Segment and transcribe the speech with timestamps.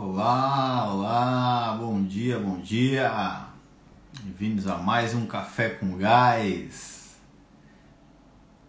[0.00, 3.46] Olá, olá, bom dia, bom dia.
[4.22, 7.16] Bem-vindos a mais um Café com Gás.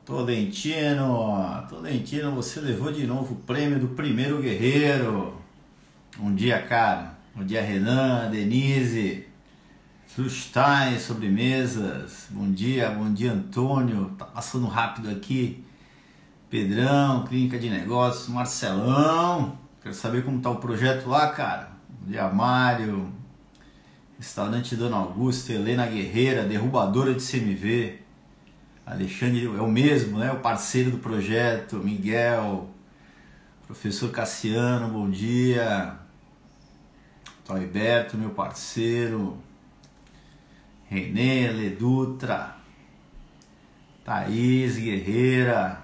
[0.03, 5.39] Tolentino, Tolentino, você levou de novo o prêmio do primeiro guerreiro.
[6.17, 7.15] Bom dia, cara.
[7.35, 9.27] Bom dia, Renan, Denise,
[10.07, 12.25] Sustein, sobremesas.
[12.31, 14.15] Bom dia, bom dia, Antônio.
[14.17, 15.63] Tá passando rápido aqui.
[16.49, 19.68] Pedrão, Clínica de Negócios, Marcelão.
[19.81, 21.71] Quero saber como tá o projeto lá, cara.
[22.05, 23.11] Dia, Mário.
[24.17, 27.99] Restaurante Dona Augusta, Helena Guerreira, derrubadora de CMV.
[28.85, 30.31] Alexandre é o mesmo, né?
[30.31, 32.69] O parceiro do projeto, Miguel.
[33.65, 35.95] Professor Cassiano, bom dia.
[37.45, 39.37] Toiberto, meu parceiro.
[40.89, 42.57] Renê, Ledutra.
[44.03, 45.78] Thaís Guerreira.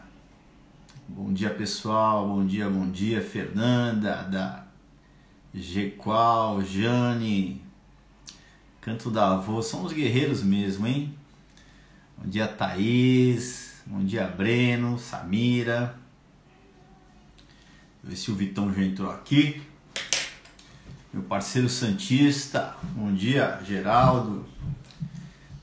[1.08, 2.28] Bom dia, pessoal.
[2.28, 4.66] Bom dia, bom dia, Fernanda, da
[5.54, 7.62] Gequal, Jane,
[8.82, 9.62] Canto da Avô.
[9.62, 11.16] São os guerreiros mesmo, hein?
[12.18, 13.84] Bom dia, Thaís.
[13.86, 15.96] Bom dia, Breno, Samira.
[18.04, 19.62] Ver se o Vitão já entrou aqui.
[21.14, 22.76] Meu parceiro Santista.
[22.96, 24.44] Bom dia, Geraldo.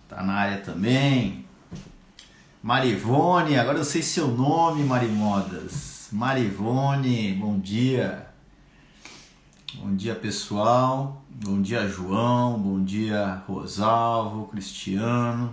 [0.08, 1.41] Tá na área também.
[2.62, 6.08] Marivone, agora eu sei seu nome, Marimodas.
[6.12, 8.28] Marivone, bom dia.
[9.74, 11.24] Bom dia, pessoal.
[11.28, 12.56] Bom dia, João.
[12.60, 15.52] Bom dia, Rosalvo, Cristiano.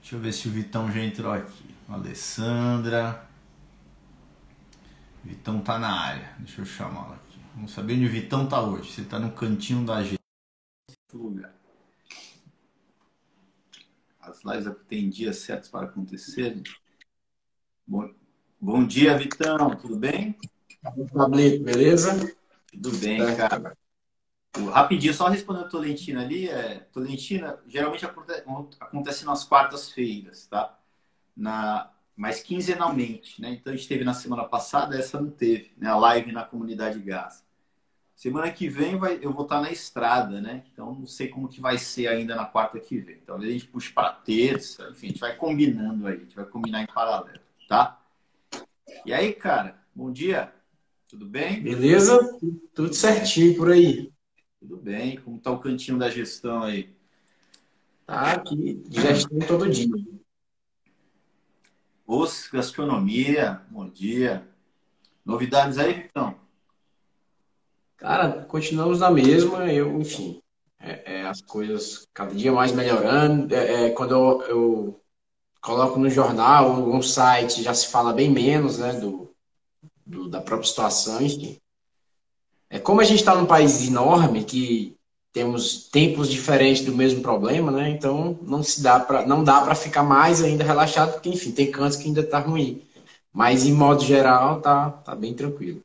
[0.00, 1.72] Deixa eu ver se o Vitão já entrou aqui.
[1.88, 3.24] Alessandra.
[5.22, 6.32] Vitão tá na área.
[6.40, 7.38] Deixa eu chamá-lo aqui.
[7.54, 8.92] Vamos saber onde o Vitão tá hoje.
[8.98, 10.18] Ele tá no cantinho da agenda.
[11.14, 11.61] lugar.
[14.44, 16.62] Lives têm dias certos para acontecer.
[17.86, 18.12] Bom,
[18.60, 19.76] bom dia, Vitão.
[19.76, 20.36] Tudo bem?
[21.12, 22.34] Pablito, beleza?
[22.72, 23.76] Tudo bem, cara.
[24.70, 26.48] Rapidinho, só respondendo a Tolentina ali.
[26.48, 30.78] É, Tolentina geralmente acontece, nas quartas-feiras, tá?
[31.34, 33.50] Na, mas quinzenalmente, né?
[33.52, 35.88] Então a gente teve na semana passada, essa não teve, né?
[35.88, 37.44] A live na comunidade Gás.
[38.22, 40.62] Semana que vem vai, eu vou estar na estrada, né?
[40.72, 43.16] Então não sei como que vai ser ainda na quarta que vem.
[43.26, 46.44] Talvez a gente puxe para terça, enfim, a gente vai combinando aí, a gente vai
[46.44, 48.00] combinar em paralelo, tá?
[49.04, 50.54] E aí, cara, bom dia.
[51.08, 51.64] Tudo bem?
[51.64, 52.38] Beleza?
[52.72, 54.12] Tudo certinho por aí.
[54.60, 55.16] Tudo bem.
[55.16, 56.94] Como tá o cantinho da gestão aí?
[58.06, 59.88] Tá aqui, gestão todo dia.
[62.06, 64.48] Os gastronomia, bom dia.
[65.26, 66.40] Novidades aí, Vitão?
[68.02, 70.42] Cara, continuamos na mesma, eu, enfim,
[70.80, 73.54] é, é, as coisas cada dia mais melhorando.
[73.54, 75.00] É, é quando eu, eu,
[75.60, 79.32] coloco no jornal ou no site, já se fala bem menos, né, do,
[80.04, 81.60] do da própria situação, enfim.
[82.68, 84.96] É como a gente está num país enorme que
[85.32, 87.88] temos tempos diferentes do mesmo problema, né?
[87.90, 91.70] Então não se dá para não dá para ficar mais ainda relaxado, porque enfim, tem
[91.70, 92.82] cantos que ainda tá ruim.
[93.32, 95.82] Mas em modo geral tá tá bem tranquilo.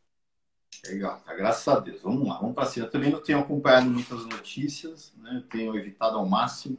[0.87, 2.01] Legal, tá, graças a Deus.
[2.01, 2.85] Vamos lá, vamos para cima.
[2.85, 5.43] Eu também não tenho acompanhado muitas notícias, né?
[5.49, 6.77] tenho evitado ao máximo,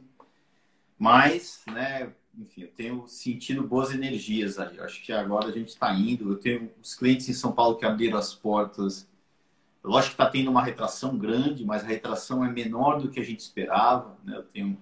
[0.97, 4.77] mas, né, enfim, eu tenho sentido boas energias aí.
[4.77, 6.31] Eu acho que agora a gente está indo.
[6.31, 9.07] Eu tenho os clientes em São Paulo que abriram as portas.
[9.83, 13.23] Lógico que está tendo uma retração grande, mas a retração é menor do que a
[13.23, 14.17] gente esperava.
[14.23, 14.35] Né?
[14.35, 14.77] Eu tenho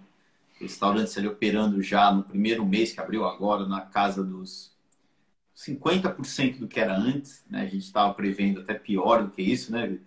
[0.60, 4.72] restaurantes ali operando já no primeiro mês que abriu agora, na casa dos
[5.58, 7.62] 50% do que era antes, né?
[7.62, 10.06] A gente estava prevendo até pior do que isso, né, Vitor?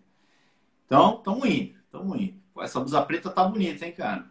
[0.86, 2.40] Então, estamos indo, estamos indo.
[2.60, 4.30] Essa blusa preta tá bonita, hein, cara?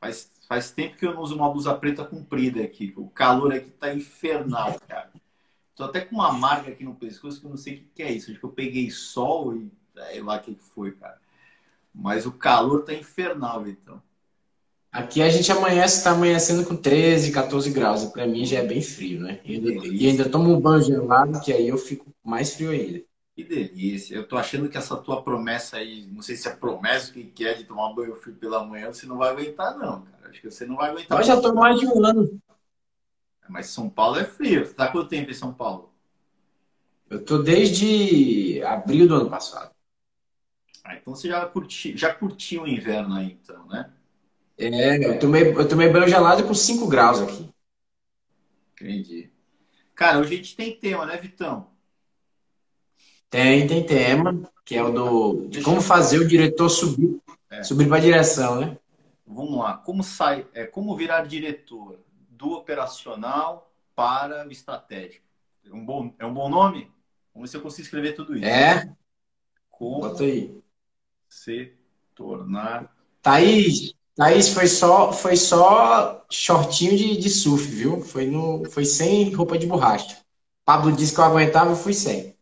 [0.00, 2.92] Faz, faz tempo que eu não uso uma blusa preta comprida aqui.
[2.96, 5.12] O calor aqui tá infernal, cara.
[5.76, 8.02] Tô até com uma marca aqui no pescoço que eu não sei o que, que
[8.02, 8.30] é isso.
[8.30, 11.20] Acho que eu peguei sol e sei lá o que, que foi, cara.
[11.94, 14.02] Mas o calor tá infernal, então.
[14.92, 18.04] Aqui a gente amanhece, está amanhecendo com 13, 14 graus.
[18.04, 19.40] Para mim já é bem frio, né?
[19.42, 23.02] E ainda, e ainda tomo um banho gelado, que aí eu fico mais frio ainda.
[23.34, 24.14] Que delícia.
[24.14, 27.54] Eu tô achando que essa tua promessa aí, não sei se é promessa que quer
[27.56, 30.28] de tomar banho frio pela manhã, você não vai aguentar, não, cara.
[30.28, 31.18] Acho que você não vai aguentar.
[31.18, 32.38] Eu já tô mais de um ano.
[33.48, 34.66] Mas São Paulo é frio.
[34.66, 35.90] Você tá quanto tempo em São Paulo?
[37.08, 39.70] Eu tô desde abril do ano passado.
[40.84, 43.90] Ah, então você já curtiu, já curtiu o inverno aí, então, né?
[44.58, 47.52] É, eu tomei, eu tomei banho gelado com 5 graus aqui.
[48.80, 49.30] Entendi.
[49.94, 51.70] Cara, hoje a gente tem tema, né, Vitão?
[53.30, 57.62] Tem, tem tema, que é o do de como fazer o diretor subir, é.
[57.62, 58.78] subir para a direção, né?
[59.26, 59.78] Vamos lá.
[59.78, 65.24] Como sai, é como virar diretor do operacional para o estratégico?
[65.64, 66.90] É um bom, é um bom nome?
[67.32, 68.44] Vamos ver se eu consigo escrever tudo isso.
[68.44, 68.94] É.
[69.70, 70.62] Como Bota aí.
[71.28, 71.72] se
[72.14, 72.94] tornar.
[73.22, 78.00] Thaís, Thaís foi só, foi só shortinho de, de surf, viu?
[78.02, 80.18] Foi, no, foi sem roupa de borracha.
[80.64, 82.34] Pablo disse que eu aguentava, eu fui sem.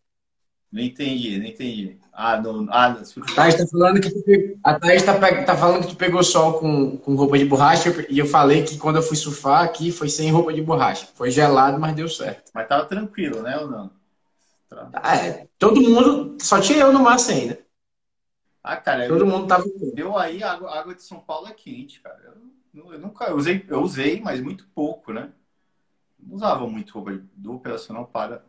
[0.71, 1.99] Não entendi, não entendi.
[2.13, 3.25] Ah, não, ah, não.
[3.35, 5.15] Thaís tá falando que tu, a Thaís tá,
[5.45, 8.77] tá, falando que tu pegou sol com, com roupa de borracha e eu falei que
[8.77, 11.09] quando eu fui surfar aqui foi sem roupa de borracha.
[11.15, 12.51] Foi gelado, mas deu certo.
[12.53, 13.91] Mas tava tranquilo, né, ou não?
[14.69, 14.91] Tá.
[15.15, 17.59] É, todo mundo, só tinha eu no mar ainda.
[18.63, 19.65] Ah, cara, todo eu, mundo tava.
[19.97, 22.35] Eu aí, a água, água de São Paulo é quente, cara.
[22.75, 25.33] Eu, eu nunca eu usei, eu usei, mas muito pouco, né?
[26.19, 28.45] Não usava muito roupa do operacional para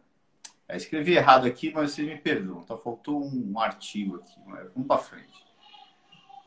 [0.71, 2.61] eu escrevi errado aqui, mas vocês me perdoam.
[2.61, 4.39] Então faltou um artigo aqui.
[4.73, 5.45] Vamos para frente.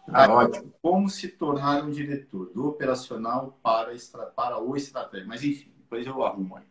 [0.08, 0.72] Ah, ótimo.
[0.80, 5.26] Como se tornar um diretor do operacional para, extra, para o estratégia.
[5.26, 6.64] Mas enfim, depois eu arrumo aí.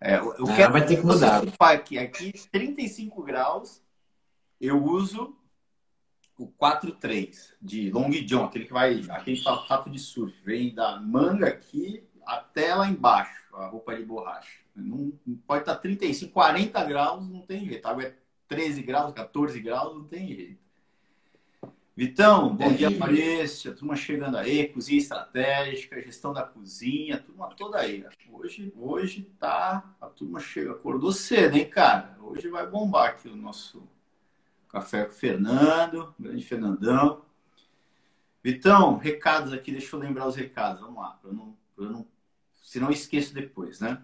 [0.00, 1.44] É, eu ah, quero vai ter que mudar.
[1.60, 3.80] Aqui, aqui, 35 graus,
[4.60, 5.36] eu uso
[6.42, 10.34] o 4-3 de Long John, aquele que vai, aquele fato de surf.
[10.44, 14.60] Vem da manga aqui até lá embaixo, a roupa de borracha.
[14.74, 15.12] Não,
[15.46, 17.86] pode estar 35, 40 graus, não tem jeito.
[17.86, 18.16] A água é
[18.48, 20.62] 13 graus, 14 graus, não tem jeito.
[21.94, 23.74] Vitão, bom dia, Maurício.
[23.76, 28.04] Turma chegando aí, cozinha estratégica, gestão da cozinha, turma toda aí.
[28.32, 29.94] Hoje, hoje tá.
[30.00, 32.16] A turma chega, acordou cedo, hein, cara?
[32.20, 33.86] Hoje vai bombar aqui o nosso
[34.72, 37.22] café com o Fernando, grande Fernandão.
[38.42, 40.80] Vitão, recados aqui, deixa eu lembrar os recados.
[40.80, 42.06] Vamos lá, para não, pra não,
[42.60, 44.02] se não esqueço depois, né?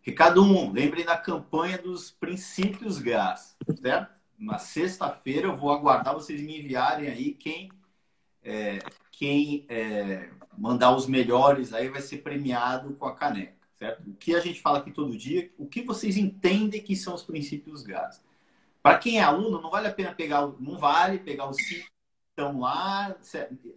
[0.00, 4.12] Recado 1, um, lembrem da campanha dos princípios gás, certo?
[4.38, 7.70] Na sexta-feira eu vou aguardar vocês me enviarem aí quem,
[8.42, 8.78] é,
[9.12, 14.08] quem é, mandar os melhores aí vai ser premiado com a caneca, certo?
[14.08, 17.22] O que a gente fala aqui todo dia, o que vocês entendem que são os
[17.22, 18.20] princípios gás.
[18.82, 22.30] Para quem é aluno, não vale a pena pegar, não vale pegar os cinco que
[22.30, 23.16] estão lá,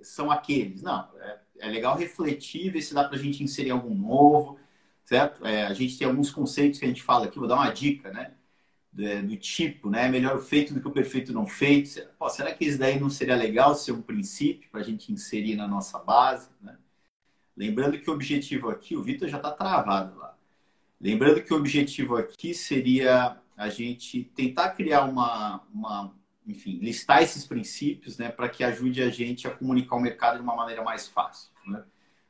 [0.01, 0.81] são aqueles.
[0.81, 4.59] Não, é, é legal refletir, ver se dá para a gente inserir algum novo
[5.05, 5.45] certo?
[5.45, 8.11] É, a gente tem alguns conceitos que a gente fala aqui, vou dar uma dica,
[8.11, 8.33] né?
[8.91, 10.07] Do, tipo, né?
[10.09, 12.01] Melhor o feito do que o perfeito não feito.
[12.17, 15.55] Pô, será que isso daí não seria legal ser um princípio para a gente inserir
[15.55, 16.77] na nossa base, né?
[17.55, 20.35] Lembrando que o objetivo aqui, o Vitor já está travado lá.
[20.99, 26.13] Lembrando que o objetivo aqui seria a gente tentar criar uma, uma
[26.45, 30.43] enfim, listar esses princípios, né, para que ajude a gente a comunicar o mercado de
[30.43, 31.49] uma maneira mais fácil.
[31.65, 31.83] Né?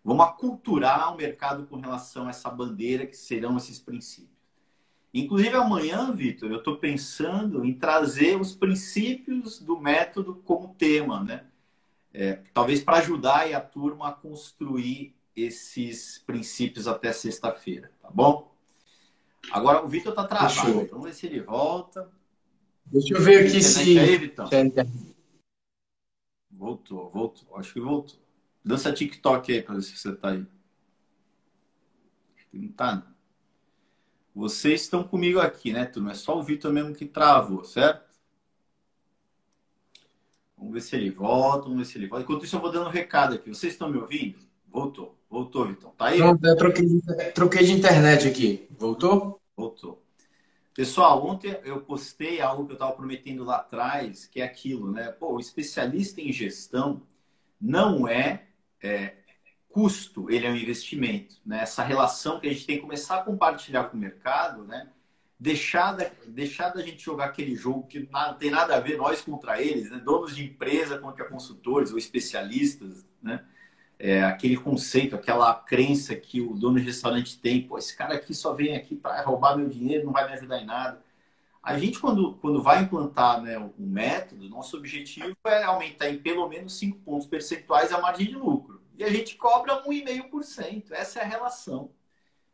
[0.03, 4.35] Vamos aculturar o mercado com relação a essa bandeira que serão esses princípios.
[5.13, 11.45] Inclusive, amanhã, Vitor, eu estou pensando em trazer os princípios do método como tema, né?
[12.13, 18.54] É, talvez para ajudar a turma a construir esses princípios até sexta-feira, tá bom?
[19.51, 22.11] Agora, o Vitor está travado, então vamos ver se ele volta.
[22.85, 23.97] Deixa eu ver aqui se...
[23.99, 24.49] Aí, Vitão?
[26.51, 27.55] Voltou, voltou.
[27.57, 28.19] Acho que voltou.
[28.63, 30.45] Dança TikTok aí para ver se você tá aí.
[32.51, 33.15] Não tá, não.
[34.33, 36.11] Vocês estão comigo aqui, né, turma?
[36.11, 38.13] É só o Vitor mesmo que travou, certo?
[40.57, 42.23] Vamos ver se ele volta, vamos ver se ele volta.
[42.23, 43.49] Enquanto isso, eu vou dando um recado aqui.
[43.49, 44.44] Vocês estão me ouvindo?
[44.75, 45.17] Voltou.
[45.29, 45.91] Voltou, Vitor.
[45.91, 46.17] Tá aí?
[46.17, 46.85] Pronto, eu troquei,
[47.33, 48.67] troquei de internet aqui.
[48.77, 49.41] Voltou?
[49.55, 50.03] Voltou.
[50.73, 55.13] Pessoal, ontem eu postei algo que eu estava prometendo lá atrás, que é aquilo, né?
[55.13, 57.01] Pô, o especialista em gestão
[57.59, 58.47] não é
[58.83, 59.13] é,
[59.69, 61.37] custo, ele é um investimento.
[61.45, 61.61] Né?
[61.61, 64.89] Essa relação que a gente tem que começar a compartilhar com o mercado, né?
[65.39, 69.21] deixar, da, deixar da gente jogar aquele jogo que não tem nada a ver nós
[69.21, 70.01] contra eles, né?
[70.03, 73.45] donos de empresa contra consultores ou especialistas, né?
[73.97, 78.33] É, aquele conceito, aquela crença que o dono de restaurante tem, pô, esse cara aqui
[78.33, 81.01] só vem aqui para roubar meu dinheiro, não vai me ajudar em nada.
[81.63, 86.47] A gente, quando, quando vai implantar né, o método, nosso objetivo é aumentar em pelo
[86.47, 88.81] menos 5 pontos percentuais a margem de lucro.
[88.97, 90.91] E a gente cobra 1,5%.
[90.91, 91.89] Essa é a relação.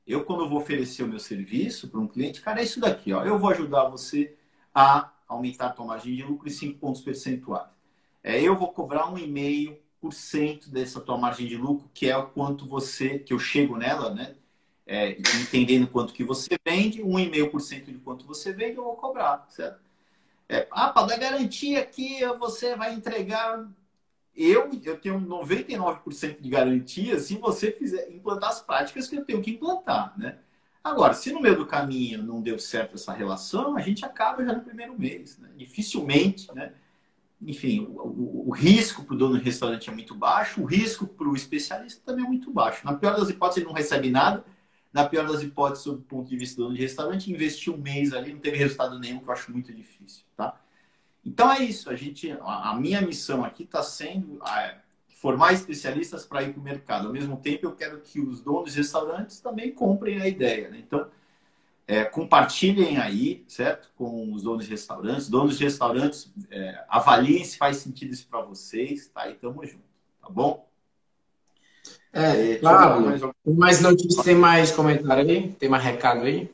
[0.07, 3.11] Eu, quando vou oferecer o meu serviço para um cliente, cara, é isso daqui.
[3.11, 4.35] Ó, eu vou ajudar você
[4.73, 7.69] a aumentar a tua margem de lucro em 5 pontos percentuais.
[8.23, 9.77] É, eu vou cobrar 1,5%
[10.69, 14.35] dessa tua margem de lucro, que é o quanto você, que eu chego nela, né?
[14.91, 19.79] é, entendendo quanto que você vende, 1,5% de quanto você vende, eu vou cobrar, certo?
[20.49, 23.65] É, ah, para dar garantia que você vai entregar.
[24.35, 29.41] Eu, eu tenho 99% de garantia se você fizer implantar as práticas que eu tenho
[29.41, 30.39] que implantar, né?
[30.83, 34.51] Agora, se no meio do caminho não deu certo essa relação, a gente acaba já
[34.51, 35.37] no primeiro mês.
[35.37, 35.51] Né?
[35.55, 36.73] Dificilmente, né?
[37.41, 41.27] Enfim, o, o, risco para o dono do restaurante é muito baixo, o risco para
[41.27, 42.85] o especialista também é muito baixo.
[42.85, 44.45] Na pior das hipóteses, ele não recebe nada,
[44.93, 47.77] na pior das hipóteses, sob o ponto de vista do dono de restaurante, investir um
[47.77, 50.59] mês ali, não teve resultado nenhum, que eu acho muito difícil, tá?
[51.25, 51.89] Então é isso.
[51.89, 54.39] A gente, a, minha missão aqui está sendo
[55.21, 57.07] formar especialistas para ir para o mercado.
[57.07, 60.69] Ao mesmo tempo, eu quero que os donos de restaurantes também comprem a ideia.
[60.69, 60.79] Né?
[60.79, 61.07] Então,
[61.91, 63.91] é, compartilhem aí, certo?
[63.97, 65.27] Com os donos de restaurantes.
[65.27, 69.27] Donos de restaurantes, é, avaliem se faz sentido isso para vocês, tá?
[69.27, 69.83] E tamo junto,
[70.21, 70.65] tá bom?
[72.13, 73.01] É, é claro.
[73.01, 73.19] Mais...
[73.19, 75.51] Tem mais notícias, tem mais comentário aí?
[75.59, 76.49] Tem mais recado aí?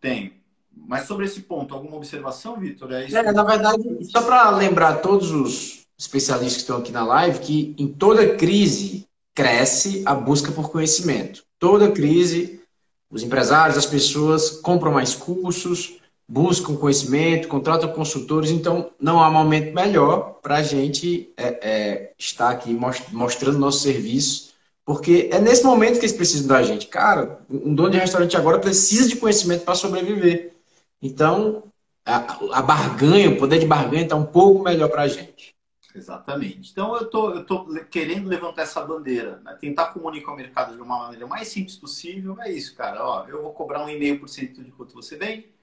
[0.00, 0.42] Tem.
[0.76, 2.90] Mas sobre esse ponto, alguma observação, Vitor?
[2.92, 7.38] É, é, na verdade, só para lembrar todos os especialistas que estão aqui na live
[7.38, 11.44] que em toda crise cresce a busca por conhecimento.
[11.60, 12.63] Toda crise,
[13.10, 19.74] os empresários, as pessoas compram mais cursos, buscam conhecimento, contratam consultores, então não há momento
[19.74, 22.76] melhor para a gente é, é, estar aqui
[23.12, 24.52] mostrando nosso serviço,
[24.84, 26.86] porque é nesse momento que eles precisam da gente.
[26.86, 30.52] Cara, um dono de restaurante agora precisa de conhecimento para sobreviver.
[31.00, 31.64] Então,
[32.04, 35.53] a, a barganha, o poder de barganha está um pouco melhor para a gente.
[35.94, 36.72] Exatamente.
[36.72, 39.56] Então, eu tô, eu tô querendo levantar essa bandeira, né?
[39.60, 42.40] tentar comunicar o mercado de uma maneira mais simples possível.
[42.40, 43.04] É isso, cara.
[43.06, 45.54] Ó, eu vou cobrar um e meio por cento de quanto você vende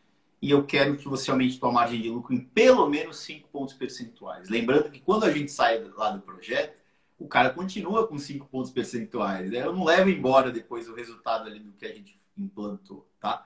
[0.42, 3.76] e eu quero que você aumente sua margem de lucro em pelo menos 5 pontos
[3.76, 4.50] percentuais.
[4.50, 6.76] Lembrando que quando a gente sai lá do projeto,
[7.20, 9.52] o cara continua com 5 pontos percentuais.
[9.52, 9.60] Né?
[9.60, 13.46] Eu não levo embora depois o resultado ali do que a gente implantou, tá?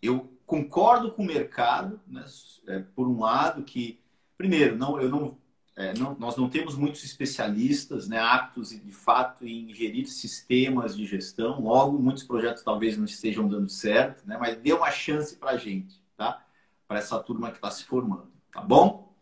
[0.00, 2.24] Eu concordo com o mercado, né?
[2.68, 4.00] é, por um lado, que,
[4.38, 5.36] primeiro, não, eu não,
[5.78, 11.06] é, não, nós não temos muitos especialistas né, aptos, de fato, em gerir sistemas de
[11.06, 11.60] gestão.
[11.60, 15.56] Logo, muitos projetos talvez não estejam dando certo, né, mas dê uma chance para a
[15.56, 16.44] gente, tá?
[16.88, 19.14] Para essa turma que está se formando, tá bom?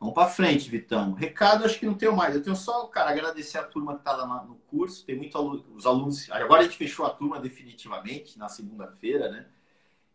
[0.00, 1.12] Vamos para frente, Vitão.
[1.12, 2.34] Recado, acho que não tenho mais.
[2.34, 5.06] Eu tenho só, cara, agradecer a turma que está lá no curso.
[5.06, 6.28] Tem muito aluno, os alunos.
[6.32, 9.46] Agora a gente fechou a turma definitivamente na segunda-feira, né?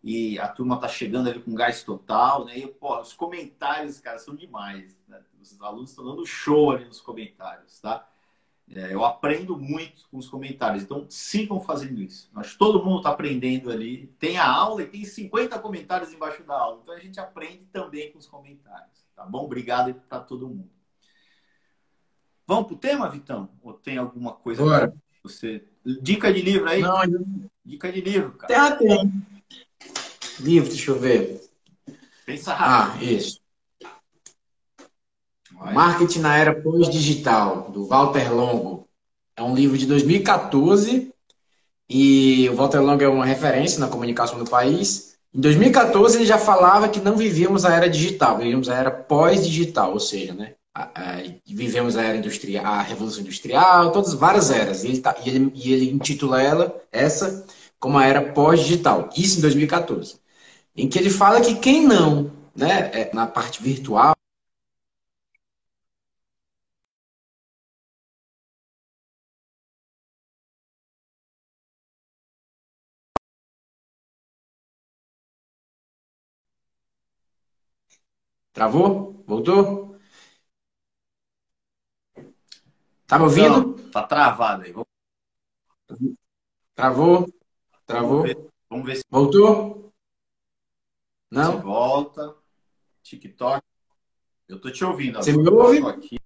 [0.03, 2.57] E a turma tá chegando ali com gás total, né?
[2.57, 4.97] E, pô, os comentários, cara, são demais.
[5.07, 5.19] Né?
[5.41, 8.07] Os alunos estão dando show ali nos comentários, tá?
[8.73, 12.29] É, eu aprendo muito com os comentários, então sigam fazendo isso.
[12.35, 14.07] Acho que todo mundo está aprendendo ali.
[14.17, 16.79] Tem a aula e tem 50 comentários embaixo da aula.
[16.81, 19.05] Então a gente aprende também com os comentários.
[19.13, 19.43] Tá bom?
[19.43, 20.69] Obrigado para todo mundo.
[22.47, 23.49] Vamos para o tema, Vitão?
[23.61, 24.63] Ou tem alguma coisa?
[24.63, 24.93] Bora.
[25.23, 25.65] Você...
[26.01, 26.81] Dica de livro aí?
[26.81, 26.97] Não,
[27.65, 28.77] Dica de livro, cara.
[28.77, 29.27] Tem, tem.
[30.39, 31.41] Livro, deixa eu ver.
[32.25, 33.01] Pensa rápido.
[33.01, 33.40] Ah, isso.
[35.69, 38.87] Marketing na Era Pós-Digital, do Walter Longo.
[39.35, 41.11] É um livro de 2014
[41.89, 45.15] e o Walter Longo é uma referência na comunicação do país.
[45.33, 49.93] Em 2014 ele já falava que não vivíamos a era digital, vivíamos a era pós-digital,
[49.93, 54.83] ou seja, né, a, a, vivemos a era industrial, a revolução industrial, todas várias eras.
[54.83, 57.45] E ele, tá, e ele, e ele intitula ela essa
[57.79, 59.09] como a era pós-digital.
[59.15, 60.15] Isso em 2014,
[60.75, 64.15] em que ele fala que quem não, né, é, na parte virtual
[78.61, 79.23] Travou?
[79.25, 79.97] Voltou?
[83.07, 83.49] Tá me ouvindo?
[83.49, 84.73] Não, tá travado aí.
[86.75, 87.27] Travou?
[87.87, 88.21] Travou?
[88.21, 89.91] Vamos ver, vamos ver se voltou.
[91.31, 91.57] Não?
[91.57, 92.37] Se volta.
[93.01, 93.65] TikTok.
[94.47, 95.15] Eu tô te ouvindo.
[95.15, 95.79] Você me ouve?
[95.87, 96.19] Aqui.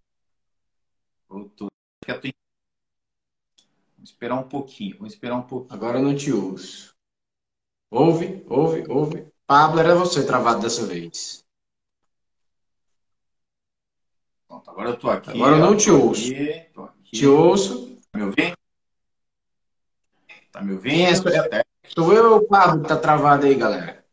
[1.29, 1.69] Voltou.
[2.05, 2.33] Vamos
[4.03, 4.97] esperar um pouquinho.
[4.97, 5.73] Vamos esperar um pouquinho.
[5.73, 6.93] Agora eu não te ouço.
[7.89, 9.31] Ouve, ouve, ouve.
[9.47, 11.44] Pablo, era você travado dessa vez.
[14.55, 15.29] Pronto, agora eu tô aqui.
[15.31, 16.31] Agora eu não te ouço.
[16.31, 16.65] Aqui,
[17.11, 17.97] te ouço.
[18.11, 18.53] Tá me ouvindo?
[20.51, 21.29] Tá me ouvindo?
[21.51, 24.05] É, sou eu ou o Pablo que tá travado aí, galera?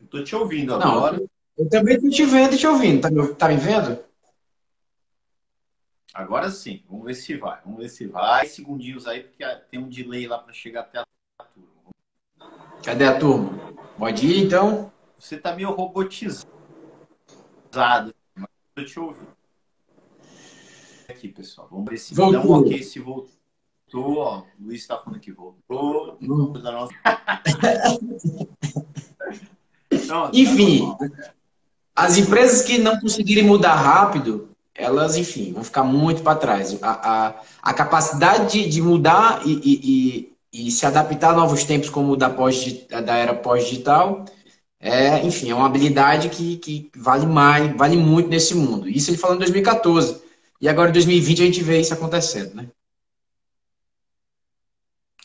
[0.00, 1.16] Eu tô te ouvindo agora.
[1.18, 3.02] Não, eu também tô te vendo e te ouvindo.
[3.02, 4.02] Tá me, tá me vendo?
[6.12, 6.82] Agora sim.
[6.88, 7.60] Vamos ver se vai.
[7.64, 8.46] Vamos ver se vai.
[8.46, 11.70] Segundinhos aí, porque tem um delay lá para chegar até a turma.
[12.84, 13.52] Cadê a turma?
[13.96, 14.92] Pode ir, então?
[15.16, 16.53] Você tá meio robotizado
[17.74, 19.26] pesado, mas eu te ouvi.
[21.08, 21.66] Aqui, pessoal.
[21.70, 22.40] Vamos ver se voltou.
[22.40, 23.34] dá um ok se voltou.
[23.96, 26.16] Ó, o Luiz está falando que voltou.
[26.62, 26.94] Da nossa...
[30.06, 31.32] Não, enfim, tá
[31.94, 36.76] as empresas que não conseguirem mudar rápido, elas, enfim, vão ficar muito para trás.
[36.82, 41.64] A, a, a capacidade de, de mudar e, e, e, e, se adaptar a novos
[41.64, 44.24] tempos, como o da, pós, da era pós-digital,
[44.84, 48.86] é, enfim, é uma habilidade que, que vale mais, vale muito nesse mundo.
[48.86, 50.22] Isso ele falou em 2014.
[50.60, 52.70] E agora em 2020 a gente vê isso acontecendo, né?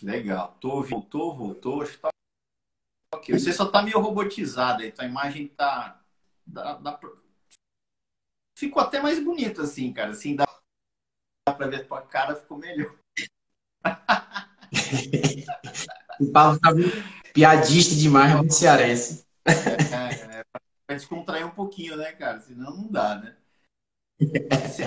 [0.02, 0.56] Legal.
[0.62, 1.84] Tô, voltou, voltou.
[1.84, 2.08] Está
[3.14, 6.02] Ok, você só tá meio robotizado aí, tua imagem tá.
[6.48, 6.98] Dá, dá...
[8.58, 10.12] Ficou até mais bonita assim, cara.
[10.12, 10.48] Assim, dá
[11.46, 12.96] pra ver a tua cara, ficou melhor.
[16.18, 16.70] o Paulo tá
[17.34, 19.28] piadista demais, muito cearense.
[19.52, 20.44] É,
[20.86, 22.40] pra descontrair um pouquinho, né, cara?
[22.40, 23.36] Senão não dá, né?
[24.68, 24.84] Você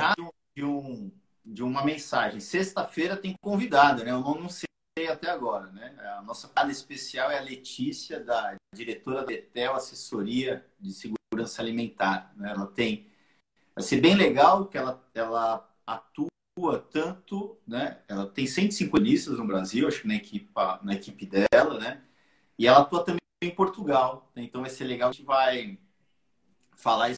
[0.54, 1.11] de, um,
[1.45, 2.40] de uma mensagem.
[2.40, 4.11] Sexta-feira tem convidada, né?
[4.11, 4.66] Eu não, sei
[5.09, 5.95] até agora, né?
[6.19, 12.33] A nossa convidada especial é a Letícia, da diretora da ETEL Assessoria de Segurança Alimentar.
[12.37, 12.50] Né?
[12.50, 13.07] Ela tem...
[13.75, 18.02] Vai ser bem legal que ela, ela atua tanto, né?
[18.07, 20.50] Ela tem 105 listas no Brasil, acho que na equipe,
[20.83, 22.02] na equipe dela, né?
[22.59, 24.30] E ela atua também em Portugal.
[24.34, 24.44] Né?
[24.44, 25.78] Então vai ser legal, a gente vai
[26.76, 27.14] falar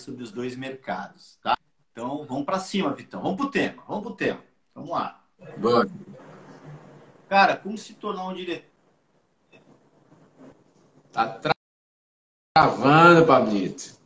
[0.00, 1.56] sobre os dois mercados, tá?
[1.92, 3.22] Então vamos para cima, Vitão.
[3.22, 4.42] Vamos pro tema, vamos pro tema.
[4.74, 5.24] Vamos lá.
[5.58, 5.86] Boa.
[7.28, 8.70] Cara, como se tornar um diretor?
[11.12, 11.40] Tá
[12.54, 13.96] travando, Pablito.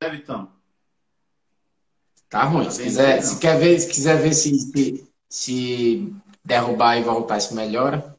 [0.00, 0.61] É, Vitão?
[2.32, 2.70] Tá ruim.
[2.70, 7.54] Se, quiser, se, quer ver, se quiser ver se, se, se derrubar e voltar, isso
[7.54, 8.18] melhora.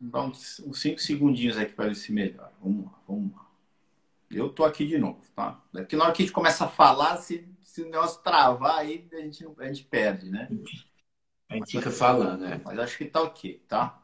[0.00, 2.52] Dá uns, uns cinco segundinhos aqui para ver se melhora.
[2.60, 3.46] Vamos lá, vamos lá.
[4.28, 5.62] Eu tô aqui de novo, tá?
[5.70, 9.06] Porque na hora que a gente começa a falar, se, se o negócio travar, aí
[9.12, 10.48] a gente, a gente perde, né?
[11.48, 12.60] A gente fica falando, né?
[12.64, 14.02] Mas acho que tá ok, tá?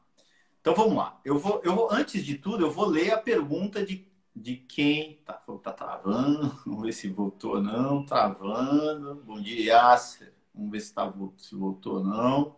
[0.61, 1.21] Então vamos lá.
[1.25, 5.17] Eu vou, eu vou, antes de tudo, eu vou ler a pergunta de de quem
[5.25, 6.49] tá, tá travando.
[6.67, 8.05] Vamos ver se voltou ou não.
[8.05, 9.23] Travando.
[9.27, 10.33] Bom dia, Yasser.
[10.55, 12.57] Vamos ver se, tá, se voltou ou não.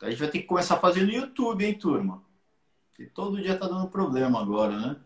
[0.00, 2.22] A gente vai ter que começar a fazer no YouTube, hein, turma?
[2.90, 4.96] Porque todo dia tá dando problema agora, né?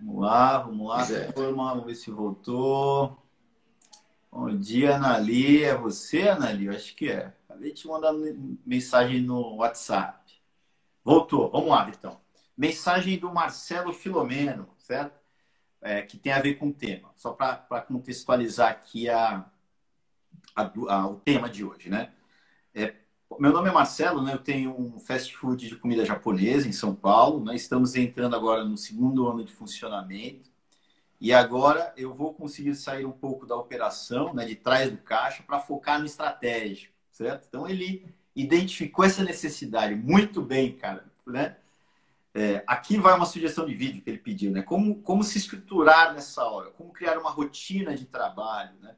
[0.00, 1.30] Vamos lá, vamos lá, é.
[1.30, 1.70] turma.
[1.70, 3.18] Vamos ver se voltou.
[4.32, 5.62] Bom dia, Anali.
[5.62, 6.64] É você, Anali?
[6.64, 7.34] Eu acho que é.
[7.46, 8.14] Acabei de te mandar
[8.64, 10.40] mensagem no WhatsApp.
[11.04, 11.50] Voltou.
[11.50, 12.18] Vamos lá, então.
[12.60, 15.18] Mensagem do Marcelo Filomeno, certo?
[15.80, 17.10] É, que tem a ver com o tema.
[17.16, 19.46] Só para contextualizar aqui a,
[20.54, 22.12] a, a, o tema de hoje, né?
[22.74, 22.96] É,
[23.38, 24.34] meu nome é Marcelo, né?
[24.34, 27.42] Eu tenho um fast food de comida japonesa em São Paulo.
[27.42, 27.56] Né?
[27.56, 30.50] Estamos entrando agora no segundo ano de funcionamento.
[31.18, 35.42] E agora eu vou conseguir sair um pouco da operação, né, de trás do caixa,
[35.42, 37.46] para focar no estratégico, certo?
[37.48, 41.56] Então ele identificou essa necessidade muito bem, cara, né?
[42.32, 44.62] É, aqui vai uma sugestão de vídeo que ele pediu, né?
[44.62, 48.94] Como, como se estruturar nessa hora, como criar uma rotina de trabalho, né?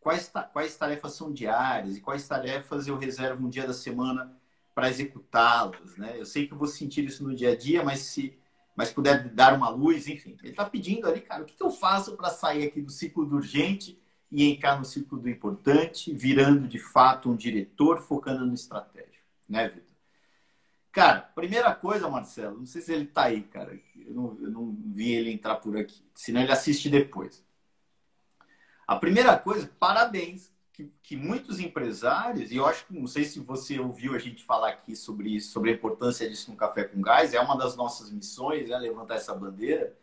[0.00, 4.32] Quais, quais tarefas são diárias e quais tarefas eu reservo um dia da semana
[4.74, 6.14] para executá-las, né?
[6.16, 8.38] Eu sei que eu vou sentir isso no dia a dia, mas se
[8.76, 10.36] mas puder dar uma luz, enfim.
[10.42, 13.24] Ele está pedindo ali, cara, o que, que eu faço para sair aqui do ciclo
[13.24, 13.98] do urgente
[14.30, 19.68] e entrar no ciclo do importante, virando de fato um diretor focando no estratégico, né,
[19.70, 19.85] Vitor?
[20.96, 23.78] Cara, primeira coisa, Marcelo, não sei se ele tá aí, cara.
[23.94, 26.02] Eu não, eu não vi ele entrar por aqui.
[26.14, 27.44] Senão ele assiste depois.
[28.86, 30.50] A primeira coisa, parabéns.
[30.72, 34.42] Que, que, muitos empresários, e eu acho que não sei se você ouviu a gente
[34.42, 37.76] falar aqui sobre isso, sobre a importância disso no Café com Gás, é uma das
[37.76, 39.94] nossas missões, né, levantar essa bandeira.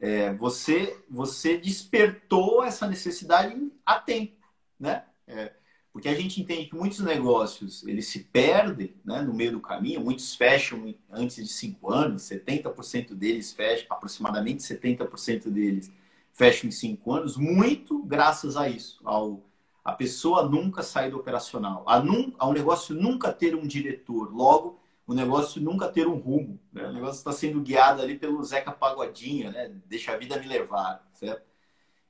[0.00, 4.42] É, você, você despertou essa necessidade a tempo,
[4.80, 5.04] né?
[5.26, 5.52] É,
[5.94, 10.00] porque a gente entende que muitos negócios eles se perdem né, no meio do caminho,
[10.00, 15.92] muitos fecham antes de cinco anos, 70% deles fecham, aproximadamente 70% deles
[16.32, 19.40] fecham em cinco anos, muito graças a isso, ao
[19.84, 24.80] a pessoa nunca sair do operacional, a num, ao negócio nunca ter um diretor, logo
[25.06, 26.88] o negócio nunca ter um rumo, né?
[26.88, 29.70] o negócio está sendo guiado ali pelo Zeca Pagodinha, né?
[29.86, 31.53] deixa a vida me levar, certo?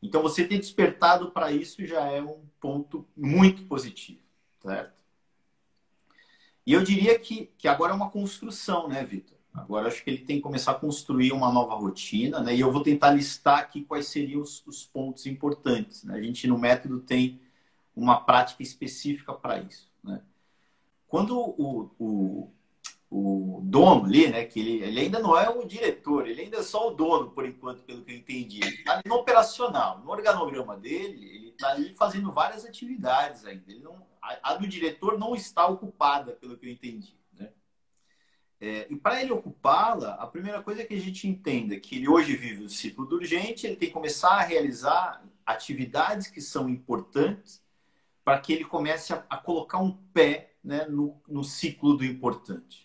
[0.04, 4.20] Então, você ter despertado para isso já é um ponto muito positivo,
[4.60, 4.92] certo?
[6.66, 9.38] E eu diria que, que agora é uma construção, né, Vitor?
[9.54, 12.54] Agora acho que ele tem que começar a construir uma nova rotina, né?
[12.54, 16.04] E eu vou tentar listar aqui quais seriam os, os pontos importantes.
[16.04, 16.16] Né?
[16.16, 17.40] A gente no método tem
[17.96, 20.20] uma prática específica para isso, né?
[21.08, 22.52] Quando o, o,
[23.16, 24.44] o dono ali, né?
[24.44, 27.46] Que ele, ele ainda não é o diretor, ele ainda é só o dono, por
[27.46, 28.60] enquanto, pelo que eu entendi.
[28.60, 33.70] Ele está no operacional, no organograma dele, ele está ali fazendo várias atividades ainda.
[33.70, 37.16] Ele não, a, a do diretor não está ocupada, pelo que eu entendi.
[37.32, 37.50] Né?
[38.60, 42.08] É, e para ele ocupá-la, a primeira coisa é que a gente entenda que ele
[42.08, 46.68] hoje vive o ciclo do urgente, ele tem que começar a realizar atividades que são
[46.68, 47.62] importantes
[48.24, 52.83] para que ele comece a, a colocar um pé né, no, no ciclo do importante.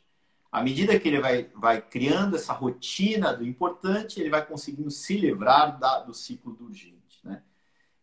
[0.52, 5.16] À medida que ele vai, vai criando essa rotina do importante, ele vai conseguindo se
[5.16, 7.20] livrar da, do ciclo do urgente.
[7.24, 7.44] Né?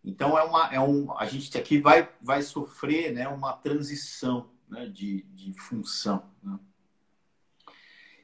[0.04, 4.86] Então é uma, é um, a gente aqui vai, vai sofrer né, uma transição né,
[4.86, 6.22] de, de função.
[6.40, 6.56] Né?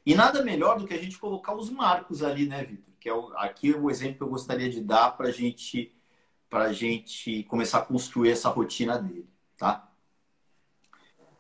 [0.07, 2.95] E nada melhor do que a gente colocar os marcos ali, né, Vitor?
[3.01, 5.93] Que é o, aqui é o exemplo que eu gostaria de dar para gente,
[6.51, 9.92] a gente começar a construir essa rotina dele, tá?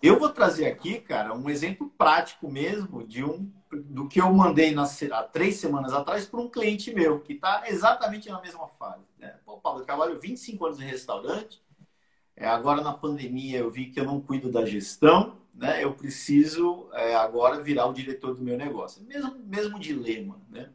[0.02, 4.72] Eu vou trazer aqui, cara, um exemplo prático mesmo de um do que eu mandei
[4.72, 9.04] nas, há três semanas atrás para um cliente meu, que está exatamente na mesma fase.
[9.16, 9.34] Né?
[9.46, 11.62] Pô, Paulo, eu trabalho 25 anos em restaurante,
[12.36, 15.82] é, agora na pandemia eu vi que eu não cuido da gestão, né?
[15.84, 19.02] eu preciso é, agora virar o diretor do meu negócio.
[19.04, 20.40] Mesmo, mesmo dilema.
[20.50, 20.68] Né?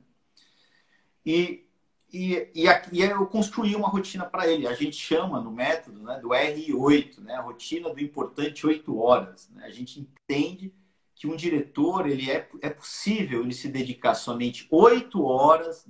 [1.26, 1.67] E
[2.12, 4.68] e, e, eu construí uma rotina para ele.
[4.68, 9.50] A gente chama no método né, do R8, né, a rotina do importante 8 horas.
[9.50, 9.66] Né?
[9.66, 10.74] A gente entende
[11.14, 15.86] que um diretor ele é, é possível ele se dedicar somente 8 horas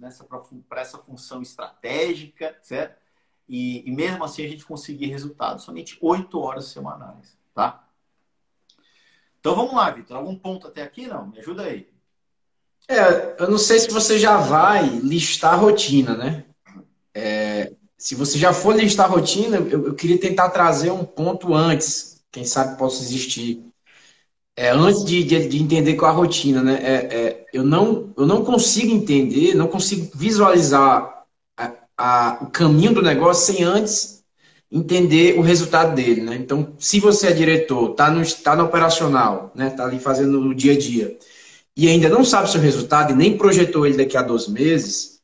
[0.67, 2.97] para essa função estratégica, certo?
[3.47, 7.87] E, e, mesmo assim a gente conseguir resultados, somente 8 horas semanais, tá?
[9.39, 10.17] Então vamos lá, Vitor.
[10.17, 11.07] Algum ponto até aqui?
[11.07, 11.27] Não?
[11.27, 11.89] Me ajuda aí.
[12.89, 16.45] É, eu não sei se você já vai listar a rotina, né?
[17.13, 21.53] É, se você já for listar a rotina, eu, eu, queria tentar trazer um ponto
[21.53, 23.61] antes, quem sabe possa existir.
[24.55, 26.79] É, antes de, de, de, entender qual a rotina, né?
[26.81, 31.23] É, é, eu, não, eu não consigo entender, não consigo visualizar
[31.57, 34.23] a, a, o caminho do negócio sem antes
[34.71, 36.35] entender o resultado dele, né?
[36.35, 39.69] Então, se você é diretor, está no, tá no operacional, né?
[39.71, 41.17] Tá ali fazendo o dia a dia
[41.77, 45.19] e ainda não sabe seu resultado e nem projetou ele daqui a 12 meses,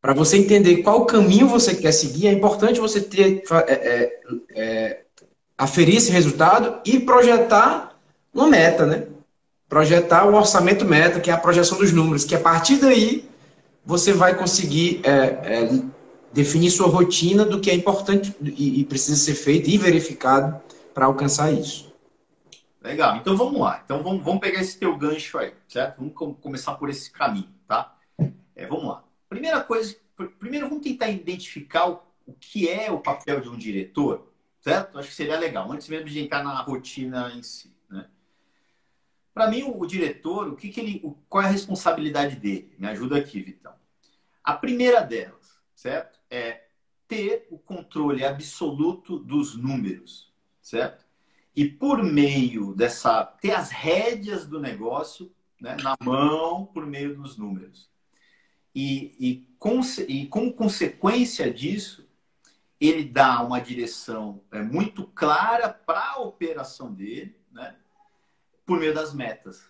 [0.00, 4.20] para você entender qual caminho você quer seguir, é importante você ter é, é,
[4.56, 5.00] é,
[5.56, 7.96] aferir esse resultado e projetar
[8.34, 9.04] uma meta, né?
[9.68, 13.24] Projetar o orçamento meta, que é a projeção dos números, que a partir daí
[13.86, 15.82] você vai conseguir é, é,
[16.32, 20.60] definir sua rotina do que é importante e, e precisa ser feito e verificado
[20.92, 21.91] para alcançar isso.
[22.82, 23.16] Legal.
[23.16, 23.80] Então vamos lá.
[23.84, 25.98] Então vamos, vamos pegar esse teu gancho aí, certo?
[25.98, 27.96] Vamos começar por esse caminho, tá?
[28.56, 29.04] É, vamos lá.
[29.28, 29.96] Primeira coisa,
[30.38, 34.98] primeiro vamos tentar identificar o, o que é o papel de um diretor, certo?
[34.98, 38.06] Acho que seria legal, antes mesmo de entrar na rotina em si, né?
[39.32, 42.74] Para mim, o, o, diretor, o que, que ele, o, qual é a responsabilidade dele?
[42.78, 43.74] Me ajuda aqui, Vitão.
[44.42, 46.18] A primeira delas, certo?
[46.28, 46.64] É
[47.06, 51.01] ter o controle absoluto dos números, certo?
[51.54, 57.36] E por meio dessa ter as rédeas do negócio né, na mão por meio dos
[57.36, 57.90] números
[58.74, 62.08] e, e, com, e com consequência disso
[62.80, 67.76] ele dá uma direção é, muito clara para a operação dele né,
[68.64, 69.62] por meio das metas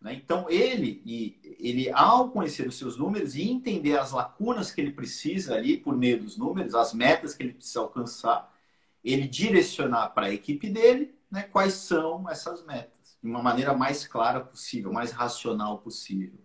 [0.00, 0.14] né?
[0.14, 1.02] então ele
[1.58, 5.96] ele ao conhecer os seus números e entender as lacunas que ele precisa ali por
[5.96, 8.54] meio dos números as metas que ele precisa alcançar
[9.02, 14.08] ele direcionar para a equipe dele né, quais são essas metas, de uma maneira mais
[14.08, 16.40] clara possível, mais racional possível.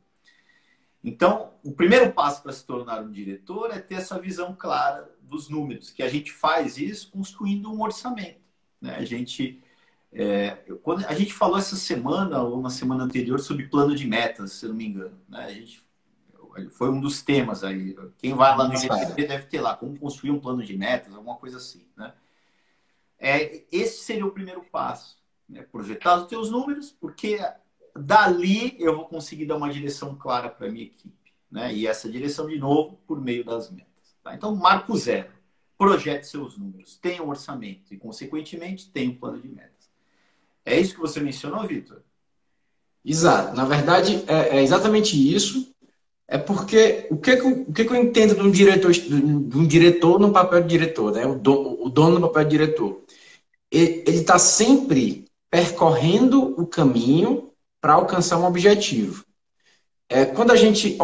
[1.02, 5.48] Então, o primeiro passo para se tornar um diretor é ter essa visão clara dos
[5.48, 8.42] números, que a gente faz isso construindo um orçamento.
[8.82, 8.96] Né?
[8.96, 9.64] A gente
[10.12, 14.52] é, quando a gente falou essa semana ou na semana anterior sobre plano de metas,
[14.52, 15.46] se não me engano, né?
[15.46, 15.82] A gente
[16.72, 17.96] foi um dos temas aí.
[18.18, 21.38] Quem vai lá no GTP deve ter lá como construir um plano de metas, alguma
[21.38, 22.14] coisa assim, né?
[23.22, 25.16] É, esse seria o primeiro passo.
[25.48, 25.62] Né?
[25.62, 27.40] Projetar os teus números, porque
[27.96, 31.32] dali eu vou conseguir dar uma direção clara para a minha equipe.
[31.50, 31.72] Né?
[31.74, 34.16] E essa direção, de novo, por meio das metas.
[34.24, 34.34] Tá?
[34.34, 35.30] Então, marco zero.
[35.78, 36.98] Projete seus números.
[36.98, 39.92] Tenha um orçamento e, consequentemente, tenha um plano de metas.
[40.66, 42.02] É isso que você mencionou, Vitor?
[43.04, 43.56] Exato.
[43.56, 45.71] Na verdade, é, é, exatamente isso.
[46.28, 50.32] É porque o que, o que eu entendo de um diretor, de um diretor no
[50.32, 51.26] papel de diretor, né?
[51.26, 53.02] o, dono, o dono no papel de diretor?
[53.72, 59.26] ele está sempre percorrendo o caminho para alcançar um objetivo.
[60.10, 60.98] É, quando a gente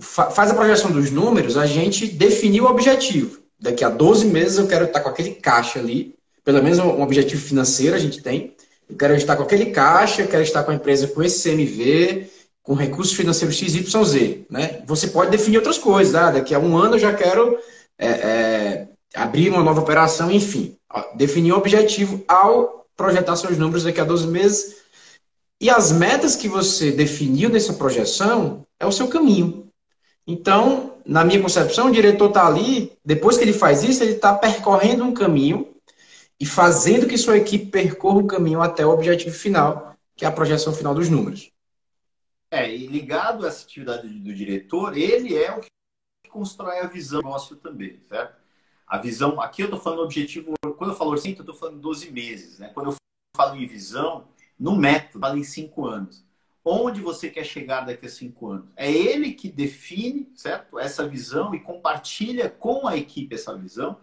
[0.00, 3.40] faz a projeção dos números, a gente definiu o objetivo.
[3.58, 7.40] Daqui a 12 meses eu quero estar com aquele caixa ali, pelo menos um objetivo
[7.40, 8.54] financeiro a gente tem.
[8.88, 12.30] Eu quero estar com aquele caixa, eu quero estar com a empresa com esse CMV,
[12.66, 14.40] com recursos financeiros XYZ.
[14.50, 14.82] Né?
[14.86, 16.16] Você pode definir outras coisas.
[16.16, 17.56] Ah, daqui a um ano eu já quero
[17.96, 20.76] é, é, abrir uma nova operação, enfim.
[21.14, 24.76] Definir um objetivo ao projetar seus números daqui a 12 meses.
[25.60, 29.68] E as metas que você definiu nessa projeção é o seu caminho.
[30.26, 34.34] Então, na minha concepção, o diretor está ali, depois que ele faz isso, ele está
[34.34, 35.68] percorrendo um caminho
[36.40, 40.32] e fazendo que sua equipe percorra o caminho até o objetivo final, que é a
[40.32, 41.52] projeção final dos números.
[42.50, 45.68] É, e ligado a essa atividade do diretor, ele é o que
[46.30, 48.40] constrói a visão do negócio também, certo?
[48.86, 52.12] A visão, aqui eu estou falando objetivo, quando eu falo orçamento, eu estou falando 12
[52.12, 52.58] meses.
[52.58, 52.68] Né?
[52.72, 52.96] Quando eu
[53.36, 54.28] falo em visão,
[54.58, 56.24] no método, falo em 5 anos.
[56.64, 58.68] Onde você quer chegar daqui a 5 anos?
[58.76, 60.78] É ele que define, certo?
[60.78, 64.00] Essa visão e compartilha com a equipe essa visão,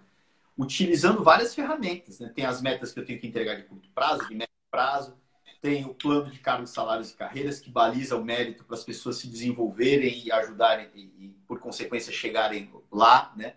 [0.58, 2.19] utilizando várias ferramentas.
[2.19, 2.32] Né?
[2.36, 5.17] Tem as metas que eu tenho que entregar de curto prazo, de médio prazo,
[5.63, 9.15] tem o plano de cargos, salários e carreiras, que baliza o mérito para as pessoas
[9.15, 13.56] se desenvolverem e ajudarem, e, e, por consequência, chegarem lá, né?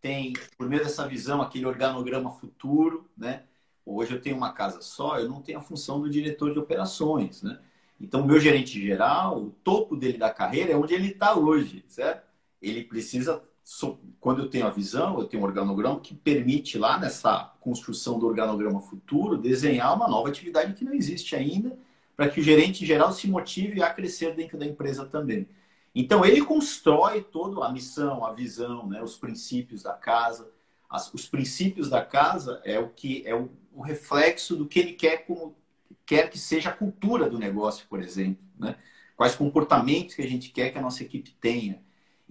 [0.00, 3.42] Tem, por meio dessa visão, aquele organograma futuro, né?
[3.84, 7.42] Hoje eu tenho uma casa só, eu não tenho a função do diretor de operações,
[7.42, 7.60] né?
[8.00, 12.26] Então, meu gerente geral, o topo dele da carreira é onde ele está hoje, certo?
[12.62, 13.44] Ele precisa
[14.20, 18.26] quando eu tenho a visão, eu tenho um organograma que permite lá nessa construção do
[18.26, 21.76] organograma futuro desenhar uma nova atividade que não existe ainda,
[22.16, 25.48] para que o gerente geral se motive a crescer dentro da empresa também.
[25.94, 30.50] Então ele constrói toda a missão, a visão, né, os princípios da casa.
[30.88, 34.92] As, os princípios da casa é o que é o, o, reflexo do que ele
[34.92, 35.56] quer como
[36.04, 38.76] quer que seja a cultura do negócio, por exemplo, né?
[39.16, 41.80] Quais comportamentos que a gente quer que a nossa equipe tenha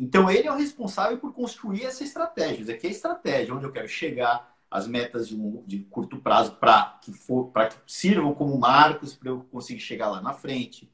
[0.02, 2.64] então, ele é o responsável por construir essa estratégia.
[2.64, 6.18] Isso aqui é a estratégia, onde eu quero chegar, as metas de, um, de curto
[6.18, 10.92] prazo para que, que sirvam como marcos para eu conseguir chegar lá na frente.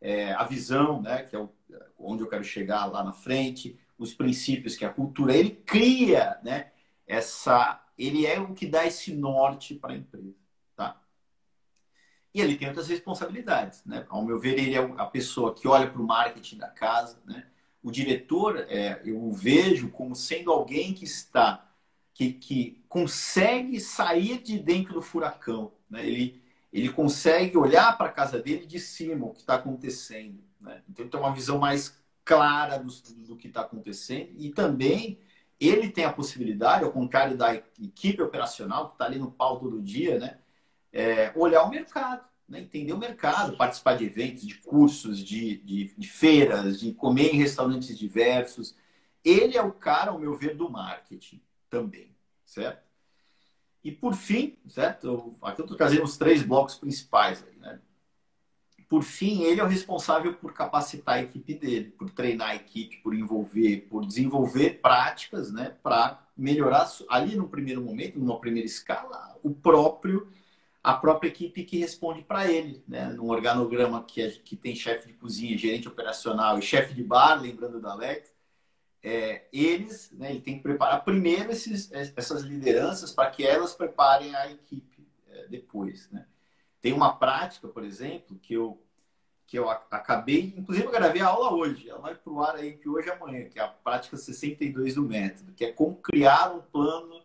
[0.00, 1.48] É, a visão, né, que é o,
[1.96, 3.78] onde eu quero chegar lá na frente.
[3.96, 5.36] Os princípios, que é a cultura.
[5.36, 6.72] Ele cria né,
[7.06, 7.80] essa...
[7.96, 10.34] Ele é o que dá esse norte para a empresa.
[10.74, 11.00] Tá?
[12.34, 13.84] E ele tem outras responsabilidades.
[13.84, 14.04] Né?
[14.08, 17.46] Ao meu ver, ele é a pessoa que olha para o marketing da casa, né?
[17.82, 21.70] O diretor, é, eu o vejo como sendo alguém que está,
[22.12, 25.72] que, que consegue sair de dentro do furacão.
[25.88, 26.06] Né?
[26.06, 30.42] Ele, ele consegue olhar para a casa dele de cima, o que está acontecendo.
[30.60, 30.82] Né?
[30.88, 32.92] Então, ele tem uma visão mais clara do,
[33.26, 35.18] do que está acontecendo e também
[35.58, 39.82] ele tem a possibilidade, ao contrário da equipe operacional, que está ali no pau todo
[39.82, 40.38] dia, né?
[40.92, 45.94] É, olhar o mercado né, entender o mercado, participar de eventos, de cursos, de, de,
[45.96, 48.74] de, feiras, de comer em restaurantes diversos.
[49.24, 52.10] Ele é o cara, ao meu ver, do marketing também,
[52.44, 52.88] certo?
[53.84, 55.36] E por fim, certo?
[55.42, 57.80] Aqui eu estou trazendo os três blocos principais aí, né?
[58.88, 62.96] Por fim, ele é o responsável por capacitar a equipe dele, por treinar a equipe,
[63.02, 69.38] por envolver, por desenvolver práticas, né, para melhorar ali no primeiro momento, numa primeira escala,
[69.42, 70.32] o próprio
[70.88, 73.10] a própria equipe que responde para ele, né?
[73.10, 77.38] Num organograma que, é, que tem chefe de cozinha, gerente operacional e chefe de bar,
[77.38, 78.34] lembrando da Alex,
[79.02, 84.34] é, eles, né, ele tem que preparar primeiro esses, essas lideranças para que elas preparem
[84.34, 86.26] a equipe é, depois, né?
[86.80, 88.82] Tem uma prática, por exemplo, que eu
[89.46, 92.76] que eu acabei, inclusive eu gravei a aula hoje, ela vai para o ar aí
[92.76, 96.54] que hoje e amanhã, que é a prática 62 do método, que é como criar
[96.54, 97.22] um plano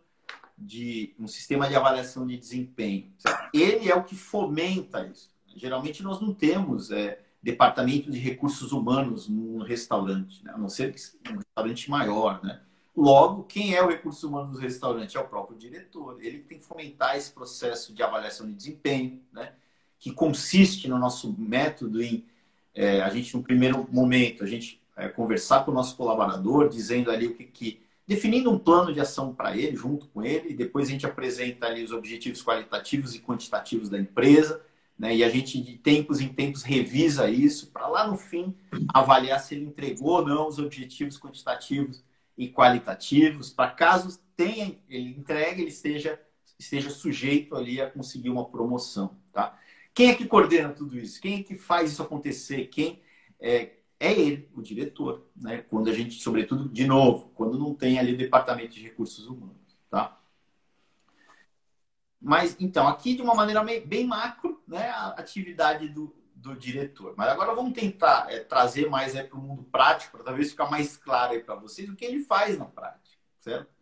[0.56, 3.12] de um sistema de avaliação de desempenho.
[3.52, 5.30] Ele é o que fomenta isso.
[5.54, 10.52] Geralmente nós não temos é, departamento de recursos humanos num restaurante, né?
[10.54, 12.42] a não ser que um restaurante maior.
[12.42, 12.60] Né?
[12.96, 15.16] Logo, quem é o recurso humano do restaurante?
[15.16, 16.18] É o próprio diretor.
[16.20, 19.52] Ele tem que fomentar esse processo de avaliação de desempenho, né?
[19.98, 22.24] que consiste no nosso método em
[22.74, 27.10] é, a gente, no primeiro momento, a gente é, conversar com o nosso colaborador, dizendo
[27.10, 30.54] ali o que, que definindo um plano de ação para ele, junto com ele, e
[30.54, 34.64] depois a gente apresenta ali os objetivos qualitativos e quantitativos da empresa,
[34.98, 35.14] né?
[35.14, 38.54] E a gente de tempos em tempos revisa isso para lá no fim
[38.92, 42.04] avaliar se ele entregou ou não os objetivos quantitativos
[42.36, 46.20] e qualitativos, para caso tenha ele entregue, ele esteja
[46.58, 49.58] esteja sujeito ali a conseguir uma promoção, tá?
[49.92, 51.20] Quem é que coordena tudo isso?
[51.20, 52.66] Quem é que faz isso acontecer?
[52.66, 53.00] Quem
[53.40, 55.58] é, é ele, o diretor, né?
[55.62, 59.78] Quando a gente, sobretudo, de novo, quando não tem ali o departamento de recursos humanos,
[59.90, 60.20] tá?
[62.20, 67.14] Mas, então, aqui de uma maneira bem macro, né, a atividade do, do diretor.
[67.16, 70.70] Mas agora vamos tentar é, trazer mais é, para o mundo prático, para talvez ficar
[70.70, 73.72] mais claro para vocês o que ele faz na prática, certo?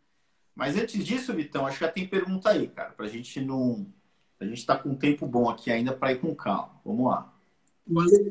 [0.54, 3.86] Mas antes disso, Vitão, acho que já tem pergunta aí, cara, para a gente não.
[4.38, 6.80] A gente está com um tempo bom aqui ainda para ir com calma.
[6.84, 7.31] Vamos lá.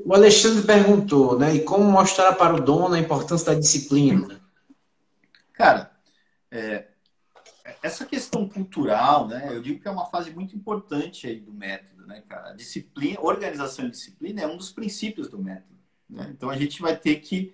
[0.06, 1.56] O Alexandre perguntou, né?
[1.56, 4.42] E como mostrar para o dono a importância da disciplina?
[5.54, 5.92] Cara,
[6.50, 6.88] é,
[7.84, 9.50] essa questão cultural, né?
[9.52, 12.50] Eu digo que é uma fase muito importante aí do método, né, cara?
[12.50, 15.78] A disciplina, organização e disciplina é um dos princípios do método.
[16.10, 16.32] Né?
[16.36, 17.54] Então a gente vai ter que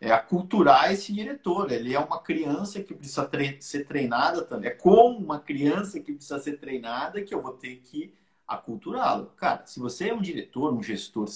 [0.00, 1.70] é, aculturar esse diretor.
[1.70, 4.70] Ele é uma criança que precisa tre ser treinada também.
[4.70, 8.14] É como uma criança que precisa ser treinada que eu vou ter que
[8.46, 9.26] aculturá-lo.
[9.36, 11.26] Cara, se você é um diretor, um gestor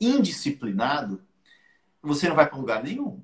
[0.00, 1.22] indisciplinado,
[2.02, 3.22] você não vai para lugar nenhum.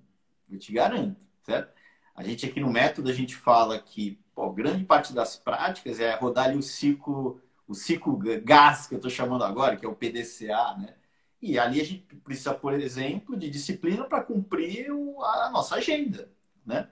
[0.50, 1.72] Eu te garanto, certo?
[2.14, 6.14] A gente aqui no método, a gente fala que pô, grande parte das práticas é
[6.14, 9.94] rodar ali o ciclo, o ciclo gás que eu estou chamando agora, que é o
[9.94, 10.94] PDCA, né?
[11.40, 16.30] E ali a gente precisa, por exemplo, de disciplina para cumprir a nossa agenda,
[16.64, 16.88] né?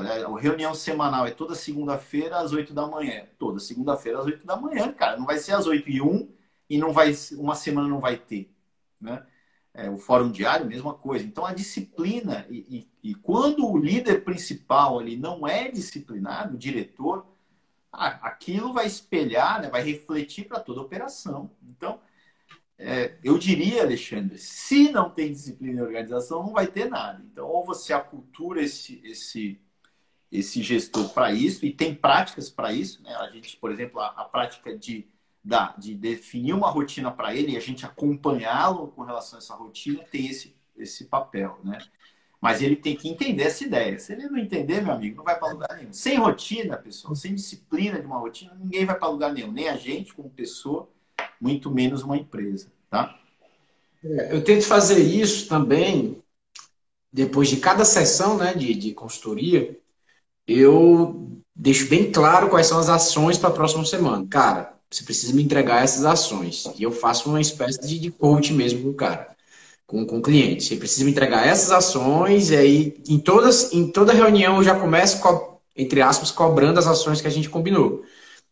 [0.00, 3.26] Né, a reunião semanal é toda segunda-feira às 8 da manhã.
[3.38, 5.16] Toda segunda-feira às 8 da manhã, cara.
[5.16, 6.28] Não vai ser às 8 e 1
[6.70, 8.50] e não vai, uma semana não vai ter,
[9.00, 9.26] né?
[9.74, 11.24] É, o fórum diário, mesma coisa.
[11.24, 16.58] Então, a disciplina, e, e, e, quando o líder principal ali não é disciplinado, o
[16.58, 17.26] diretor,
[17.90, 21.50] aquilo vai espelhar, né, vai refletir para toda a operação.
[21.62, 22.00] Então,
[22.78, 27.22] é, eu diria, Alexandre, se não tem disciplina e organização, não vai ter nada.
[27.30, 29.60] Então, ou você acultura esse, esse,
[30.32, 33.02] esse gestor para isso, e tem práticas para isso.
[33.02, 33.14] Né?
[33.16, 35.06] A gente, por exemplo, a, a prática de
[35.44, 39.54] da, de definir uma rotina para ele e a gente acompanhá-lo com relação a essa
[39.54, 41.78] rotina tem esse, esse papel, né?
[42.40, 43.98] Mas ele tem que entender essa ideia.
[43.98, 45.92] Se ele não entender, meu amigo, não vai para lugar nenhum.
[45.92, 49.52] Sem rotina, pessoal, sem disciplina de uma rotina, ninguém vai para lugar nenhum.
[49.52, 50.88] Nem a gente, como pessoa,
[51.40, 53.16] muito menos uma empresa, tá?
[54.04, 56.20] É, eu tento fazer isso também
[57.12, 59.78] depois de cada sessão né, de, de consultoria.
[60.46, 64.26] Eu deixo bem claro quais são as ações para a próxima semana.
[64.28, 66.64] Cara, você precisa me entregar essas ações.
[66.76, 69.34] E eu faço uma espécie de, de coach mesmo com o cara,
[69.86, 70.64] com, com o cliente.
[70.64, 74.78] Você precisa me entregar essas ações, e aí em, todas, em toda reunião eu já
[74.78, 75.20] começo,
[75.76, 78.02] entre aspas, cobrando as ações que a gente combinou.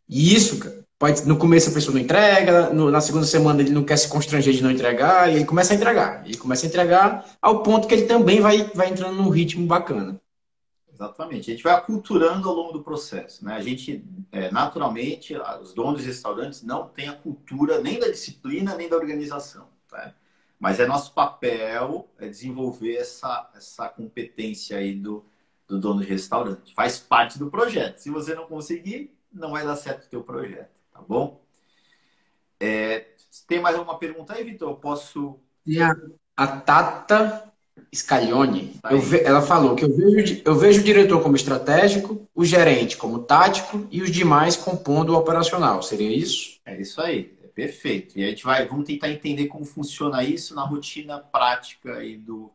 [0.08, 0.60] E isso,
[0.98, 4.08] pode, no começo a pessoa não entrega, no, na segunda semana ele não quer se
[4.08, 6.22] constranger de não entregar, e ele começa a entregar.
[6.26, 10.20] Ele começa a entregar ao ponto que ele também vai, vai entrando num ritmo bacana.
[11.00, 11.50] Exatamente.
[11.50, 13.42] A gente vai aculturando ao longo do processo.
[13.42, 13.54] Né?
[13.54, 18.76] A gente, é, naturalmente, os donos de restaurantes não têm a cultura nem da disciplina,
[18.76, 19.66] nem da organização.
[19.88, 20.14] Tá?
[20.58, 25.24] Mas é nosso papel é desenvolver essa, essa competência aí do,
[25.66, 26.74] do dono de restaurante.
[26.74, 27.96] Faz parte do projeto.
[27.96, 30.78] Se você não conseguir, não vai dar certo o teu projeto.
[30.92, 31.40] Tá bom?
[32.60, 33.06] É,
[33.46, 34.76] tem mais alguma pergunta aí, Vitor?
[34.76, 35.40] Posso...
[36.36, 37.50] A, a Tata
[37.94, 42.96] Scaglione, ve, ela falou que eu vejo, eu vejo o diretor como estratégico, o gerente
[42.96, 45.82] como tático e os demais compondo o operacional.
[45.82, 46.60] Seria isso?
[46.64, 48.16] É isso aí, é perfeito.
[48.16, 52.52] E a gente vai, vamos tentar entender como funciona isso na rotina prática aí do,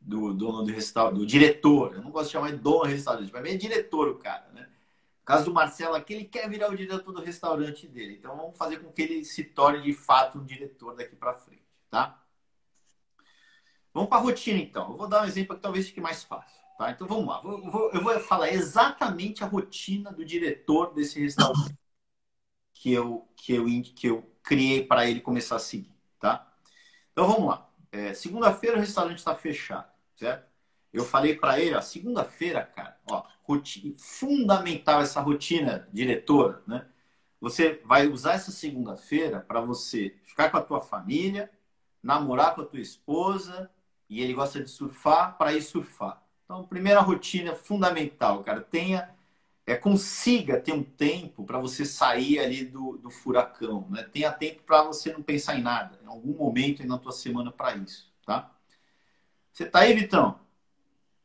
[0.00, 1.94] do dono do restaurante, do diretor.
[1.94, 4.62] Eu não gosto de chamar de dono do restaurante, mas é diretor o cara, né?
[4.62, 8.14] No caso do Marcelo aqui, ele quer virar o diretor do restaurante dele.
[8.18, 11.62] Então vamos fazer com que ele se torne de fato um diretor daqui para frente,
[11.90, 12.22] tá?
[13.98, 14.92] Vamos para a rotina, então.
[14.92, 16.56] Eu vou dar um exemplo que talvez fique mais fácil.
[16.78, 16.92] Tá?
[16.92, 17.40] Então vamos lá.
[17.42, 21.76] Eu vou, eu vou falar exatamente a rotina do diretor desse restaurante
[22.72, 25.92] que eu, que eu, que eu criei para ele começar a seguir.
[26.20, 26.48] Tá?
[27.10, 27.68] Então vamos lá.
[27.90, 30.46] É, segunda-feira o restaurante está fechado, certo?
[30.92, 36.86] Eu falei para ele, ó, segunda-feira, cara, ó, rotina, fundamental essa rotina, diretora, né?
[37.40, 41.50] Você vai usar essa segunda-feira para você ficar com a tua família,
[42.00, 43.68] namorar com a tua esposa,
[44.08, 46.22] e ele gosta de surfar para ir surfar.
[46.44, 49.14] Então, primeira rotina fundamental, cara, tenha
[49.66, 54.02] é, consiga ter um tempo para você sair ali do, do furacão, né?
[54.02, 57.76] Tenha tempo para você não pensar em nada, em algum momento na tua semana para
[57.76, 58.50] isso, tá?
[59.52, 60.40] Você tá aí, Vitão?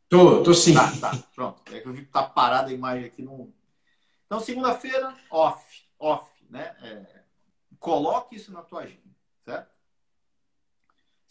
[0.09, 0.73] Tô, tô sim.
[0.73, 1.61] Tá, tá, pronto.
[1.73, 3.53] É que eu vi que tá parada a imagem aqui no.
[4.25, 6.75] Então, segunda-feira, off, off, né?
[6.81, 7.21] É,
[7.79, 9.01] coloque isso na tua agenda,
[9.45, 9.72] certo?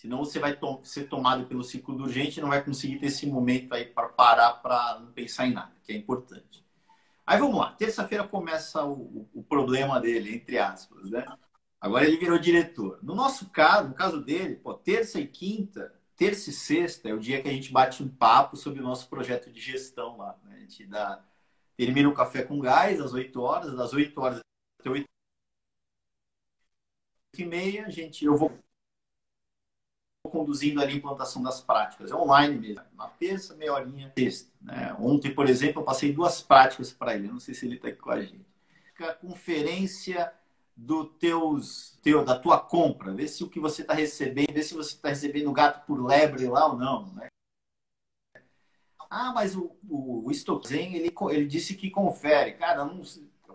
[0.02, 3.06] Senão você vai to ser tomado pelo ciclo do urgente e não vai conseguir ter
[3.06, 6.66] esse momento aí para parar para não pensar em nada, que é importante.
[7.24, 7.70] Aí vamos lá.
[7.74, 11.24] Terça-feira começa o, o, problema dele, entre aspas, né?
[11.80, 12.98] Agora ele virou diretor.
[13.00, 17.20] No nosso caso, no caso dele, pô, terça e quinta, terça e sexta é o
[17.20, 20.36] dia que a gente bate um papo sobre o nosso projeto de gestão lá.
[20.42, 20.56] Né?
[20.56, 21.24] A gente dá,
[21.76, 24.40] termina o café com gás às 8 horas, das 8 horas
[24.80, 25.06] até 8
[27.38, 28.50] e meia, a gente, eu vou
[30.30, 32.10] conduzindo ali a implantação das práticas.
[32.10, 32.84] É online mesmo.
[32.96, 34.50] Na terça, meia horinha, sexta.
[34.60, 34.94] Né?
[34.98, 37.28] Ontem, por exemplo, eu passei duas práticas para ele.
[37.28, 38.46] não sei se ele está aqui com a gente.
[39.00, 40.32] A conferência
[40.76, 43.12] do teus, teu, da tua compra.
[43.12, 46.46] Vê se o que você está recebendo, vê se você está recebendo gato por lebre
[46.46, 47.12] lá ou não.
[47.14, 47.26] Né?
[49.10, 50.30] Ah, mas o, o, o
[50.70, 52.52] ele, ele disse que confere.
[52.52, 53.02] Cara, não,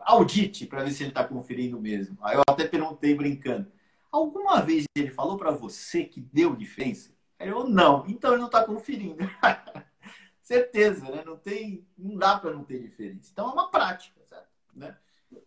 [0.01, 2.17] audite para ver se ele está conferindo mesmo.
[2.21, 3.71] Aí eu até perguntei brincando.
[4.11, 7.11] Alguma vez ele falou para você que deu diferença?
[7.39, 8.05] Eu não.
[8.07, 9.17] Então ele não está conferindo.
[10.41, 11.23] Certeza, né?
[11.25, 13.29] Não tem, não dá para não ter diferença.
[13.31, 14.47] Então é uma prática, certo?
[14.73, 14.95] Né?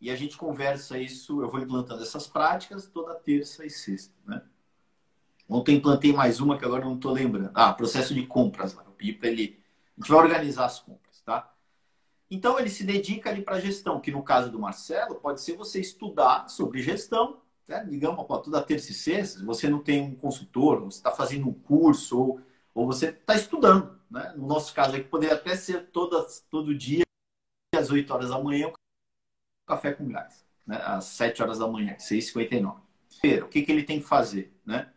[0.01, 1.41] E a gente conversa isso.
[1.41, 4.43] Eu vou implantando essas práticas toda terça e sexta, né?
[5.49, 7.51] Ontem implantei mais uma que agora não estou lembrando.
[7.55, 8.85] Ah, processo de compras lá.
[8.97, 9.59] Pedi para ele.
[9.97, 11.53] A gente vai organizar as compras, tá?
[12.31, 15.81] Então ele se dedica ali para gestão, que no caso do Marcelo pode ser você
[15.81, 17.41] estudar sobre gestão,
[17.71, 17.87] né?
[17.89, 22.19] digamos, toda terça e sexta, você não tem um consultor, você está fazendo um curso
[22.19, 22.41] ou,
[22.75, 23.97] ou você está estudando.
[24.11, 24.35] Né?
[24.37, 27.05] No nosso caso aqui, poderia até ser toda, todo dia,
[27.77, 28.73] às 8 horas da manhã,
[29.69, 30.83] café com gás, né?
[30.85, 32.75] às 7 horas da manhã, 6h59.
[33.45, 34.53] O que, que ele tem que fazer?
[34.67, 34.91] Né?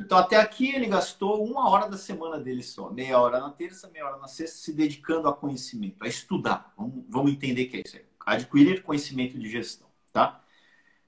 [0.00, 2.90] Então, até aqui ele gastou uma hora da semana dele só.
[2.90, 6.72] Meia hora na terça, meia hora na sexta, se dedicando a conhecimento, a estudar.
[6.76, 7.98] Vamos, vamos entender o que é isso.
[8.26, 10.39] Adquirir conhecimento de gestão, tá?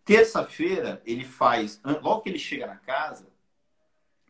[0.05, 3.31] Terça-feira, ele faz, logo que ele chega na casa,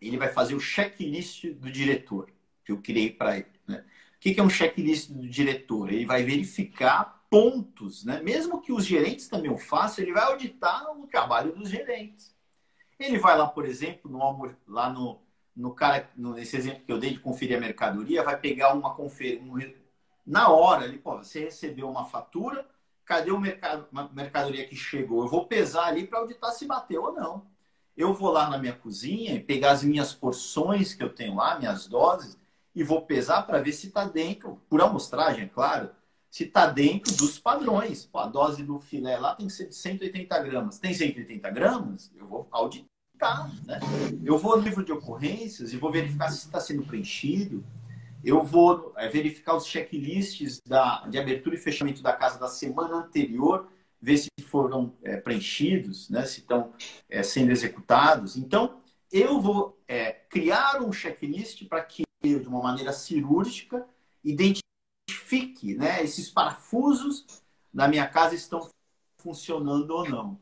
[0.01, 2.31] ele vai fazer o checklist do diretor,
[2.65, 3.61] que eu criei para ele.
[3.67, 3.85] Né?
[4.17, 5.93] O que é um checklist do diretor?
[5.93, 8.21] Ele vai verificar pontos, né?
[8.21, 12.37] mesmo que os gerentes também o façam, ele vai auditar o trabalho dos gerentes.
[12.99, 15.21] Ele vai lá, por exemplo, no, lá no,
[15.57, 19.43] no cara, nesse exemplo que eu dei de conferir a mercadoria, vai pegar uma conferência.
[19.43, 19.83] Um,
[20.27, 22.67] na hora, ele, pô, você recebeu uma fatura,
[23.13, 25.23] cadê o mercado, mercadoria que chegou?
[25.23, 27.47] Eu vou pesar ali para auditar se bateu ou não.
[27.95, 31.59] Eu vou lá na minha cozinha e pegar as minhas porções que eu tenho lá,
[31.59, 32.39] minhas doses,
[32.75, 35.91] e vou pesar para ver se está dentro, por amostragem, é claro,
[36.31, 38.07] se está dentro dos padrões.
[38.07, 40.79] Pô, a dose do filé lá tem que ser de 180 gramas.
[40.79, 42.11] Tem 180 gramas?
[42.17, 42.91] Eu vou auditar
[43.65, 43.79] né?
[44.25, 47.65] Eu vou no livro de ocorrências e vou verificar se está sendo preenchido.
[48.25, 52.97] Eu vou é, verificar os checklists da, de abertura e fechamento da casa da semana
[52.97, 53.69] anterior,
[54.01, 56.25] ver se foram é, preenchidos, né?
[56.25, 56.73] se estão
[57.09, 58.37] é, sendo executados.
[58.37, 63.87] Então, eu vou é, criar um checklist para que eu, de uma maneira cirúrgica,
[64.25, 67.27] identifique né, esses parafusos
[67.73, 68.69] na minha casa estão
[69.19, 70.41] funcionando ou não.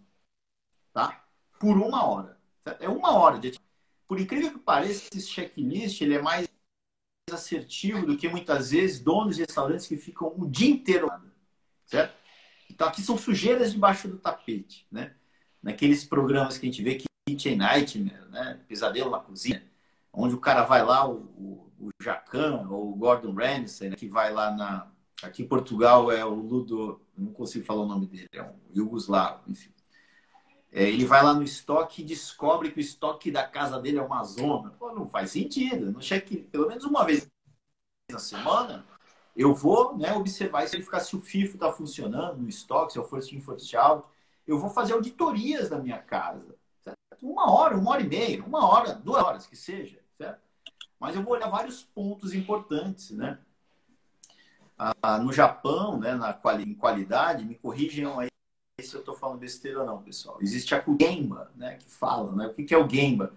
[0.93, 1.25] Tá?
[1.59, 2.39] Por uma hora.
[2.79, 3.59] É uma hora de
[4.07, 6.49] Por incrível que pareça, esse checklist ele é mais
[7.33, 11.09] assertivo do que muitas vezes donos de restaurantes que ficam o dia inteiro.
[11.87, 12.15] Certo?
[12.71, 15.15] Então aqui são sujeiras debaixo do tapete, né?
[15.63, 18.61] Naqueles programas que a gente vê Kitchen Nightmare, né?
[18.69, 19.63] Pesadelo na cozinha,
[20.13, 23.97] onde o cara vai lá, o, o, o Jacan ou o Gordon Ramsay, né?
[23.97, 24.91] que vai lá na...
[25.23, 27.01] Aqui em Portugal é o Ludo...
[27.17, 29.71] Não consigo falar o nome dele, é um Yugoslavo, enfim.
[30.73, 34.03] É, ele vai lá no estoque e descobre que o estoque da casa dele é
[34.03, 34.71] uma zona.
[34.71, 35.91] Pô, não faz sentido.
[35.91, 37.27] No cheque, pelo menos uma vez
[38.11, 38.87] na semana,
[39.37, 42.99] eu vou né, observar se ele ficar se o FIFO está funcionando no estoque, se
[42.99, 44.07] eu for in first out.
[44.47, 46.55] Eu vou fazer auditorias da minha casa.
[46.81, 46.99] Certo?
[47.23, 49.99] Uma hora, uma hora e meia, uma hora, duas horas que seja.
[50.17, 50.41] Certo?
[50.99, 53.39] Mas eu vou olhar vários pontos importantes, né?
[54.79, 58.30] Ah, no Japão, né, na em qualidade, me corrijam aí
[58.83, 60.39] se eu estou falando besteira ou não, pessoal.
[60.41, 62.47] Existe a Gemba, né, que fala, né?
[62.47, 63.33] O que, que é o Gemba?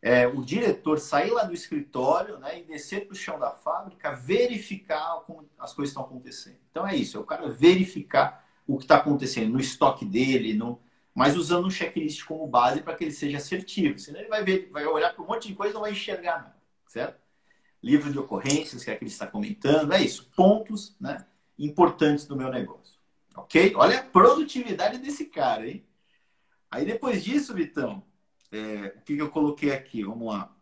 [0.00, 4.14] É o diretor sair lá do escritório né, e descer para o chão da fábrica,
[4.14, 6.58] verificar como as coisas estão acontecendo.
[6.70, 10.80] Então é isso, é o cara verificar o que está acontecendo no estoque dele, no...
[11.14, 13.98] mas usando um checklist como base para que ele seja assertivo.
[13.98, 16.36] Senão ele vai ver, vai olhar para um monte de coisa e não vai enxergar
[16.42, 17.18] nada, certo?
[17.82, 21.26] Livro de ocorrências, que é que ele está comentando, é isso, pontos né,
[21.58, 22.97] importantes do meu negócio.
[23.38, 23.72] Ok?
[23.76, 25.86] Olha a produtividade desse cara, hein?
[26.70, 28.02] Aí depois disso, Vitão,
[28.50, 30.04] é, o que, que eu coloquei aqui?
[30.04, 30.54] Vamos lá.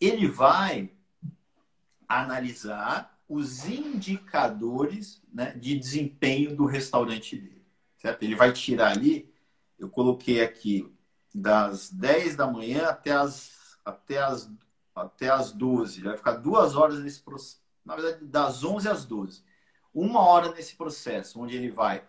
[0.00, 0.90] Ele vai
[2.08, 7.64] analisar os indicadores né, de desempenho do restaurante dele.
[7.98, 8.22] Certo?
[8.22, 9.32] Ele vai tirar ali,
[9.78, 10.90] eu coloquei aqui,
[11.34, 14.50] das 10 da manhã até as, até as,
[14.94, 16.00] até as 12.
[16.00, 17.62] Ele vai ficar duas horas nesse processo.
[17.84, 19.42] Na verdade, das 11 às 12.
[19.94, 22.04] Uma hora nesse processo, onde ele vai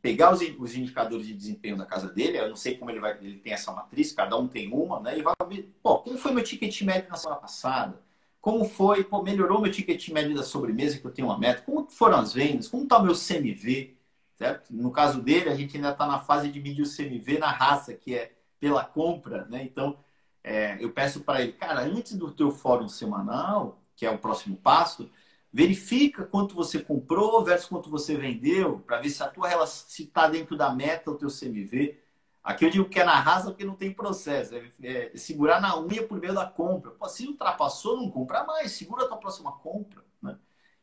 [0.00, 3.18] pegar os, os, indicadores de desempenho da casa dele, eu não sei como ele vai,
[3.20, 5.18] ele tem essa matriz, cada um tem uma, né?
[5.18, 8.00] E vai ver, pô, como foi meu ticket médio na semana passada?
[8.40, 11.62] Como foi, pô, melhorou meu ticket médio da sobremesa, que eu tenho uma meta?
[11.62, 12.68] Como foram as vendas?
[12.68, 13.96] Como está o meu CMV?
[14.36, 14.72] Certo?
[14.72, 17.92] No caso dele, a gente ainda está na fase de medir o CMV na raça,
[17.92, 19.62] que é pela compra, né?
[19.64, 19.98] Então,
[20.42, 24.56] é, eu peço para ele, cara, antes do teu fórum semanal, que é o próximo
[24.56, 25.10] passo,
[25.52, 30.28] Verifica quanto você comprou versus quanto você vendeu, para ver se a tua relação está
[30.28, 31.98] dentro da meta, o teu CMV.
[32.42, 34.54] Aqui eu digo que é na rasa porque não tem processo.
[34.54, 36.90] É, é, segurar na unha por meio da compra.
[36.92, 38.72] Pô, se ultrapassou, não compra mais.
[38.72, 40.04] Segura a tua próxima compra.
[40.20, 40.36] Né?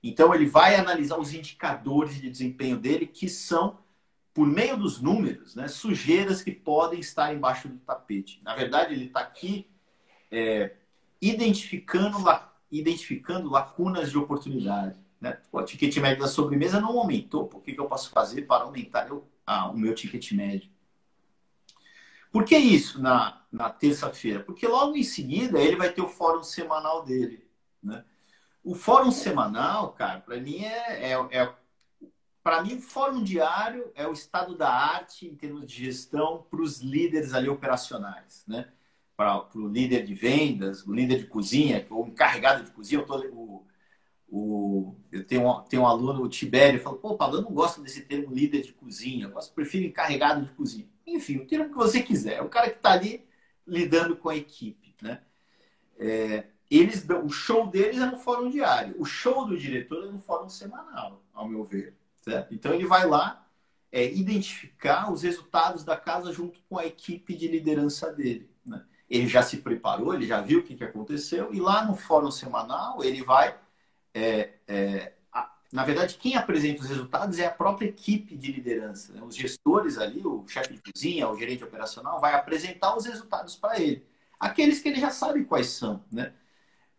[0.03, 3.79] Então ele vai analisar os indicadores de desempenho dele, que são,
[4.33, 8.41] por meio dos números, né, sujeiras que podem estar embaixo do tapete.
[8.43, 9.67] Na verdade, ele está aqui
[10.31, 10.75] é,
[11.21, 12.19] identificando
[12.79, 14.99] identificando lacunas de oportunidade.
[15.19, 15.39] Né?
[15.51, 17.47] O ticket médio da sobremesa não aumentou.
[17.47, 20.69] Por que, que eu posso fazer para aumentar eu, ah, o meu ticket médio?
[22.31, 24.41] Por que isso na, na terça-feira?
[24.41, 27.47] Porque logo em seguida ele vai ter o fórum semanal dele.
[27.81, 28.03] Né?
[28.63, 31.53] O fórum semanal, cara, para mim é, é, é,
[32.45, 36.61] para mim, o fórum diário é o estado da arte em termos de gestão para
[36.61, 38.71] os líderes ali operacionais, né?
[39.15, 43.17] Para o líder de vendas, o líder de cozinha, o encarregado de cozinha, eu, tô,
[43.29, 43.65] o,
[44.27, 47.81] o, eu tenho, um, tenho um aluno, o Tibério, falou, pô, Paulo, eu não gosto
[47.81, 50.87] desse termo líder de cozinha, eu prefiro encarregado de cozinha.
[51.07, 53.25] Enfim, o termo que você quiser, é o cara que está ali
[53.65, 55.21] lidando com a equipe, né?
[55.97, 60.19] É, eles o show deles é no fórum diário, o show do diretor é no
[60.19, 61.95] fórum semanal, ao meu ver.
[62.17, 62.53] Certo?
[62.53, 63.47] Então ele vai lá
[63.91, 68.49] é, identificar os resultados da casa junto com a equipe de liderança dele.
[69.09, 72.31] Ele já se preparou, ele já viu o que, que aconteceu e lá no fórum
[72.31, 73.55] semanal ele vai
[74.13, 75.13] é, é,
[75.75, 79.11] na verdade, quem apresenta os resultados é a própria equipe de liderança.
[79.11, 79.21] Né?
[79.21, 83.77] Os gestores ali, o chefe de cozinha, o gerente operacional, vai apresentar os resultados para
[83.81, 84.05] ele.
[84.39, 86.01] Aqueles que ele já sabe quais são.
[86.09, 86.31] Né?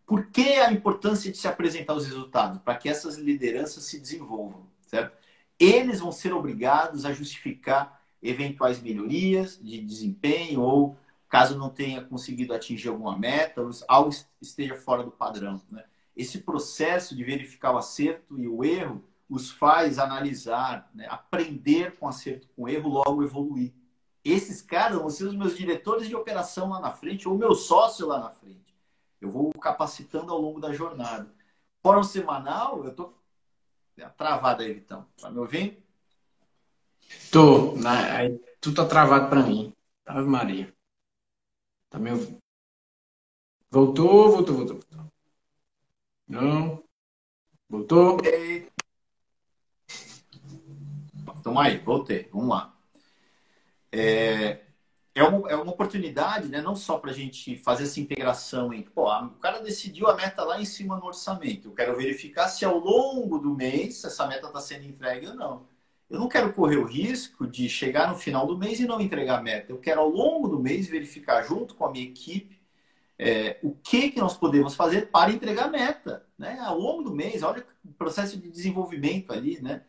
[0.05, 2.59] Por que a importância de se apresentar os resultados?
[2.59, 4.67] Para que essas lideranças se desenvolvam.
[4.85, 5.17] Certo?
[5.59, 10.99] Eles vão ser obrigados a justificar eventuais melhorias de desempenho ou
[11.29, 14.09] caso não tenha conseguido atingir alguma meta, algo
[14.41, 15.61] esteja fora do padrão.
[15.69, 15.83] Né?
[16.15, 21.05] Esse processo de verificar o acerto e o erro os faz analisar, né?
[21.09, 23.73] aprender com acerto com erro, logo evoluir.
[24.23, 28.07] Esses caras vão ser os meus diretores de operação lá na frente, ou meu sócio
[28.07, 28.75] lá na frente.
[29.19, 31.31] Eu vou capacitando ao longo da jornada.
[31.81, 33.17] Fórum semanal, eu estou
[34.17, 35.05] travado aí, Vitão.
[35.19, 35.77] Tá me ouvindo?
[37.31, 37.75] Tô.
[37.75, 39.73] Na, aí, tu tá travado para mim.
[40.05, 40.76] Ave Maria.
[41.89, 42.37] Tá me ouvindo?
[43.69, 45.11] Voltou, voltou, voltou, voltou.
[46.27, 46.83] Não.
[47.69, 48.17] Voltou?
[48.23, 48.69] Ei.
[51.43, 52.29] Toma aí, voltei.
[52.31, 52.73] Vamos lá.
[53.91, 54.65] É,
[55.15, 58.91] é, uma, é uma oportunidade, né, não só para a gente fazer essa integração entre,
[58.91, 61.69] pô, o cara decidiu a meta lá em cima no orçamento.
[61.69, 65.76] Eu quero verificar se ao longo do mês essa meta está sendo entregue ou não.
[66.09, 69.39] Eu não quero correr o risco de chegar no final do mês e não entregar
[69.39, 69.71] a meta.
[69.71, 72.57] Eu quero ao longo do mês verificar junto com a minha equipe
[73.19, 76.25] é, o que, que nós podemos fazer para entregar a meta.
[76.37, 76.59] Né?
[76.59, 79.81] Ao longo do mês, olha o processo de desenvolvimento ali, né?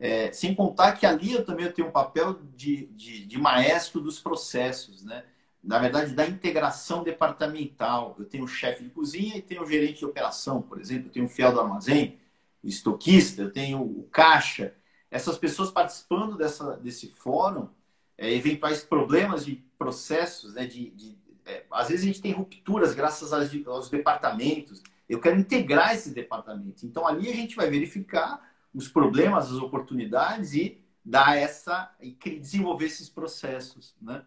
[0.00, 4.20] É, sem contar que ali eu também tenho um papel de, de, de, maestro dos
[4.20, 5.24] processos, né?
[5.62, 8.14] Na verdade, da integração departamental.
[8.16, 11.08] Eu tenho o chefe de cozinha e tenho o gerente de operação, por exemplo.
[11.08, 12.16] Eu tenho o fiel do armazém,
[12.62, 14.72] o estoquista, eu tenho o caixa.
[15.10, 17.68] Essas pessoas participando dessa, desse fórum,
[18.16, 20.66] é, eventuais problemas de processos, né?
[20.66, 24.82] De, de é, às vezes a gente tem rupturas graças aos, aos departamentos.
[25.08, 26.84] Eu quero integrar esses departamentos.
[26.84, 32.84] Então, ali a gente vai verificar os problemas, as oportunidades e dar essa e desenvolver
[32.84, 34.22] esses processos, né?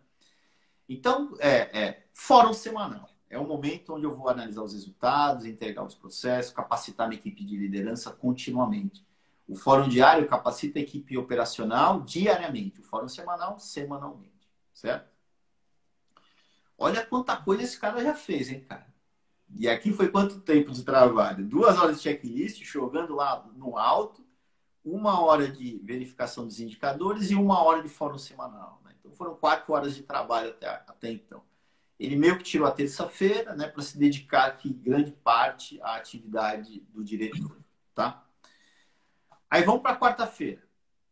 [0.90, 3.08] Então, é, é fórum semanal.
[3.30, 7.46] É o momento onde eu vou analisar os resultados, entregar os processos, capacitar minha equipe
[7.46, 9.06] de liderança continuamente.
[9.52, 12.80] O fórum diário capacita a equipe operacional diariamente.
[12.80, 14.50] O fórum semanal, semanalmente.
[14.74, 15.12] Certo?
[16.78, 18.88] Olha quanta coisa esse cara já fez, hein, cara?
[19.54, 21.46] E aqui foi quanto tempo de trabalho?
[21.46, 24.26] Duas horas de checklist, jogando lá no alto,
[24.86, 28.82] uma hora de verificação dos indicadores e uma hora de fórum semanal.
[28.86, 28.96] Né?
[29.02, 31.44] Então foram quatro horas de trabalho até, até então.
[32.00, 36.80] Ele meio que tirou a terça-feira né, para se dedicar aqui grande parte à atividade
[36.94, 37.58] do diretor.
[37.94, 38.26] Tá?
[39.52, 40.62] Aí vamos para quarta-feira,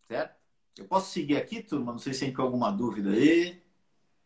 [0.07, 0.33] certo?
[0.77, 1.91] Eu posso seguir aqui, turma?
[1.91, 3.61] Não sei se tem alguma dúvida aí.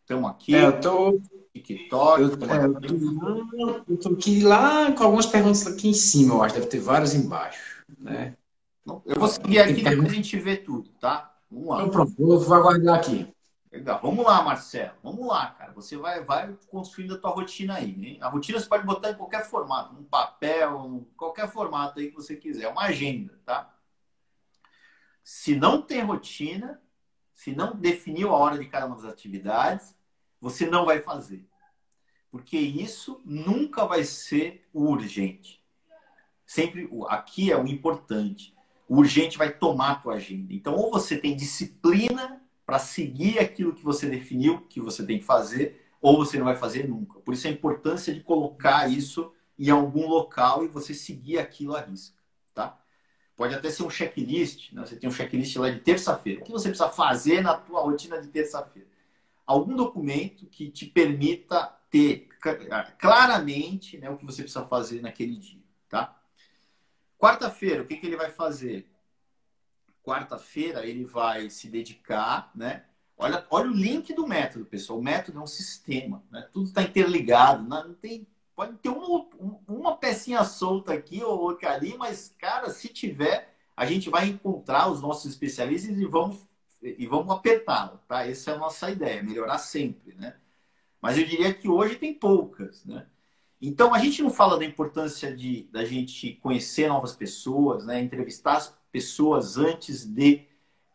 [0.02, 0.54] Estamos aqui.
[0.54, 1.20] É, eu tô.
[1.52, 2.22] TikTok.
[2.22, 6.42] Eu, é, eu, tô, eu tô aqui lá com algumas perguntas aqui em cima, eu
[6.44, 6.54] acho.
[6.54, 7.84] Deve ter várias embaixo.
[7.98, 8.36] Né?
[8.86, 11.34] Eu vou seguir aqui depois a gente vê tudo, tá?
[11.50, 11.76] Vamos lá.
[11.78, 13.34] Então pronto, eu vou aguardar aqui.
[13.72, 13.98] Legal.
[14.00, 14.92] Vamos lá, Marcelo.
[15.02, 15.72] Vamos lá, cara.
[15.72, 17.96] Você vai, vai construindo a tua rotina aí.
[18.00, 18.18] Hein?
[18.20, 22.36] A rotina você pode botar em qualquer formato, num papel, qualquer formato aí que você
[22.36, 22.64] quiser.
[22.64, 23.73] É uma agenda, tá?
[25.24, 26.82] Se não tem rotina,
[27.34, 29.96] se não definiu a hora de cada uma das atividades,
[30.38, 31.48] você não vai fazer.
[32.30, 35.64] Porque isso nunca vai ser o urgente.
[36.44, 38.54] Sempre aqui é o importante.
[38.86, 40.52] O urgente vai tomar a tua agenda.
[40.52, 45.24] Então, ou você tem disciplina para seguir aquilo que você definiu que você tem que
[45.24, 47.18] fazer, ou você não vai fazer nunca.
[47.20, 51.80] Por isso a importância de colocar isso em algum local e você seguir aquilo à
[51.80, 52.23] risca?
[53.36, 54.86] Pode até ser um checklist, né?
[54.86, 56.40] Você tem um checklist lá de terça-feira.
[56.40, 58.88] O que você precisa fazer na tua rotina de terça-feira?
[59.44, 62.28] Algum documento que te permita ter
[62.98, 66.16] claramente né, o que você precisa fazer naquele dia, tá?
[67.18, 68.86] Quarta-feira, o que, que ele vai fazer?
[70.02, 72.84] Quarta-feira ele vai se dedicar, né?
[73.16, 74.98] Olha, olha o link do método, pessoal.
[74.98, 76.48] O método é um sistema, né?
[76.52, 77.62] Tudo está interligado.
[77.62, 79.26] Não tem, pode ter uma,
[79.66, 84.90] uma pecinha solta aqui ou outra ali, mas, cara, se tiver, a gente vai encontrar
[84.90, 86.46] os nossos especialistas e vamos,
[86.82, 88.26] e vamos apertá-lo, tá?
[88.26, 90.36] Essa é a nossa ideia, melhorar sempre, né?
[91.00, 93.06] Mas eu diria que hoje tem poucas, né?
[93.60, 98.00] Então, a gente não fala da importância de da gente conhecer novas pessoas, né?
[98.00, 100.46] entrevistar as pessoas antes de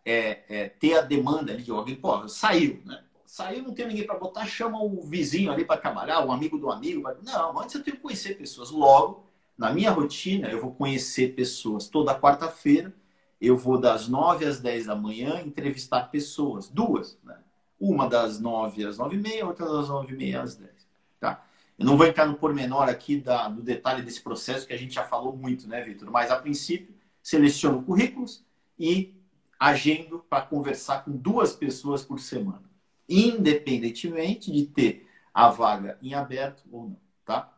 [0.05, 1.95] é, é, ter a demanda de alguém.
[1.95, 3.03] Pô, saiu, né?
[3.29, 6.71] Saiu, não tem ninguém para botar, chama o vizinho ali para trabalhar, o amigo do
[6.71, 7.03] amigo.
[7.21, 8.71] Não, antes eu tenho que conhecer pessoas.
[8.71, 9.23] Logo,
[9.55, 12.91] na minha rotina, eu vou conhecer pessoas toda quarta-feira.
[13.39, 17.37] Eu vou das 9 às 10 da manhã entrevistar pessoas, duas, né?
[17.79, 20.71] Uma das 9 às 9 e meia, outra das 9 e meia às 10.
[21.19, 21.45] Tá?
[21.77, 24.95] Eu não vou entrar no pormenor aqui da, do detalhe desse processo que a gente
[24.95, 26.09] já falou muito, né, Vitor?
[26.09, 28.43] Mas a princípio, seleciono currículos
[28.79, 29.13] e
[29.59, 32.68] agendo para conversar com duas pessoas por semana,
[33.09, 37.53] independentemente de ter a vaga em aberto ou não, tá?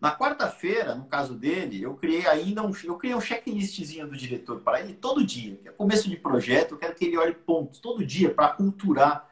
[0.00, 4.60] Na quarta-feira, no caso dele, eu criei ainda um, eu criei um checklistzinho do diretor
[4.60, 5.56] para ele todo dia.
[5.56, 9.28] Que é começo de projeto, eu quero que ele olhe pontos todo dia para culturar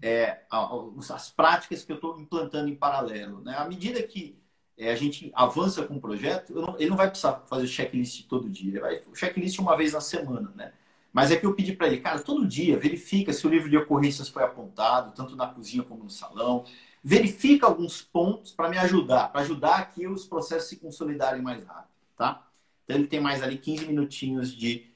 [0.00, 3.40] é, as práticas que eu estou implantando em paralelo.
[3.40, 3.56] Né?
[3.56, 4.38] À medida que
[4.78, 8.48] é, a gente avança com o projeto, não, ele não vai precisar fazer checklist todo
[8.48, 8.80] dia.
[8.80, 10.72] Vai, o checklist uma vez na semana, né?
[11.14, 13.76] Mas é que eu pedi para ele, cara, todo dia verifica se o livro de
[13.76, 16.64] ocorrências foi apontado, tanto na cozinha como no salão.
[17.04, 21.92] Verifica alguns pontos para me ajudar, para ajudar aqui os processos se consolidarem mais rápido,
[22.16, 22.44] tá?
[22.82, 24.90] Então ele tem mais ali 15 minutinhos de,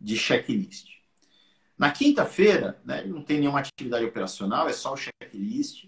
[0.00, 0.88] de checklist.
[1.78, 5.84] Na quinta-feira, né, não tem nenhuma atividade operacional, é só o checklist.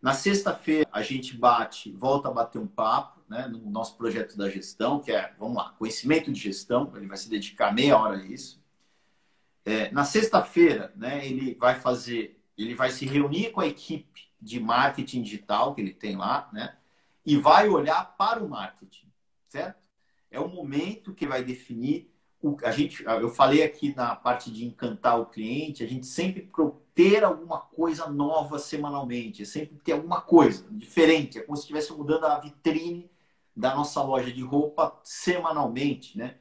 [0.00, 4.50] Na sexta-feira, a gente bate, volta a bater um papo né, no nosso projeto da
[4.50, 8.26] gestão, que é, vamos lá, conhecimento de gestão, ele vai se dedicar meia hora a
[8.26, 8.61] isso.
[9.64, 14.58] É, na sexta-feira, né, ele vai fazer, ele vai se reunir com a equipe de
[14.58, 16.76] marketing digital que ele tem lá, né,
[17.24, 19.06] e vai olhar para o marketing,
[19.48, 19.80] certo?
[20.30, 22.12] É o momento que vai definir
[22.64, 26.50] a gente, eu falei aqui na parte de encantar o cliente, a gente sempre
[26.92, 31.92] ter alguma coisa nova semanalmente, é sempre ter alguma coisa diferente, é como se estivesse
[31.92, 33.08] mudando a vitrine
[33.54, 36.36] da nossa loja de roupa semanalmente, né?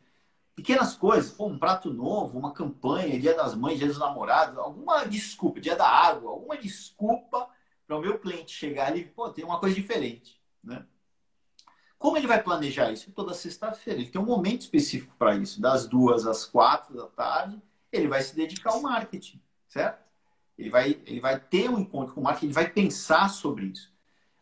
[0.61, 5.05] Pequenas coisas, pô, um prato novo, uma campanha, dia das mães, dia dos namorados, alguma
[5.05, 7.49] desculpa, dia da água, alguma desculpa
[7.87, 10.85] para o meu cliente chegar ali, pô, tem uma coisa diferente, né?
[11.97, 13.11] Como ele vai planejar isso?
[13.11, 13.99] Toda sexta-feira.
[13.99, 15.59] Ele tem um momento específico para isso.
[15.59, 17.59] Das duas às quatro da tarde,
[17.91, 20.03] ele vai se dedicar ao marketing, certo?
[20.59, 23.91] Ele vai, ele vai ter um encontro com o marketing, ele vai pensar sobre isso.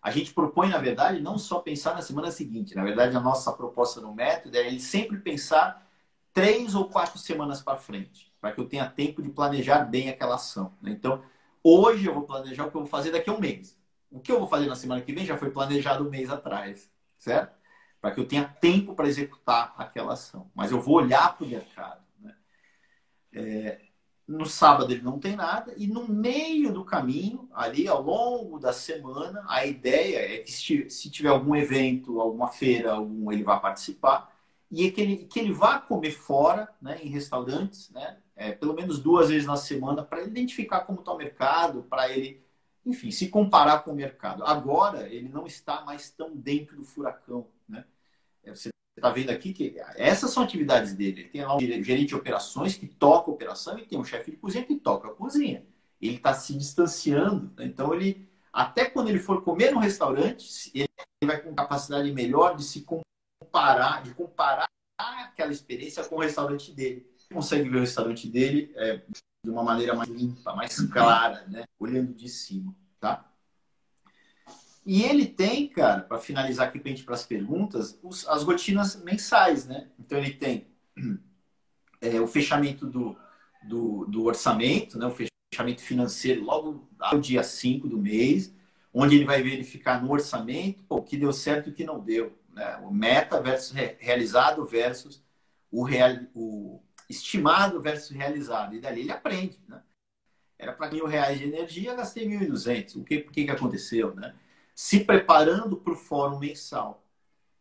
[0.02, 2.76] A gente propõe, na verdade, não só pensar na semana seguinte.
[2.76, 5.89] Na verdade, a nossa proposta no método é ele sempre pensar
[6.34, 10.36] três ou quatro semanas para frente, para que eu tenha tempo de planejar bem aquela
[10.36, 10.74] ação.
[10.82, 10.92] Né?
[10.92, 11.24] Então,
[11.64, 13.78] hoje eu vou planejar o que eu vou fazer daqui a um mês.
[14.12, 16.90] O que eu vou fazer na semana que vem já foi planejado um mês atrás
[17.20, 17.56] certo?
[18.02, 20.50] Para que eu tenha tempo para executar aquela ação.
[20.56, 22.02] Mas eu vou olhar para o mercado.
[22.20, 22.36] Né?
[23.34, 23.82] É,
[24.26, 28.72] no sábado ele não tem nada, e no meio do caminho, ali ao longo da
[28.72, 34.32] semana, a ideia é que se tiver algum evento, alguma feira, algum, ele vai participar,
[34.72, 38.74] e é que ele, que ele vá comer fora, né, em restaurantes, né, é, pelo
[38.74, 42.42] menos duas vezes na semana, para identificar como está o mercado, para ele
[42.86, 44.44] enfim, se comparar com o mercado.
[44.44, 47.48] Agora, ele não está mais tão dentro do furacão.
[47.68, 47.84] Né?
[48.44, 51.22] É, você está vendo aqui que essas são atividades dele.
[51.22, 54.32] Ele tem lá um gerente de operações que toca a operação e tem um chefe
[54.32, 55.66] de cozinha que toca a cozinha.
[56.02, 57.52] Ele está se distanciando.
[57.58, 57.66] Né?
[57.66, 60.88] Então, ele até quando ele for comer no restaurante, ele
[61.24, 63.06] vai com capacidade melhor de se comparar,
[64.04, 67.08] de comparar aquela experiência com o restaurante dele.
[67.18, 69.02] Ele consegue ver o restaurante dele é,
[69.43, 71.64] de uma maneira mais limpa, mais clara, né?
[71.80, 73.26] olhando de cima, tá?
[74.86, 79.66] E ele tem, cara, para finalizar aqui para para as perguntas, os, as rotinas mensais,
[79.66, 79.89] né?
[80.00, 80.68] Então ele tem
[82.02, 83.16] é, o fechamento do,
[83.64, 85.06] do, do, orçamento, né?
[85.06, 85.16] o
[85.52, 88.54] fechamento financeiro logo no dia 5 do mês,
[88.93, 92.00] onde ele vai verificar no orçamento pô, o que deu certo e o que não
[92.00, 92.39] deu.
[92.60, 92.76] Né?
[92.84, 95.24] O meta versus realizado versus
[95.72, 98.76] o, real, o, estimado versus realizado.
[98.76, 99.82] E dali ele aprende, né?
[100.57, 102.97] Era para mil reais de energia, gastei 1.200.
[102.97, 104.36] O que, que, que aconteceu, né?
[104.76, 107.01] Se preparando para o fórum mensal.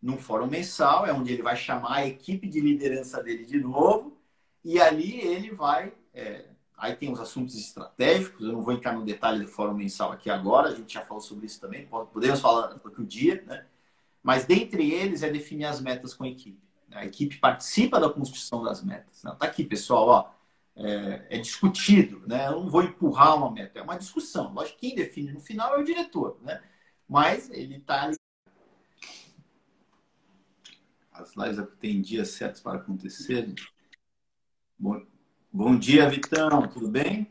[0.02, 4.18] No fórum mensal é onde ele vai chamar a equipe de liderança dele de novo
[4.64, 5.92] e ali ele vai...
[6.12, 6.46] É...
[6.76, 10.28] aí tem os assuntos estratégicos, eu não vou entrar no detalhe do fórum mensal aqui
[10.28, 13.64] agora, a gente já falou sobre isso também, podemos falar outro dia, né?
[14.28, 16.60] Mas dentre eles é definir as metas com a equipe.
[16.92, 19.24] A equipe participa da construção das metas.
[19.24, 20.30] Está aqui, pessoal, ó,
[20.76, 22.48] é, é, discutido, né?
[22.48, 24.52] Eu não vou empurrar uma meta, é uma discussão.
[24.52, 26.62] Lógico que quem define no final é o diretor, né?
[27.08, 28.10] Mas ele está
[31.10, 33.54] as lives têm dias certos para acontecer.
[34.78, 35.06] Bom,
[35.50, 37.30] bom dia, Vitão, tudo bem?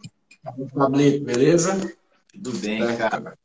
[0.73, 1.95] Pablito, beleza?
[2.33, 3.37] Tudo bem, cara.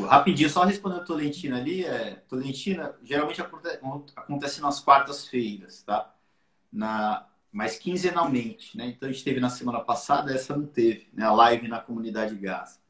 [0.00, 6.14] Rapidinho, só respondendo a Tolentina ali, é, Tolentina geralmente acontece nas quartas-feiras, tá?
[6.72, 8.86] Na, mas quinzenalmente, né?
[8.86, 11.24] Então a gente teve na semana passada, essa não teve, né?
[11.24, 12.80] A live na comunidade gás.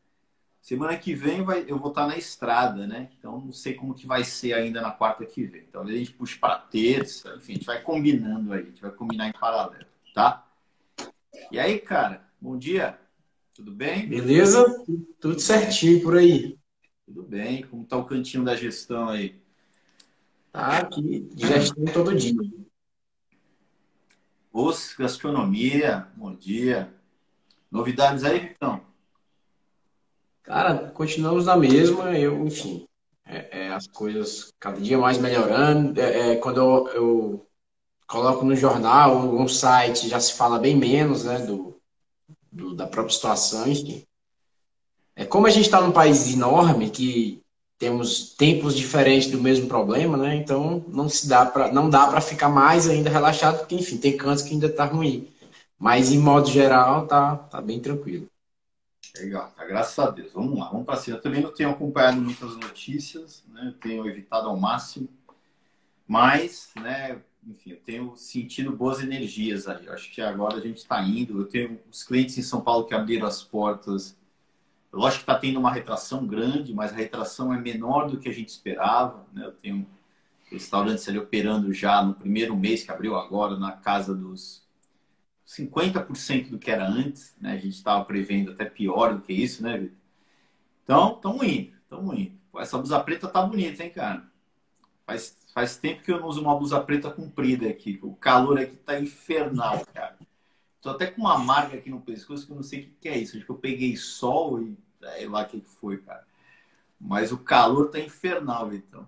[0.61, 3.11] Semana que vem vai, eu vou estar na estrada, né?
[3.19, 5.65] Então não sei como que vai ser ainda na quarta que vem.
[5.69, 8.93] Então a gente puxa para terça, enfim, a gente vai combinando aí, a gente vai
[8.93, 10.47] combinar em paralelo, tá?
[11.51, 12.97] E aí, cara, bom dia.
[13.53, 14.09] Tudo bem?
[14.09, 14.65] Beleza?
[15.21, 16.57] Tudo certinho por aí.
[17.07, 17.63] Tudo bem.
[17.65, 19.41] Como tá o cantinho da gestão aí?
[20.53, 22.35] Tá aqui, gestão todo dia.
[24.53, 26.93] Os gastronomia, bom dia.
[27.71, 28.85] Novidades aí, Vitão?
[30.43, 32.17] Cara, continuamos na mesma.
[32.19, 32.87] Eu, enfim,
[33.25, 35.99] é, é, as coisas cada dia mais melhorando.
[35.99, 37.47] É, é quando eu, eu,
[38.07, 41.81] coloco no jornal ou no site, já se fala bem menos, né, do,
[42.51, 44.05] do da própria situação, enfim.
[45.15, 47.43] É como a gente está num país enorme que
[47.79, 50.37] temos tempos diferentes do mesmo problema, né?
[50.37, 54.17] Então não se dá para não dá para ficar mais ainda relaxado, porque enfim tem
[54.17, 55.29] cantos que ainda tá ruim.
[55.79, 58.29] Mas em modo geral tá tá bem tranquilo.
[59.17, 60.33] Legal, tá, graças a Deus.
[60.33, 61.19] Vamos lá, vamos para cima.
[61.19, 63.75] Eu também não tenho acompanhado muitas notícias, né?
[63.81, 65.09] tenho evitado ao máximo,
[66.07, 69.87] mas, né, enfim, eu tenho sentido boas energias aí.
[69.87, 71.41] Eu acho que agora a gente está indo.
[71.41, 74.17] Eu tenho os clientes em São Paulo que abriram as portas.
[74.93, 78.33] Lógico que está tendo uma retração grande, mas a retração é menor do que a
[78.33, 79.27] gente esperava.
[79.33, 79.47] Né?
[79.47, 79.87] Eu tenho
[80.51, 84.63] restaurantes ali operando já no primeiro mês que abriu agora, na casa dos
[85.47, 87.53] 50% do que era antes, né?
[87.53, 89.97] A gente estava prevendo até pior do que isso, né, Vitor?
[90.85, 92.39] Então, estamos indo, estamos indo.
[92.59, 94.31] Essa blusa preta tá bonita, hein, cara?
[95.07, 97.99] Faz, faz tempo que eu não uso uma blusa preta comprida aqui.
[98.03, 100.19] O calor aqui tá infernal, cara.
[100.83, 103.09] Tô até com uma marca aqui no pescoço que eu não sei o que, que
[103.09, 103.37] é isso.
[103.37, 106.25] Acho que eu peguei sol e sei lá o que foi, cara.
[107.01, 109.07] Mas o calor tá infernal, então.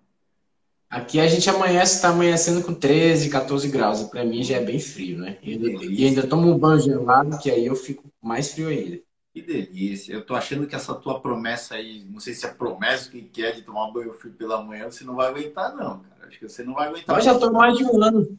[0.88, 4.00] Aqui a gente amanhece, está amanhecendo com 13, 14 graus.
[4.02, 5.36] E para mim já é bem frio, né?
[5.42, 9.00] E ainda, e ainda tomo um banho gelado, que aí eu fico mais frio ainda.
[9.32, 10.12] Que delícia.
[10.12, 13.52] Eu tô achando que essa tua promessa aí, não sei se é promessa que quer
[13.56, 16.28] de tomar banho frio pela manhã, você não vai aguentar, não, cara.
[16.28, 17.16] Acho que você não vai aguentar.
[17.16, 18.38] Eu já tô mais de um ano.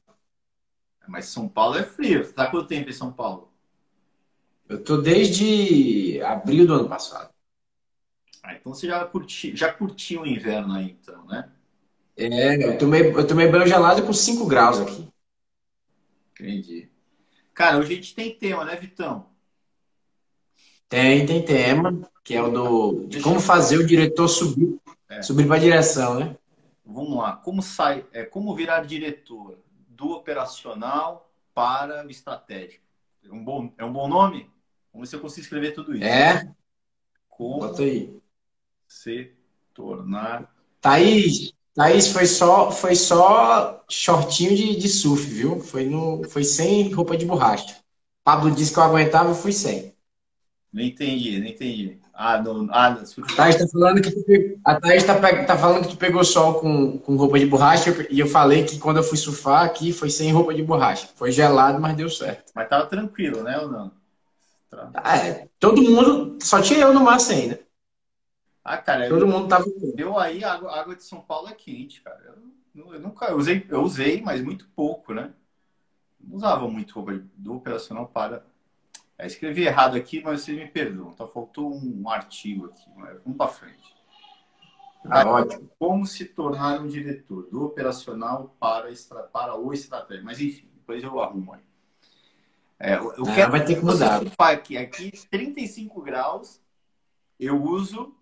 [1.08, 2.24] Mas São Paulo é frio.
[2.24, 3.52] Você tá quanto tempo em São Paulo?
[4.68, 7.34] Eu tô desde abril do ano passado.
[8.42, 11.52] Ah, então você já curtiu, já curtiu o inverno aí, então, né?
[12.18, 15.08] É, eu tomei, eu tomei banho gelado com 5 graus aqui.
[16.32, 16.90] Entendi.
[17.54, 19.28] Cara, hoje a gente tem tema, né, Vitão?
[20.88, 24.80] Tem, tem tema, que é o do de como fazer o diretor subir,
[25.10, 25.22] é.
[25.22, 26.38] subir para a direção, né?
[26.86, 27.36] Vamos lá.
[27.38, 29.58] Como sai, é, como virar diretor
[29.96, 32.84] do operacional para o estratégico?
[33.24, 34.50] É um bom, é um bom nome?
[34.94, 36.06] Vamos ver se eu consigo escrever tudo isso.
[36.06, 36.48] É.
[37.30, 38.22] Como Bota aí.
[38.88, 39.34] se
[39.74, 40.54] tornar.
[40.82, 45.60] Thaís, Thaís, foi só, foi só shortinho de, de surf, viu?
[45.60, 47.78] Foi, no, foi sem roupa de borracha.
[48.24, 49.94] Pablo disse que eu aguentava, eu fui sem.
[50.72, 52.00] Não entendi, não entendi.
[52.18, 53.34] Ah, no, ah, surf.
[53.34, 56.62] A Thaís tá falando que tu, a Thaís tá, tá falando que tu pegou sol
[56.62, 60.10] com, com roupa de borracha e eu falei que quando eu fui surfar aqui foi
[60.10, 61.10] sem roupa de borracha.
[61.16, 62.54] Foi gelado, mas deu certo.
[62.56, 63.92] Mas tava tranquilo, né, ou não?
[64.94, 67.60] Ah, é, todo mundo, só tinha eu no mar sem, né?
[68.64, 69.66] Ah, cara, todo eu, mundo tava.
[69.94, 72.36] Deu aí, a água, a água de São Paulo é quente, cara.
[72.76, 75.32] Eu, eu nunca eu usei, eu usei, mas muito pouco, né?
[76.20, 78.44] Não usava muito roupa do operacional para.
[79.18, 81.12] É, escrevi errado aqui, mas vocês me perdoam.
[81.12, 82.90] Então faltou um artigo aqui.
[83.24, 83.96] Vamos para frente.
[85.10, 85.70] Ah, ótimo.
[85.78, 90.24] Como se tornar um diretor do operacional para, extra, para o estratégia.
[90.24, 91.62] Mas enfim, depois eu arrumo aí.
[92.80, 94.22] É, eu ah, quero vai ter que mudar.
[94.38, 96.62] Aqui, aqui, 35 graus,
[97.40, 98.14] eu uso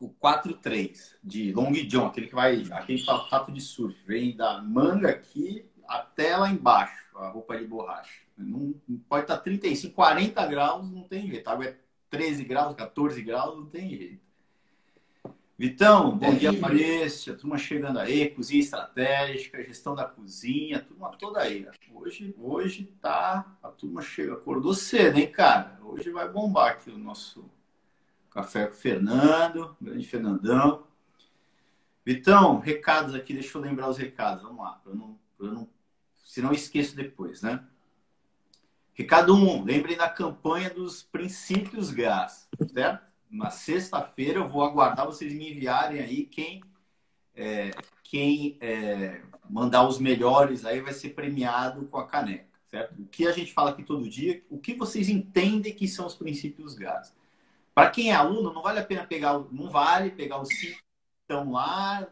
[0.00, 5.10] o 4-3 de Long John, aquele que vai, aquele fato de surf, vem da manga
[5.10, 8.27] aqui até lá embaixo, a roupa de borracha.
[8.38, 8.74] Não,
[9.08, 11.48] pode estar 35, 40 graus, não tem jeito.
[11.48, 11.76] A água é
[12.08, 14.28] 13 graus, 14 graus, não tem jeito.
[15.58, 17.34] Vitão, bom dia, Aparência.
[17.34, 21.66] Turma chegando aí, cozinha estratégica, gestão da cozinha, turma toda aí.
[21.92, 23.56] Hoje, hoje tá.
[23.60, 25.76] A turma chega, acordou cedo, hein, cara?
[25.82, 27.50] Hoje vai bombar aqui o nosso
[28.30, 30.86] Café com o Fernando, grande Fernandão.
[32.04, 35.68] Vitão, recados aqui, deixa eu lembrar os recados, vamos lá, para não, não,
[36.24, 37.62] se não esqueço depois, né?
[38.98, 43.06] Recado 1, um, da campanha dos princípios gás, certo?
[43.30, 46.60] Na sexta-feira eu vou aguardar vocês me enviarem aí quem
[47.32, 47.70] é,
[48.02, 53.00] quem é, mandar os melhores aí vai ser premiado com a caneca, certo?
[53.00, 56.16] O que a gente fala aqui todo dia, o que vocês entendem que são os
[56.16, 57.14] princípios GAS.
[57.72, 60.82] Para quem é aluno, não vale a pena pegar, não vale pegar os cinco que
[61.22, 62.08] estão lá,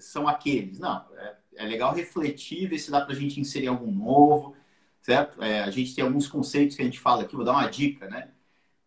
[0.00, 0.80] são aqueles.
[0.80, 4.56] Não, é, é legal refletir, ver se dá para a gente inserir algum novo,
[5.06, 5.40] certo?
[5.40, 8.08] É, a gente tem alguns conceitos que a gente fala aqui, vou dar uma dica,
[8.08, 8.28] né?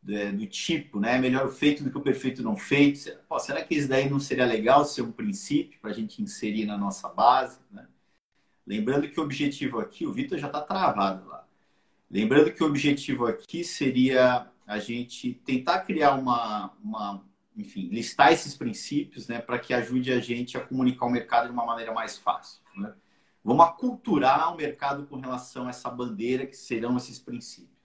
[0.01, 1.17] do tipo, né?
[1.17, 3.09] Melhor o feito do que o perfeito não feito.
[3.27, 6.65] Pô, será que isso daí não seria legal ser um princípio para a gente inserir
[6.65, 7.59] na nossa base?
[7.71, 7.85] Né?
[8.65, 11.45] Lembrando que o objetivo aqui, o Vitor já está travado lá.
[12.09, 17.23] Lembrando que o objetivo aqui seria a gente tentar criar uma, uma
[17.55, 21.51] enfim, listar esses princípios, né, para que ajude a gente a comunicar o mercado de
[21.51, 22.61] uma maneira mais fácil.
[22.75, 22.93] Né?
[23.43, 27.79] Vamos aculturar o mercado com relação a essa bandeira que serão esses princípios.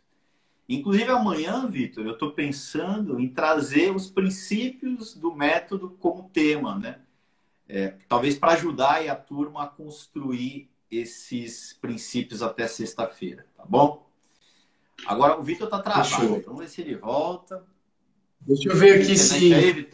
[0.69, 7.01] Inclusive, amanhã, Vitor, eu estou pensando em trazer os princípios do método como tema, né?
[7.69, 14.07] É, talvez para ajudar a turma a construir esses princípios até sexta-feira, tá bom?
[15.07, 17.65] Agora o Vitor está travado, então vamos ver se ele volta.
[18.41, 19.53] Deixa eu ver aqui se.
[19.55, 19.89] Aí?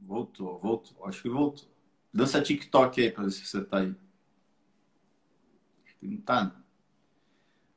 [0.00, 1.04] Voltou, voltou.
[1.04, 1.68] Acho que voltou.
[2.18, 3.94] Dança TikTok aí para ver se você está aí.
[6.02, 6.52] Não está, não.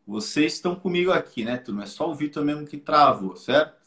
[0.03, 1.83] Vocês estão comigo aqui, né, turma?
[1.83, 3.79] É só o Vitor mesmo que travou, certo?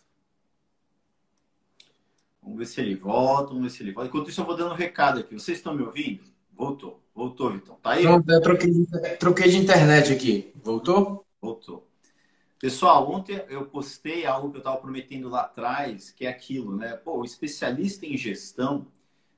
[2.40, 4.08] Vamos ver se ele volta, vamos ver se ele volta.
[4.08, 5.34] Enquanto isso, eu vou dando um recado aqui.
[5.34, 6.22] Vocês estão me ouvindo?
[6.52, 7.02] Voltou.
[7.12, 7.76] Voltou, Vitor.
[7.82, 8.04] Tá aí?
[8.04, 8.86] Pronto, eu troquei,
[9.18, 10.52] troquei de internet aqui.
[10.62, 11.26] Voltou?
[11.42, 11.90] Voltou.
[12.60, 16.94] Pessoal, ontem eu postei algo que eu estava prometendo lá atrás, que é aquilo, né?
[16.94, 18.86] Pô, o especialista em gestão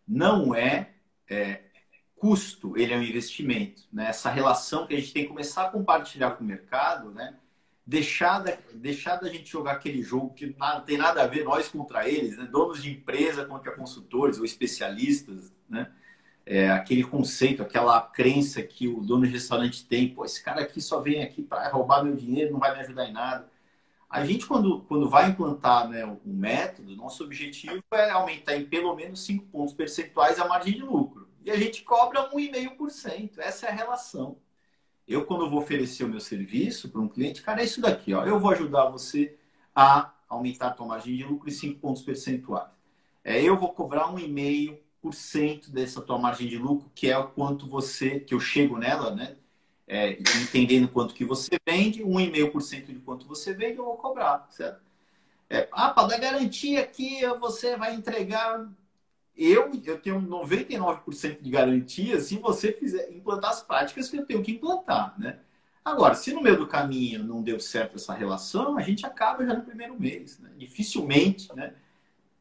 [0.07, 0.96] não é,
[1.29, 1.61] é
[2.17, 3.83] custo, ele é um investimento.
[3.93, 4.09] Né?
[4.09, 7.37] Essa relação que a gente tem que começar a compartilhar com o mercado, né?
[7.87, 11.69] deixar, da, deixar da gente jogar aquele jogo que não tem nada a ver nós
[11.69, 12.49] contra eles, né?
[12.51, 15.91] donos de empresa contra consultores ou especialistas, né?
[16.49, 20.81] É, aquele conceito, aquela crença que o dono de restaurante tem, pô, esse cara aqui
[20.81, 23.51] só vem aqui para roubar meu dinheiro, não vai me ajudar em nada.
[24.09, 28.95] A gente, quando, quando vai implantar né, um método, nosso objetivo é aumentar em pelo
[28.95, 33.39] menos 5 pontos percentuais a margem de lucro e a gente cobra 1,5%.
[33.39, 34.39] Essa é a relação.
[35.07, 38.13] Eu, quando vou oferecer o meu serviço para um cliente, cara, é isso daqui.
[38.15, 38.25] Ó.
[38.25, 39.37] Eu vou ajudar você
[39.75, 42.71] a aumentar a tua margem de lucro em 5 pontos percentuais.
[43.23, 48.21] É, eu vou cobrar 1,5% dessa tua margem de lucro, que é o quanto você,
[48.21, 49.37] que eu chego nela, né?
[49.89, 54.81] É, entendendo quanto que você vende, 1,5% de quanto você vende, eu vou cobrar, certo?
[55.49, 58.69] É, ah, para dar garantia que você vai entregar
[59.37, 64.43] eu, eu tenho 99% de garantia se você fizer implantar as práticas que eu tenho
[64.43, 65.39] que implantar, né?
[65.85, 69.55] Agora, se no meio do caminho não deu certo essa relação, a gente acaba já
[69.55, 70.41] no primeiro mês.
[70.41, 70.51] Né?
[70.57, 71.75] Dificilmente, né?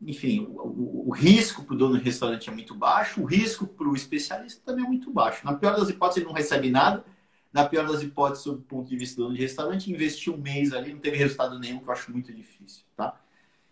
[0.01, 3.67] enfim, o, o, o risco para o dono do restaurante é muito baixo, o risco
[3.67, 5.45] para o especialista também é muito baixo.
[5.45, 7.05] Na pior das hipóteses, ele não recebe nada.
[7.55, 10.37] Na pior das hipóteses, sob o ponto de vista do dono de restaurante, investiu um
[10.37, 12.83] mês ali, não teve resultado nenhum, que eu acho muito difícil.
[12.97, 13.17] Tá?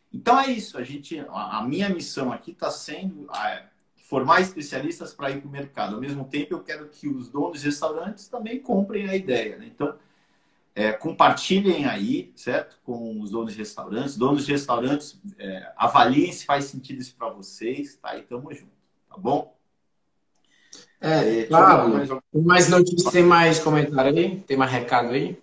[0.09, 0.77] Então é isso.
[0.77, 3.27] A gente, a minha missão aqui está sendo
[3.97, 5.95] formar especialistas para ir para o mercado.
[5.95, 9.57] Ao mesmo tempo, eu quero que os donos de restaurantes também comprem a ideia.
[9.57, 9.69] Né?
[9.75, 9.97] Então,
[10.73, 12.79] é, compartilhem aí, certo?
[12.85, 14.15] Com os donos de restaurantes.
[14.15, 18.17] Donos de restaurantes, é, avaliem se faz sentido isso para vocês, tá?
[18.17, 18.71] E tamo junto,
[19.09, 19.53] tá bom?
[21.03, 22.21] É, é claro.
[22.33, 24.39] Mais notícias, tem mais comentário aí?
[24.47, 25.37] Tem mais recado aí?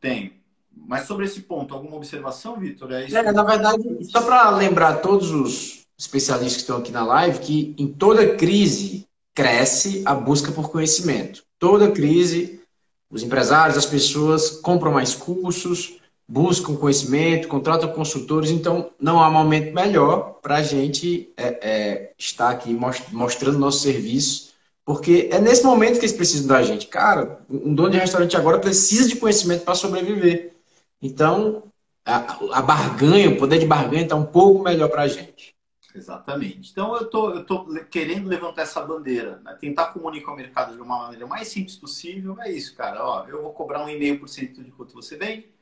[0.00, 0.32] Tem.
[0.74, 2.90] Mas sobre esse ponto, alguma observação, Vitor?
[2.92, 7.38] É, é, na verdade, só para lembrar todos os especialistas que estão aqui na live
[7.38, 11.44] que em toda crise cresce a busca por conhecimento.
[11.56, 12.60] Toda crise,
[13.08, 15.97] os empresários, as pessoas compram mais cursos,
[16.28, 22.50] buscam conhecimento, contratam consultores, então não há momento melhor para a gente é, é, estar
[22.50, 22.78] aqui
[23.10, 24.52] mostrando nosso serviço,
[24.84, 26.86] porque é nesse momento que eles precisam da gente.
[26.86, 30.52] Cara, um dono de restaurante agora precisa de conhecimento para sobreviver.
[31.00, 31.62] Então,
[32.04, 35.54] a, a barganha, o poder de barganha está um pouco melhor para a gente.
[35.94, 36.70] Exatamente.
[36.70, 39.56] Então, eu tô, estou tô querendo levantar essa bandeira, né?
[39.58, 42.36] tentar comunicar o mercado de uma maneira mais simples possível.
[42.40, 43.04] É isso, cara.
[43.04, 45.57] Ó, eu vou cobrar um 1,5% de quanto você vende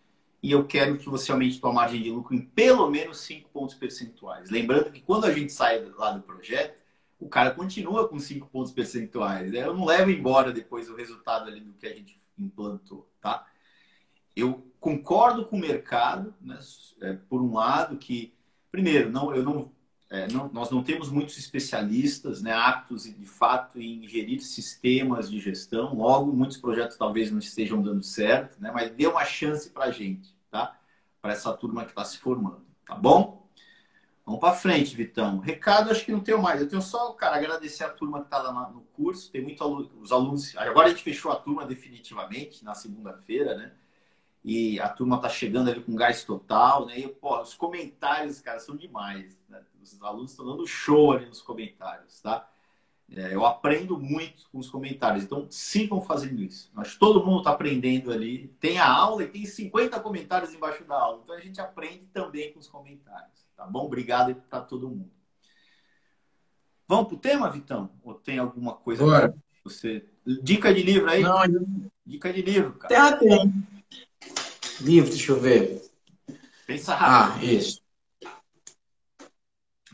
[0.47, 3.75] e eu quero que você aumente sua margem de lucro em pelo menos 5 pontos
[3.75, 4.49] percentuais.
[4.49, 6.79] Lembrando que quando a gente sai lá do projeto,
[7.19, 9.51] o cara continua com 5 pontos percentuais.
[9.51, 9.65] Né?
[9.65, 13.45] Eu não levo embora depois o resultado ali do que a gente implantou, tá?
[14.37, 16.61] Eu concordo com o mercado, né,
[17.01, 18.33] é, por um lado, que,
[18.71, 19.73] primeiro, não, eu não,
[20.09, 25.41] é, não, nós não temos muitos especialistas né, aptos, de fato, em gerir sistemas de
[25.41, 25.93] gestão.
[25.93, 29.91] Logo, muitos projetos talvez não estejam dando certo, né, mas dê uma chance para a
[29.91, 30.36] gente?
[31.27, 32.65] Para essa turma que está se formando.
[32.87, 33.51] Tá bom?
[34.25, 35.41] Vamos para frente, Vitão.
[35.41, 36.61] Recado, acho que não tenho mais.
[36.61, 39.31] Eu tenho só, cara, agradecer a turma que está lá no curso.
[39.33, 40.57] Tem muito aluno, os alunos.
[40.57, 43.73] Agora a gente fechou a turma definitivamente na segunda-feira, né?
[44.45, 47.01] E a turma tá chegando ali com gás total, né?
[47.01, 49.37] E pô, os comentários, cara, são demais.
[49.49, 49.61] Né?
[49.83, 52.49] Os alunos estão dando show ali nos comentários, tá?
[53.15, 56.71] É, eu aprendo muito com os comentários, então sigam fazendo isso.
[56.77, 58.49] Acho que todo mundo está aprendendo ali.
[58.59, 62.53] Tem a aula e tem 50 comentários embaixo da aula, então a gente aprende também
[62.53, 63.47] com os comentários.
[63.57, 63.87] Tá bom?
[63.87, 65.11] Obrigado para todo mundo.
[66.89, 67.91] Vamos para o tema, Vitão?
[68.03, 69.35] Ou tem alguma coisa Bora.
[69.65, 70.05] você.
[70.43, 71.23] Dica de livro aí?
[71.23, 71.43] Não,
[72.05, 73.19] Dica de livro, cara.
[73.19, 73.67] Tem, tem.
[74.81, 75.83] Livro, deixa eu ver.
[76.67, 77.41] Pensa rápido.
[77.41, 77.86] Ah, isso.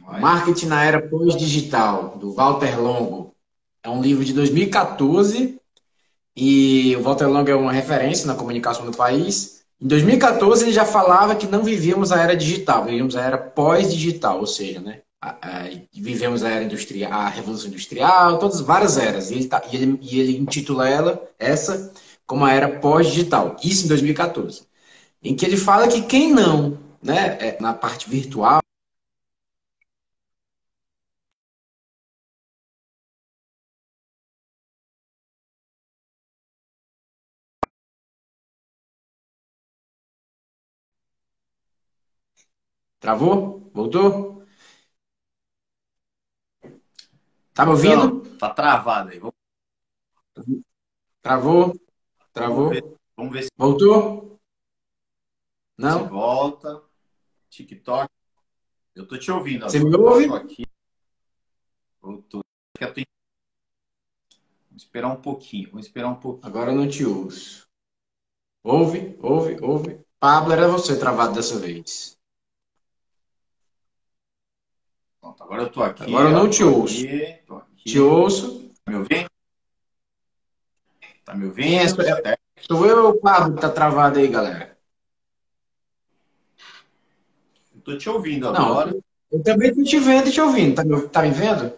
[0.02, 3.34] Marketing na Era Pós-Digital, do Walter Longo.
[3.82, 5.60] É um livro de 2014
[6.36, 9.62] e o Walter Longo é uma referência na comunicação do país.
[9.80, 14.38] Em 2014 ele já falava que não vivíamos a era digital, vivíamos a era pós-digital,
[14.38, 19.30] ou seja, né, a, a, vivemos a era industrial, a revolução industrial, todas várias eras.
[19.30, 21.92] E ele, tá, e ele, e ele intitula ela essa
[22.26, 23.56] como a era pós-digital.
[23.62, 24.62] Isso em 2014,
[25.22, 28.62] em que ele fala que quem não, né, é, na parte virtual
[43.02, 43.68] Travou?
[43.74, 44.46] Voltou?
[47.52, 47.96] Tá me ouvindo?
[47.96, 49.20] Não, tá travado aí.
[51.20, 51.74] Travou?
[52.32, 52.68] Travou?
[52.68, 54.40] Vamos ver, vamos ver se Voltou?
[55.76, 56.08] Não?
[56.08, 56.80] volta.
[57.50, 58.08] TikTok.
[58.94, 59.64] Eu tô te ouvindo.
[59.64, 60.32] Você me ouve?
[60.32, 60.64] Aqui.
[62.00, 62.40] Voltou.
[62.78, 63.04] Vamos
[64.76, 65.70] esperar um pouquinho.
[65.70, 66.46] Vamos esperar um pouquinho.
[66.46, 67.66] Agora eu não te ouço.
[68.62, 70.06] Ouve, ouve, ouve.
[70.20, 72.16] Pablo, era você travado dessa vez.
[75.22, 76.02] Pronto, agora eu tô aqui.
[76.02, 76.96] Agora eu não te ouço.
[76.96, 77.84] aqui, aqui.
[77.84, 78.68] Te ouço.
[78.84, 79.30] Tá me ouvindo?
[81.24, 81.82] Tá me Quem é?
[81.84, 82.02] ouvindo?
[82.58, 84.76] Sou eu ou o Pablo que tá travado aí, galera?
[87.72, 88.96] Eu tô te ouvindo Não, agora.
[89.30, 90.74] eu também tô te vendo e te ouvindo.
[90.74, 91.72] Tá me, tá me vendo?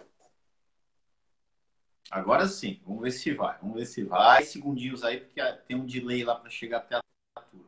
[2.09, 2.81] Agora sim.
[2.83, 3.59] Vamos ver se vai.
[3.61, 4.43] Vamos ver se vai.
[4.43, 7.67] Segundinhos aí, porque tem um delay lá para chegar até a turma.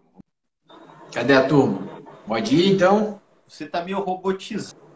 [1.14, 2.02] Cadê a turma?
[2.26, 3.22] Pode ir, então?
[3.48, 4.87] Você tá meio robotizado,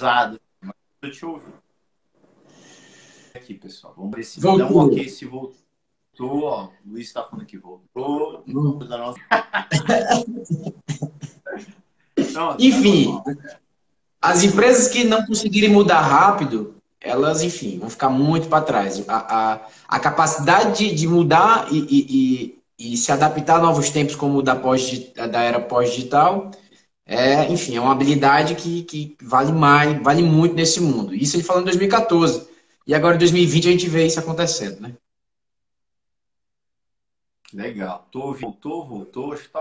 [0.00, 0.38] mas
[1.02, 1.46] eu te ouvi.
[3.34, 3.94] Aqui, pessoal.
[3.96, 4.86] Vamos ver se dá um Voltou.
[4.86, 5.54] ok se voltou.
[6.20, 8.44] Ó, o Luiz tá falando que voltou.
[8.46, 8.78] Hum.
[8.78, 9.18] Da nossa...
[12.32, 13.20] Não, Enfim.
[13.24, 13.58] tá.
[14.20, 19.06] As empresas que não conseguirem mudar rápido, elas, enfim, vão ficar muito para trás.
[19.08, 19.16] A,
[19.54, 24.16] a, a capacidade de, de mudar e, e, e, e se adaptar a novos tempos,
[24.16, 26.50] como o da, pós, da era pós-digital,
[27.06, 31.14] é, enfim, é uma habilidade que, que vale mais, vale muito nesse mundo.
[31.14, 32.48] Isso ele falou em 2014.
[32.86, 34.96] E agora em 2020 a gente vê isso acontecendo, né?
[37.52, 38.08] Legal.
[38.10, 39.36] Tô, voltou, voltou.
[39.36, 39.60] Tá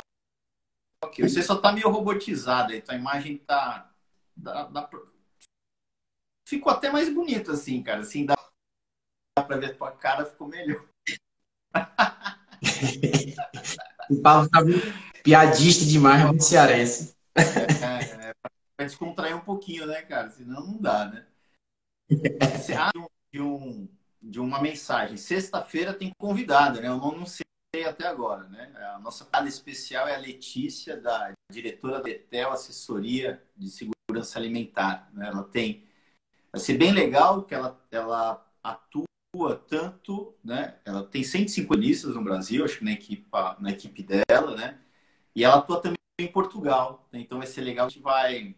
[1.03, 1.27] ok.
[1.27, 2.81] Você só tá meio robotizado aí.
[2.81, 3.91] Tua imagem tá.
[4.35, 4.89] Dá, dá
[6.47, 8.01] Ficou até mais bonito assim, cara.
[8.01, 8.35] Assim, dá,
[9.37, 10.85] dá pra ver a tua cara, ficou melhor.
[14.09, 14.59] O Paulo tá
[15.23, 17.12] piadista demais, muito cearense.
[17.35, 18.33] É, é,
[18.75, 20.29] pra descontrair um pouquinho, né, cara?
[20.31, 21.25] Senão não dá, né?
[22.57, 23.87] Você abre um- de, um,
[24.21, 25.17] de uma mensagem.
[25.17, 26.87] Sexta-feira tem convidada, né?
[26.87, 27.43] Eu não, não sei
[27.85, 28.71] até agora, né?
[28.95, 35.09] A nossa convidada especial é a Letícia, da diretora da Etel Assessoria de Segurança Alimentar.
[35.13, 35.27] né?
[35.27, 35.83] Ela tem.
[36.51, 39.05] Vai ser bem legal que ela, ela atua
[39.67, 40.77] tanto, né?
[40.85, 43.27] Ela tem 105 listas no Brasil, acho que na equipe,
[43.59, 44.79] na equipe dela, né?
[45.35, 47.07] E ela atua também em Portugal.
[47.11, 47.19] né?
[47.19, 48.55] Então vai ser legal, a gente vai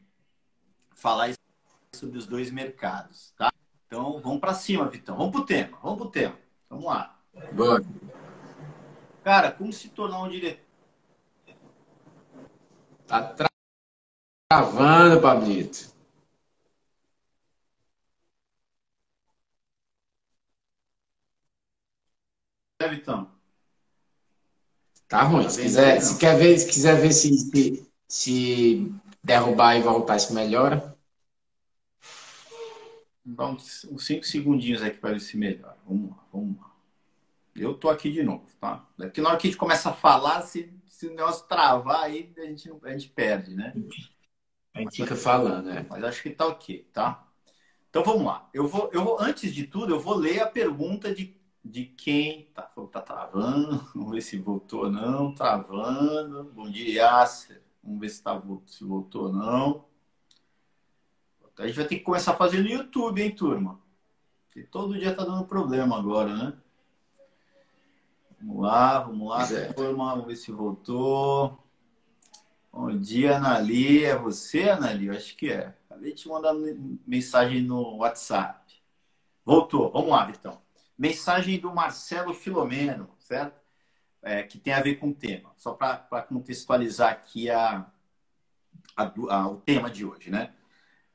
[0.94, 1.34] falar
[1.94, 3.52] sobre os dois mercados, tá?
[3.88, 5.16] Então vamos para cima, Vitão.
[5.18, 6.38] Vamos pro tema, vamos pro tema.
[6.70, 7.18] Vamos lá.
[7.54, 7.82] Boa.
[9.24, 10.64] Cara, como se tornar um diretor?
[13.08, 13.48] Tá tra-
[14.50, 15.94] travando, Pablito.
[22.82, 23.35] né, Vitão?
[25.08, 25.48] Tá ruim.
[25.48, 28.92] Tá Se bem, quiser, se quer ver, se quiser ver se, se, se
[29.24, 30.96] derrubar e voltar, se melhora.
[33.24, 35.78] Dá uns uns cinco segundinhos aqui para ver se melhora.
[35.88, 36.72] Vamos lá, vamos lá.
[37.56, 38.88] Eu tô aqui de novo, tá?
[38.98, 42.34] Porque na hora que a gente começa a falar, se, se o negócio travar, aí
[42.38, 43.78] a gente, a gente perde, né?
[44.76, 45.86] A gente fica falando, né?
[45.90, 47.28] Mas acho que tá ok, tá?
[47.90, 48.50] Então vamos lá.
[48.54, 52.44] Eu vou, eu vou, antes de tudo, eu vou ler a pergunta de, de quem
[52.54, 53.84] tá, tá travando.
[53.96, 55.34] Vamos ver se voltou ou não.
[55.34, 56.52] Travando.
[56.54, 57.62] Bom dia, Yasser.
[57.84, 59.86] Vamos ver se, tá, se voltou ou não.
[61.58, 63.80] A gente vai ter que começar a fazer no YouTube, hein, turma?
[64.46, 66.54] Porque todo dia tá dando problema agora, né?
[68.40, 70.12] Vamos lá, vamos lá, turma.
[70.12, 71.58] Vamos ver se voltou.
[72.72, 74.04] Bom dia, Anali.
[74.04, 75.08] É você, Anali?
[75.08, 75.74] Eu acho que é.
[75.90, 76.54] Acabei de te mandar
[77.08, 78.76] mensagem no WhatsApp.
[79.46, 79.92] Voltou.
[79.92, 80.65] Vamos lá, Vitão.
[80.98, 83.60] Mensagem do Marcelo Filomeno, certo?
[84.22, 85.52] É, que tem a ver com o tema.
[85.56, 87.86] Só para contextualizar aqui a,
[88.96, 90.52] a, a, o tema de hoje, né?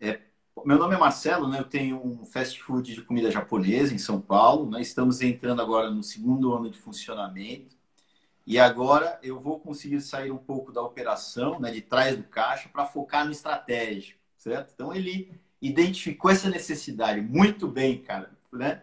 [0.00, 0.20] É,
[0.64, 1.58] meu nome é Marcelo, né?
[1.58, 4.70] Eu tenho um fast food de comida japonesa em São Paulo.
[4.70, 4.80] Né?
[4.80, 7.80] Estamos entrando agora no segundo ano de funcionamento.
[8.46, 12.68] E agora eu vou conseguir sair um pouco da operação, né, de trás do caixa,
[12.68, 14.72] para focar no estratégico, certo?
[14.74, 18.82] Então ele identificou essa necessidade muito bem, cara, né?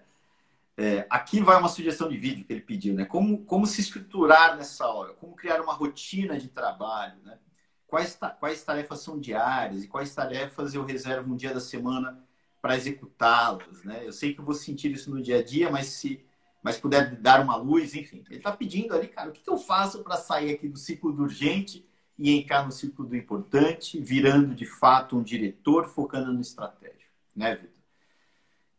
[0.79, 3.03] É, aqui vai uma sugestão de vídeo que ele pediu, né?
[3.03, 7.39] Como, como se estruturar nessa hora, como criar uma rotina de trabalho, né?
[7.87, 12.23] Quais, quais tarefas são diárias e quais tarefas eu reservo um dia da semana
[12.61, 14.05] para executá-las, né?
[14.05, 16.23] Eu sei que eu vou sentir isso no dia a dia, mas se
[16.61, 18.23] mas puder dar uma luz, enfim.
[18.29, 21.13] Ele está pedindo ali, cara, o que, que eu faço para sair aqui do ciclo
[21.13, 26.41] do urgente e entrar no ciclo do importante, virando de fato um diretor focando no
[26.41, 27.76] estratégico, né, Vitor?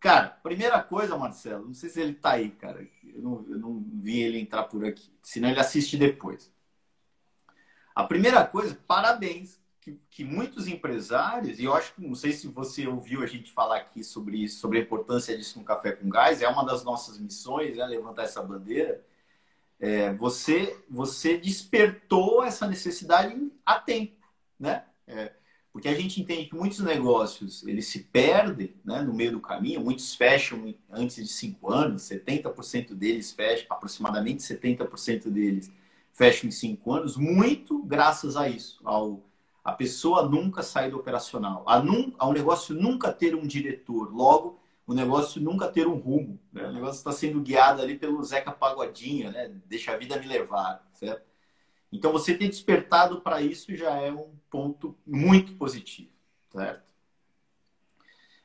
[0.01, 2.87] Cara, primeira coisa, Marcelo, não sei se ele tá aí, cara.
[3.05, 5.11] Eu não, eu não vi ele entrar por aqui.
[5.21, 6.53] Senão ele assiste depois.
[7.95, 9.59] A primeira coisa, parabéns.
[9.81, 13.51] Que, que, muitos empresários, e eu acho que não sei se você ouviu a gente
[13.51, 16.85] falar aqui sobre isso, sobre a importância disso no Café com Gás, é uma das
[16.85, 19.03] nossas missões, né, levantar essa bandeira.
[19.81, 23.35] É, você, você despertou essa necessidade
[23.65, 24.17] a tempo,
[24.59, 24.85] né?
[25.07, 25.33] É,
[25.79, 29.81] porque a gente entende que muitos negócios eles se perdem né, no meio do caminho,
[29.81, 35.71] muitos fecham antes de cinco anos, 70% deles fecham, aproximadamente 70% deles
[36.13, 39.23] fecham em cinco anos, muito graças a isso, ao
[39.63, 44.59] a pessoa nunca sair do operacional, a num, ao negócio nunca ter um diretor, logo
[44.85, 46.67] o negócio nunca ter um rumo, né?
[46.67, 49.53] o negócio está sendo guiado ali pelo Zeca Pagodinho, né?
[49.67, 51.23] deixa a vida me levar, certo?
[51.93, 56.11] Então, você ter despertado para isso já é um ponto muito positivo,
[56.53, 56.89] certo?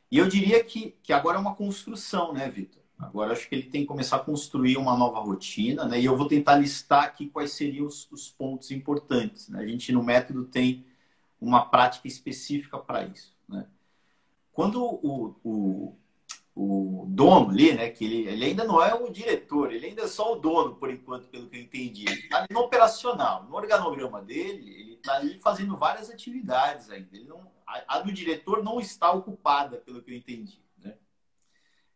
[0.10, 2.84] E eu diria que, que agora é uma construção, né, Vitor?
[3.00, 6.00] Agora acho que ele tem que começar a construir uma nova rotina, né?
[6.00, 9.50] E eu vou tentar listar aqui quais seriam os, os pontos importantes.
[9.50, 9.60] Né?
[9.60, 10.86] A gente no método tem
[11.42, 13.66] uma prática específica para isso, né?
[14.54, 15.96] Quando o, o,
[16.56, 17.90] o dono ali, né?
[17.90, 20.90] Que ele, ele ainda não é o diretor, ele ainda é só o dono, por
[20.90, 22.06] enquanto, pelo que eu entendi.
[22.06, 27.10] Ele está no operacional, no organograma dele, ele está ali fazendo várias atividades ainda.
[27.12, 30.62] Ele não, a, a, do diretor não está ocupada, pelo que eu entendi.
[30.78, 30.96] Né?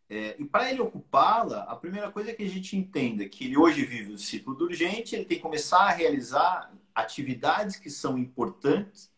[0.10, 3.58] É, e para ele ocupá-la, a primeira coisa é que a gente entenda que ele
[3.58, 8.18] hoje vive o ciclo do urgente, ele tem que começar a realizar atividades que são
[8.18, 9.12] importantes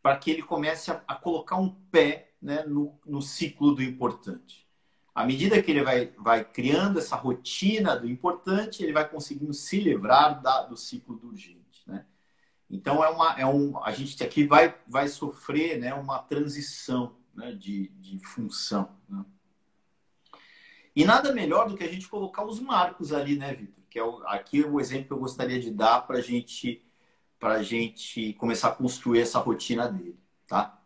[0.00, 4.65] para que ele comece a, a colocar um pé né, no, no ciclo do importante
[5.16, 9.80] à medida que ele vai, vai criando essa rotina do importante, ele vai conseguindo se
[9.80, 11.82] livrar da, do ciclo do urgente.
[11.86, 12.04] Né?
[12.68, 17.52] Então, é uma, é um, a gente aqui vai, vai sofrer né, uma transição né,
[17.52, 18.94] de, de função.
[19.08, 19.24] Né?
[20.94, 23.84] E nada melhor do que a gente colocar os marcos ali, né, Vitor?
[23.88, 26.84] Que é o, aqui é o exemplo que eu gostaria de dar para gente,
[27.40, 30.78] a gente começar a construir essa rotina dele, tá?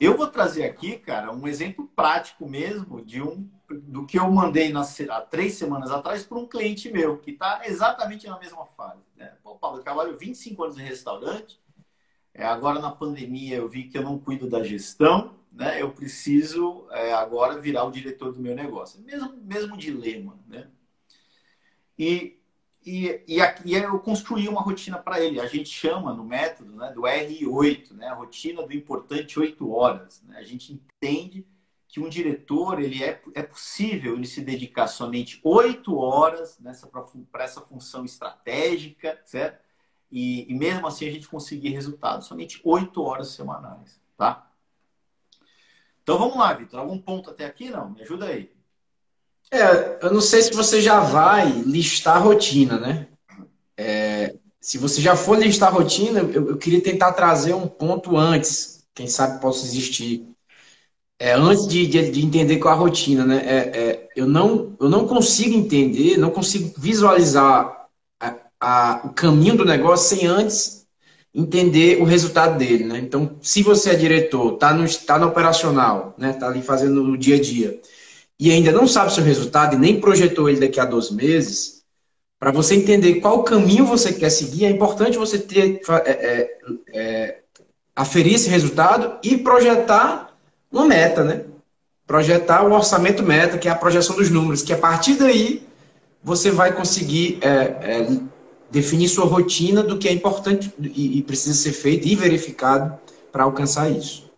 [0.00, 4.70] Eu vou trazer aqui, cara, um exemplo prático mesmo de um do que eu mandei
[4.70, 9.02] nas, há três semanas atrás para um cliente meu, que está exatamente na mesma fase.
[9.16, 9.32] Né?
[9.42, 11.60] Pô, Paulo, eu trabalho 25 anos em restaurante,
[12.32, 15.80] é, agora na pandemia eu vi que eu não cuido da gestão, né?
[15.80, 19.00] eu preciso é, agora virar o diretor do meu negócio.
[19.02, 20.38] Mesmo, mesmo dilema.
[20.46, 20.68] Né?
[21.98, 22.38] E
[22.84, 25.40] e, e, e eu construí uma rotina para ele.
[25.40, 30.22] A gente chama no método né, do R8, né, a rotina do importante 8 horas.
[30.22, 30.36] Né?
[30.36, 31.46] A gente entende
[31.88, 36.88] que um diretor ele é, é possível ele se dedicar somente 8 horas nessa
[37.30, 39.62] para essa função estratégica, certo?
[40.10, 44.50] E, e, mesmo assim a gente conseguir resultados, somente 8 horas semanais, tá?
[46.02, 46.80] Então vamos lá, Vitor.
[46.80, 47.70] Algum ponto até aqui?
[47.70, 47.90] Não?
[47.90, 48.53] Me ajuda aí.
[49.50, 53.06] É, eu não sei se você já vai listar a rotina, né?
[53.76, 58.16] É, se você já for listar a rotina, eu, eu, queria tentar trazer um ponto
[58.16, 60.26] antes, quem sabe possa existir.
[61.18, 63.42] É, antes de, de, de, entender qual a rotina, né?
[63.44, 67.88] É, é, eu, não, eu não consigo entender, não consigo visualizar
[68.20, 70.86] a, a, o caminho do negócio sem antes
[71.32, 72.98] entender o resultado dele, né?
[72.98, 76.32] Então, se você é diretor, está no, tá no operacional, né?
[76.32, 77.80] Tá ali fazendo o dia a dia
[78.38, 81.84] e ainda não sabe o seu resultado e nem projetou ele daqui a 12 meses,
[82.38, 86.58] para você entender qual caminho você quer seguir, é importante você ter, é, é,
[86.92, 87.38] é,
[87.94, 90.36] aferir esse resultado e projetar
[90.70, 91.44] uma meta, né?
[92.06, 95.66] Projetar o orçamento meta, que é a projeção dos números, que a partir daí
[96.22, 98.20] você vai conseguir é, é,
[98.70, 102.98] definir sua rotina do que é importante e, e precisa ser feito e verificado
[103.32, 104.30] para alcançar isso.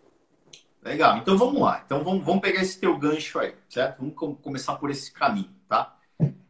[0.87, 1.83] Legal, então vamos lá.
[1.85, 3.97] Então vamos, vamos pegar esse teu gancho aí, certo?
[3.99, 5.99] Vamos começar por esse caminho, tá?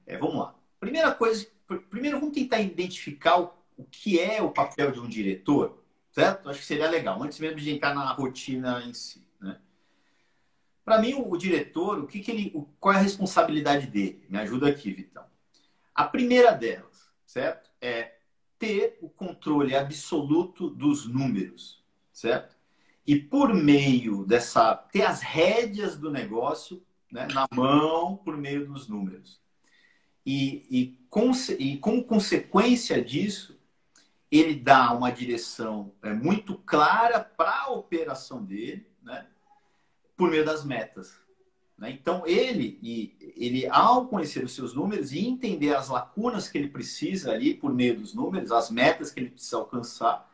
[0.05, 0.53] É, vamos lá.
[0.79, 1.47] Primeira coisa,
[1.89, 6.51] primeiro vamos tentar identificar o, o que é o papel de um diretor, certo?
[6.51, 9.57] Acho que seria legal, antes mesmo de entrar na rotina em si, né?
[10.85, 14.23] Para mim, o, o, diretor, o que, que ele, o, qual é a responsabilidade dele?
[14.29, 15.25] Me ajuda aqui, Vitão.
[15.95, 17.71] A primeira delas, certo?
[17.81, 18.17] É
[18.59, 21.83] ter o controle absoluto dos números,
[22.13, 22.56] certo?
[23.07, 28.89] E por meio dessa ter as rédeas do negócio né, na mão por meio dos
[28.89, 29.39] números
[30.25, 33.57] e, e, com, e com consequência disso
[34.29, 39.25] ele dá uma direção é, muito clara para a operação dele né,
[40.17, 41.17] por meio das metas
[41.77, 41.89] né?
[41.91, 46.67] então ele e ele ao conhecer os seus números e entender as lacunas que ele
[46.67, 50.29] precisa ali por meio dos números as metas que ele precisa alcançar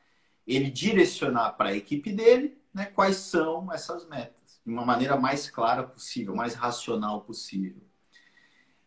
[0.48, 5.50] ele direcionar para a equipe dele né, quais são essas metas, de uma maneira mais
[5.50, 7.82] clara possível, mais racional possível.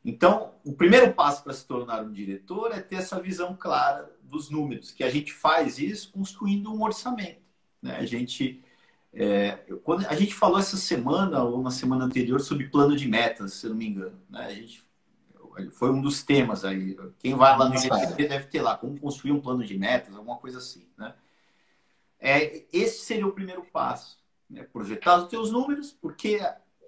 [0.05, 4.51] Então, o primeiro passo para se tornar um diretor é ter essa visão clara dos
[4.51, 7.43] números, que a gente faz isso construindo um orçamento.
[7.83, 7.97] Né?
[7.97, 8.63] A gente
[9.19, 9.53] é,
[9.83, 13.67] quando a gente falou essa semana ou na semana anterior sobre plano de metas, se
[13.67, 14.45] eu não me engano, né?
[14.45, 14.85] A gente
[15.71, 16.95] foi um dos temas aí.
[17.19, 20.37] Quem vai lá no GTP deve ter lá como construir um plano de metas, alguma
[20.37, 21.15] coisa assim, né?
[22.19, 24.19] É, esse seria o primeiro passo.
[24.49, 24.63] Né?
[24.63, 26.41] Projetar os teus números, porque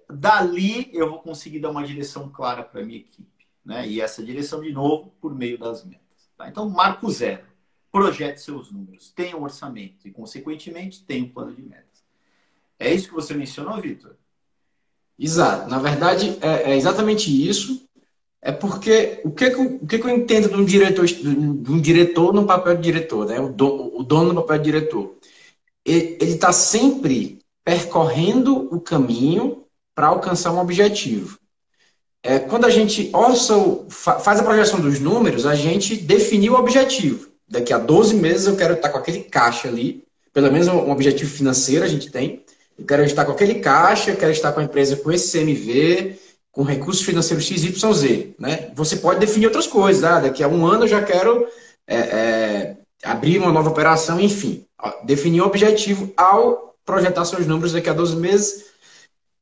[0.09, 3.29] dali eu vou conseguir dar uma direção clara para a minha equipe.
[3.63, 3.87] Né?
[3.87, 6.29] E essa direção, de novo, por meio das metas.
[6.37, 6.47] Tá?
[6.47, 7.43] Então, marco zero.
[7.91, 9.11] Projete seus números.
[9.11, 12.03] Tenha um orçamento e, consequentemente, tenha um plano de metas.
[12.77, 14.15] É isso que você mencionou, Vitor?
[15.17, 15.69] Exato.
[15.69, 17.85] Na verdade, é, é, exatamente isso.
[18.41, 21.27] É porque o que, que, eu, o que, que eu entendo de um diretor, de
[21.27, 23.37] um diretor no papel de diretor, né?
[23.37, 25.17] o, dono, o dono no papel de diretor?
[25.91, 29.63] Ele está sempre percorrendo o caminho
[29.95, 31.37] para alcançar um objetivo.
[32.21, 33.53] É, quando a gente orça,
[33.89, 37.29] faz a projeção dos números, a gente definiu o objetivo.
[37.47, 40.03] Daqui a 12 meses eu quero estar com aquele caixa ali,
[40.33, 42.43] pelo menos um objetivo financeiro a gente tem.
[42.77, 46.17] Eu quero estar com aquele caixa, eu quero estar com a empresa com esse CMV,
[46.51, 48.35] com recursos financeiros XYZ.
[48.37, 48.71] Né?
[48.75, 50.03] Você pode definir outras coisas.
[50.03, 51.47] Ah, daqui a um ano eu já quero
[51.87, 54.65] é, é, abrir uma nova operação, enfim.
[55.03, 58.65] Definir o objetivo ao projetar seus números daqui a 12 meses.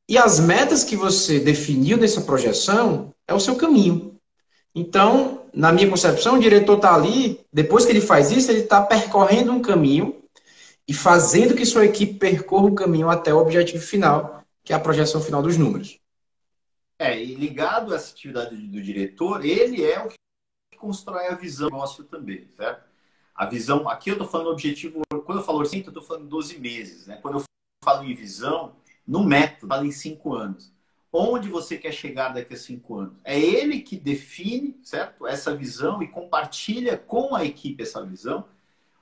[0.08, 4.18] E as metas que você definiu nessa projeção é o seu caminho.
[4.74, 8.80] Então, na minha concepção, o diretor está ali, depois que ele faz isso, ele está
[8.80, 10.22] percorrendo um caminho
[10.86, 14.80] e fazendo que sua equipe percorra o caminho até o objetivo final, que é a
[14.80, 15.98] projeção final dos números.
[16.98, 20.16] É, e ligado essa atividade do diretor, ele é o que
[20.78, 22.87] constrói a visão do negócio também, certo?
[23.38, 26.58] A visão, aqui eu estou falando objetivo, quando eu falo orçamento, eu estou falando 12
[26.58, 27.06] meses.
[27.06, 27.20] Né?
[27.22, 27.44] Quando eu
[27.84, 28.74] falo em visão,
[29.06, 30.72] no método, falo em 5 anos.
[31.12, 33.14] Onde você quer chegar daqui a 5 anos?
[33.22, 35.24] É ele que define, certo?
[35.24, 38.44] Essa visão e compartilha com a equipe essa visão,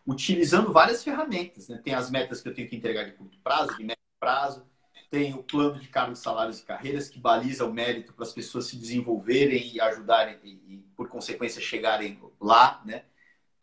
[0.06, 1.68] utilizando várias ferramentas.
[1.68, 1.80] Né?
[1.82, 4.66] Tem as metas que eu tenho que entregar de curto prazo, de médio prazo,
[5.10, 8.66] tem o plano de cargos, salários e carreiras, que baliza o mérito para as pessoas
[8.66, 13.04] se desenvolverem e ajudarem, e, e por consequência, chegarem lá, né?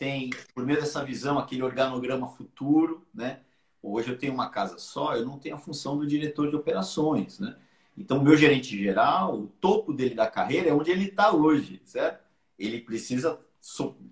[0.03, 3.39] Tem, por meio dessa visão, aquele organograma futuro, né?
[3.81, 7.39] Hoje eu tenho uma casa só, eu não tenho a função do diretor de operações,
[7.39, 7.55] né?
[7.97, 12.21] Então, meu gerente geral, o topo dele da carreira é onde ele está hoje, certo?
[12.59, 13.39] Ele precisa,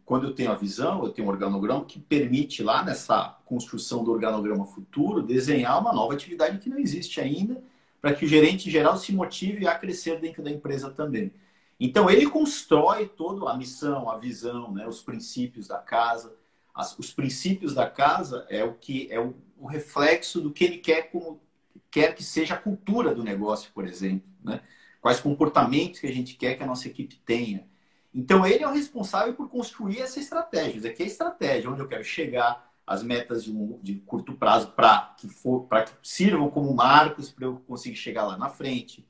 [0.06, 4.12] quando eu tenho a visão, eu tenho um organograma que permite lá nessa construção do
[4.12, 7.62] organograma futuro desenhar uma nova atividade que não existe ainda,
[8.00, 11.34] para que o gerente geral se motive a crescer dentro da empresa também.
[11.84, 16.38] Então ele constrói toda a missão, a visão, né, os princípios da casa.
[16.76, 20.78] As, os princípios da casa é o que é o, o, reflexo do que ele
[20.78, 21.42] quer como
[21.90, 24.62] quer que seja a cultura do negócio, por exemplo, né?
[25.02, 27.68] Quais comportamentos que a gente quer que a nossa equipe tenha.
[28.14, 30.78] Então ele é o responsável por construir essa estratégia.
[30.78, 34.34] Isso aqui é a estratégia, onde eu quero chegar, as metas de, um, de curto
[34.36, 38.50] prazo para que for para que sirvam como marcos para eu conseguir chegar lá na
[38.50, 39.08] frente.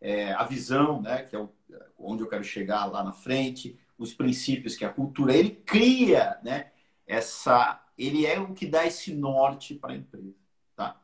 [0.00, 1.48] É, a visão, né, que é o
[2.02, 6.72] onde eu quero chegar lá na frente, os princípios que a cultura, ele cria, né,
[7.06, 10.34] essa, ele é o que dá esse norte para a empresa,
[10.74, 11.00] tá?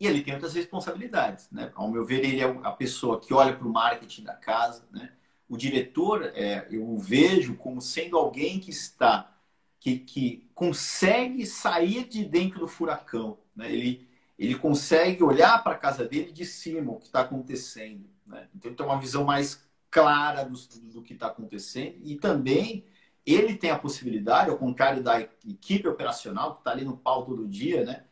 [0.00, 1.72] E ele tem outras responsabilidades, né?
[1.74, 5.12] Ao meu ver, ele é a pessoa que olha para o marketing da casa, né?
[5.48, 9.34] O diretor, é, eu o vejo como sendo alguém que está
[9.80, 13.38] que, que consegue sair de dentro do furacão.
[13.54, 13.72] Né?
[13.72, 14.08] Ele,
[14.38, 18.08] ele consegue olhar para a casa dele de cima, o que está acontecendo.
[18.28, 18.48] Né?
[18.54, 20.58] Então, ele tem uma visão mais clara do,
[20.92, 22.84] do que está acontecendo e também
[23.24, 27.48] ele tem a possibilidade, ao contrário da equipe operacional que está ali no pau todo
[27.48, 28.04] dia, né?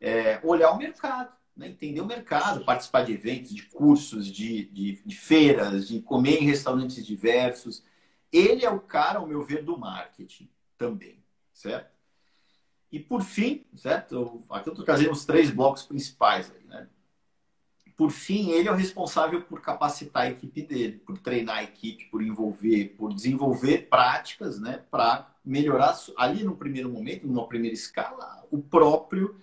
[0.00, 1.68] É, olhar o mercado, né?
[1.68, 6.46] entender o mercado, participar de eventos, de cursos, de, de, de feiras, de comer em
[6.46, 7.84] restaurantes diversos.
[8.32, 10.48] Ele é o cara, ao meu ver, do marketing
[10.78, 11.22] também,
[11.52, 11.90] certo?
[12.90, 14.42] E por fim, certo?
[14.50, 16.50] Aqui eu estou trazendo os três blocos principais.
[16.50, 16.88] Aí, né?
[18.00, 22.06] Por fim, ele é o responsável por capacitar a equipe dele, por treinar a equipe,
[22.06, 28.42] por envolver, por desenvolver práticas, né, para melhorar ali no primeiro momento, numa primeira escala,
[28.50, 29.38] o próprio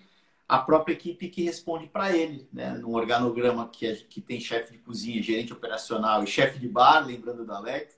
[0.47, 2.73] a própria equipe que responde para ele, né?
[2.79, 7.05] Num organograma que, é, que tem chefe de cozinha, gerente operacional e chefe de bar,
[7.05, 7.95] lembrando da Alex,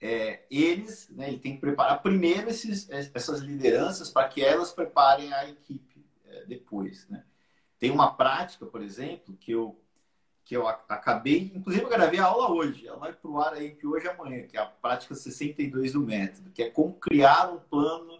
[0.00, 5.32] é, eles, né, ele tem que preparar primeiro esses, essas lideranças para que elas preparem
[5.32, 7.24] a equipe é, depois, né?
[7.80, 9.76] Tem uma prática, por exemplo, que eu
[10.44, 13.70] que eu acabei, inclusive eu gravei a aula hoje, ela vai para o ar aí
[13.70, 17.52] que hoje e amanhã, que é a prática 62 do método, que é como criar
[17.52, 18.18] um plano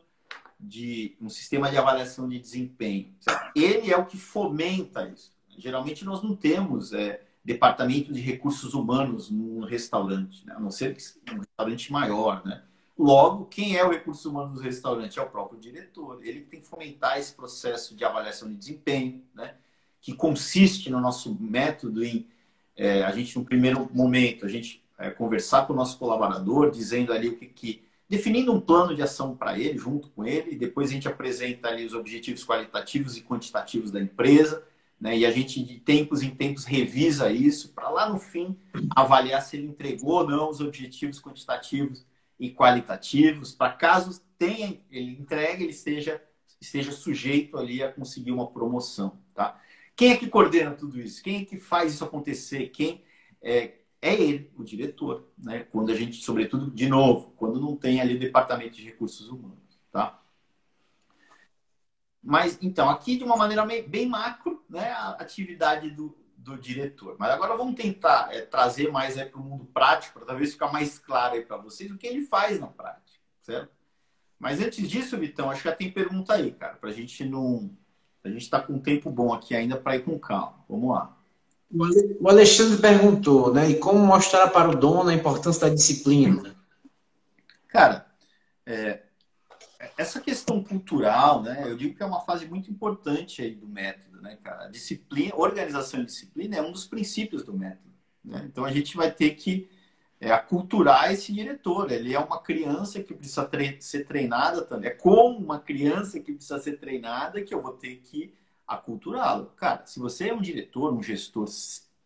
[0.59, 3.13] de um sistema de avaliação de desempenho.
[3.57, 5.33] Ele é o que fomenta isso.
[5.59, 10.55] Geralmente nós não temos é, departamento de recursos humanos num restaurante, né?
[10.57, 11.03] a não ser que
[11.35, 12.63] um restaurante maior, né?
[13.01, 15.19] Logo, quem é o recurso humano do restaurante?
[15.19, 16.21] É o próprio diretor.
[16.23, 19.55] Ele tem que fomentar esse processo de avaliação de desempenho, né?
[20.03, 22.27] que consiste no nosso método em
[22.77, 27.11] é, a gente, no primeiro momento, a gente é, conversar com o nosso colaborador, dizendo
[27.11, 30.57] ali o que, que definindo um plano de ação para ele, junto com ele, e
[30.57, 34.63] depois a gente apresenta ali os objetivos qualitativos e quantitativos da empresa,
[35.01, 35.17] né?
[35.17, 38.55] E a gente, de tempos em tempos, revisa isso para lá no fim
[38.95, 42.05] avaliar se ele entregou ou não os objetivos quantitativos
[42.41, 46.23] e qualitativos, para caso tenha, ele entregue, ele esteja,
[46.59, 49.61] esteja sujeito ali a conseguir uma promoção, tá?
[49.95, 51.23] Quem é que coordena tudo isso?
[51.23, 52.71] Quem é que faz isso acontecer?
[52.71, 53.05] Quem
[53.43, 55.65] é, é ele, o diretor, né?
[55.71, 59.79] Quando a gente, sobretudo, de novo, quando não tem ali o departamento de recursos humanos,
[59.93, 60.19] tá?
[62.23, 67.17] Mas, então, aqui de uma maneira bem macro, né, a atividade do, do diretor.
[67.19, 70.99] Mas agora vamos tentar é, trazer mais para o mundo prático, para talvez ficar mais
[70.99, 73.71] claro aí para vocês o que ele faz na prática, certo?
[74.39, 77.71] Mas antes disso, Vitão, acho que já tem pergunta aí, cara, para a gente não.
[78.25, 80.65] A gente está com um tempo bom aqui ainda para ir com calma.
[80.69, 81.17] Vamos lá.
[82.21, 83.71] O Alexandre perguntou, né?
[83.71, 86.55] E como mostrar para o dono a importância da disciplina?
[87.69, 88.07] Cara,
[88.67, 89.05] é,
[90.01, 91.63] essa questão cultural, né?
[91.67, 94.69] Eu digo que é uma fase muito importante aí do método, né, cara?
[94.69, 97.93] Disciplina, organização e disciplina é um dos princípios do método.
[98.25, 98.43] Né?
[98.47, 99.69] Então a gente vai ter que
[100.19, 101.93] é, aculturar esse diretor.
[101.93, 104.89] Ele é uma criança que precisa tre ser treinada também.
[104.89, 108.33] É como uma criança que precisa ser treinada que eu vou ter que
[108.67, 109.53] aculturá-lo.
[109.55, 111.47] Cara, se você é um diretor, um gestor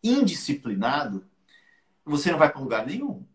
[0.03, 1.25] indisciplinado,
[2.03, 3.25] você não vai para lugar nenhum.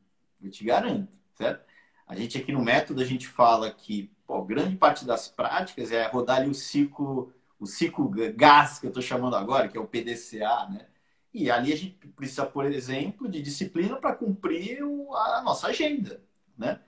[0.43, 1.65] Eu te garanto, certo?
[2.07, 4.11] A gente aqui no método, a gente fala que
[4.45, 9.03] grande parte das práticas é rodar ali o ciclo, o ciclo gás que eu estou
[9.03, 10.87] chamando agora, que é o PDCA, né?
[11.33, 16.21] E ali a gente precisa, por exemplo, de disciplina para cumprir a nossa agenda,
[16.59, 16.81] né?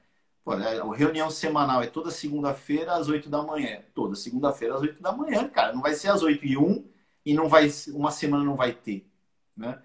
[0.45, 3.81] Pô, né, a reunião semanal é toda segunda-feira às 8 da manhã.
[3.95, 5.73] Toda segunda-feira às 8 da manhã, cara.
[5.73, 6.85] Não vai ser às 8 e 1
[7.25, 9.07] e não vai, uma semana não vai ter.
[9.57, 9.81] Né?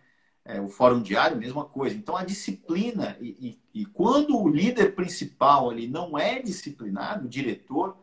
[0.50, 1.94] É, o fórum diário, mesma coisa.
[1.94, 7.30] Então, a disciplina, e, e, e, quando o líder principal ali não é disciplinado, o
[7.30, 7.98] diretor,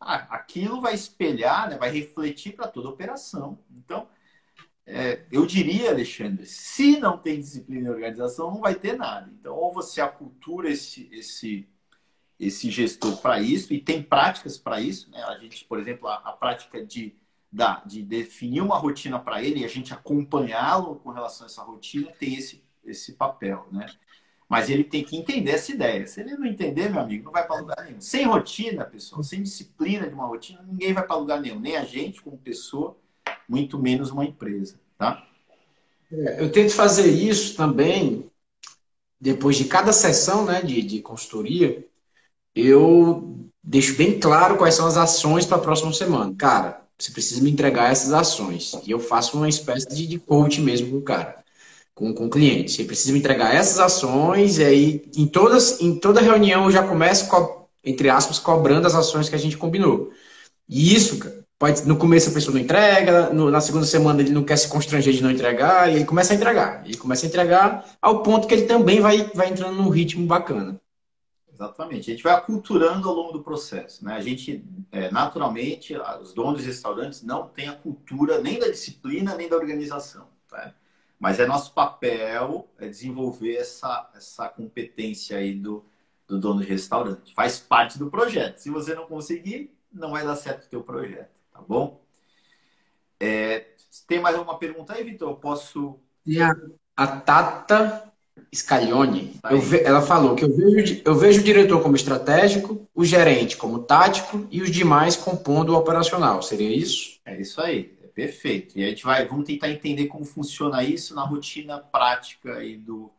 [0.00, 3.58] aquilo vai espelhar, né, vai refletir para toda a operação.
[3.70, 4.08] Então,
[4.86, 9.30] é, eu diria, Alexandre, se não tem disciplina e organização, não vai ter nada.
[9.38, 11.68] Então, ou você acultura esse, esse,
[12.40, 15.10] esse gestor para isso e tem práticas para isso.
[15.10, 15.22] Né?
[15.22, 17.14] A gente, por exemplo, a, a prática de,
[17.54, 21.62] da, de definir uma rotina para ele e a gente acompanhá-lo com relação a essa
[21.62, 23.86] rotina tem esse, esse papel, né?
[24.48, 26.04] Mas ele tem que entender essa ideia.
[26.04, 28.00] Se ele não entender, meu amigo, não vai para lugar nenhum.
[28.00, 31.60] Sem rotina, pessoal, sem disciplina de uma rotina, ninguém vai para lugar nenhum.
[31.60, 32.96] Nem a gente, como pessoa,
[33.48, 35.24] muito menos uma empresa, tá?
[36.12, 38.28] É, eu tento fazer isso também
[39.20, 41.86] depois de cada sessão né, de, de consultoria
[42.54, 46.34] eu deixo bem claro quais são as ações para a próxima semana.
[46.36, 48.74] Cara, você precisa me entregar essas ações.
[48.86, 51.42] E eu faço uma espécie de, de coach mesmo com o cara,
[51.94, 52.72] com, com o cliente.
[52.72, 56.86] Você precisa me entregar essas ações, e aí em, todas, em toda reunião eu já
[56.86, 60.10] começo, co entre aspas, cobrando as ações que a gente combinou.
[60.68, 61.20] E isso,
[61.58, 64.68] pode, no começo a pessoa não entrega, no, na segunda semana ele não quer se
[64.68, 66.82] constranger de não entregar, e aí começa a entregar.
[66.86, 70.80] E começa a entregar ao ponto que ele também vai, vai entrando num ritmo bacana.
[71.54, 72.10] Exatamente.
[72.10, 74.04] A gente vai aculturando ao longo do processo.
[74.04, 74.14] Né?
[74.14, 79.36] A gente, é, naturalmente, os donos de restaurantes não têm a cultura nem da disciplina,
[79.36, 80.28] nem da organização.
[80.48, 80.74] Tá?
[81.18, 85.84] Mas é nosso papel é desenvolver essa, essa competência aí do,
[86.26, 87.32] do dono de restaurante.
[87.34, 88.58] Faz parte do projeto.
[88.58, 92.02] Se você não conseguir, não vai dar certo o teu projeto, tá bom?
[93.20, 93.68] É,
[94.08, 95.30] tem mais alguma pergunta aí, Vitor?
[95.30, 96.00] Eu posso...
[96.26, 96.52] E a,
[96.96, 98.12] a Tata
[98.54, 103.56] Scaglione, ve, ela falou que eu vejo, eu vejo o diretor como estratégico, o gerente
[103.56, 106.42] como tático e os demais compondo o operacional.
[106.42, 107.18] Seria isso?
[107.24, 108.78] É isso aí, é perfeito.
[108.78, 113.10] E a gente vai, vamos tentar entender como funciona isso na rotina prática aí do,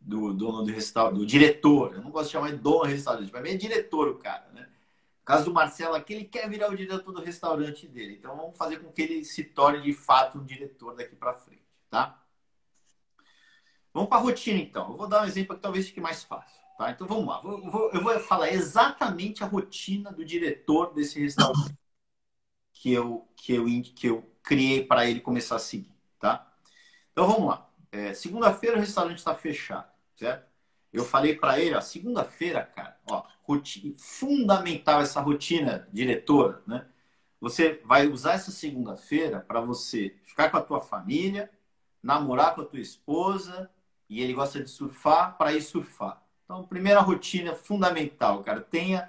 [0.00, 1.94] do dono do restaurante, do diretor.
[1.94, 4.62] Eu não gosto de chamar de dono do restaurante, mas é diretor o cara, né?
[4.62, 8.16] No caso do Marcelo aqui, ele quer virar o diretor do restaurante dele.
[8.18, 11.62] Então vamos fazer com que ele se torne de fato um diretor daqui para frente,
[11.88, 12.21] tá?
[13.92, 14.90] Vamos para a rotina, então.
[14.90, 16.60] Eu vou dar um exemplo que talvez fique mais fácil.
[16.78, 16.90] Tá?
[16.90, 17.40] Então vamos lá.
[17.44, 21.76] Eu vou, eu vou falar exatamente a rotina do diretor desse restaurante
[22.72, 25.94] que eu, que eu, que eu criei para ele começar a seguir.
[26.18, 26.50] Tá?
[27.12, 27.70] Então vamos lá.
[27.90, 29.86] É, segunda-feira o restaurante está fechado,
[30.16, 30.50] certo?
[30.92, 36.86] Eu falei para ele, ó, segunda-feira, cara, ó, rotina, fundamental essa rotina, diretora, né?
[37.40, 41.50] Você vai usar essa segunda-feira para você ficar com a tua família,
[42.02, 43.70] namorar com a tua esposa,
[44.12, 46.22] e ele gosta de surfar para ir surfar.
[46.44, 49.08] Então, primeira rotina fundamental, cara, tenha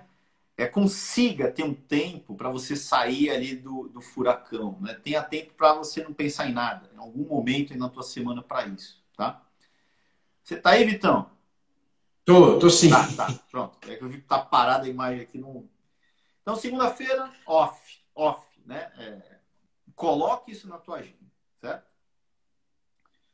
[0.55, 4.93] é, consiga ter um tempo para você sair ali do, do furacão, né?
[4.93, 8.41] Tenha tempo para você não pensar em nada, em algum momento aí na tua semana
[8.41, 9.41] para isso, tá?
[10.41, 11.29] Você tá aí, Vitão?
[12.23, 12.89] Tô, tô sim.
[12.89, 13.77] Tá, tá, pronto.
[13.89, 15.67] É que eu vi que tá parada a imagem aqui no.
[16.41, 18.89] Então, segunda-feira, off, off, né?
[18.97, 19.39] É,
[19.95, 21.17] coloque isso na tua agenda,
[21.59, 21.92] certo?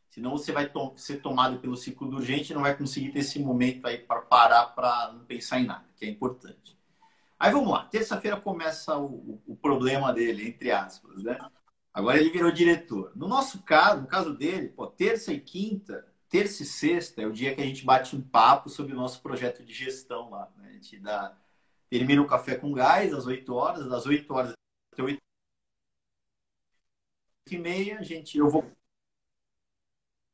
[0.09, 3.19] Senão você vai to ser tomado pelo ciclo do urgente e não vai conseguir ter
[3.19, 6.77] esse momento aí para parar para não pensar em nada, que é importante.
[7.39, 7.85] Aí vamos lá.
[7.85, 11.37] Terça-feira começa o, o, problema dele, entre aspas, né?
[11.93, 13.11] Agora ele virou diretor.
[13.15, 17.31] No nosso caso, no caso dele, pô, terça e quinta, terça e sexta é o
[17.31, 20.51] dia que a gente bate um papo sobre o nosso projeto de gestão lá.
[20.57, 20.69] Né?
[20.69, 21.37] A gente dá,
[21.89, 24.53] termina o café com gás às 8 horas, das 8 horas
[24.91, 25.19] até 8
[27.51, 28.63] e meia, gente, eu vou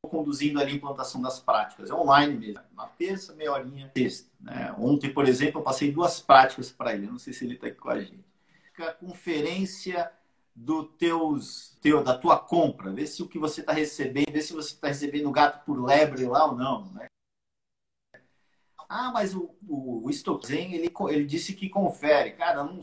[0.07, 1.89] conduzindo ali a implantação das práticas.
[1.89, 2.61] É online mesmo.
[2.75, 3.91] Na terça, meia horinha.
[4.39, 4.75] Né?
[4.77, 7.07] Ontem, por exemplo, eu passei duas práticas para ele.
[7.07, 8.25] Eu não sei se ele está aqui com a gente.
[8.77, 10.11] A conferência
[10.55, 12.91] do teus, teu, da tua compra.
[12.91, 16.25] Ver se o que você está recebendo, ver se você está recebendo gato por lebre
[16.25, 16.91] lá ou não.
[16.91, 17.07] Né?
[18.87, 20.09] Ah, mas o, o, o
[20.49, 22.31] ele, ele disse que confere.
[22.31, 22.79] Cara, não,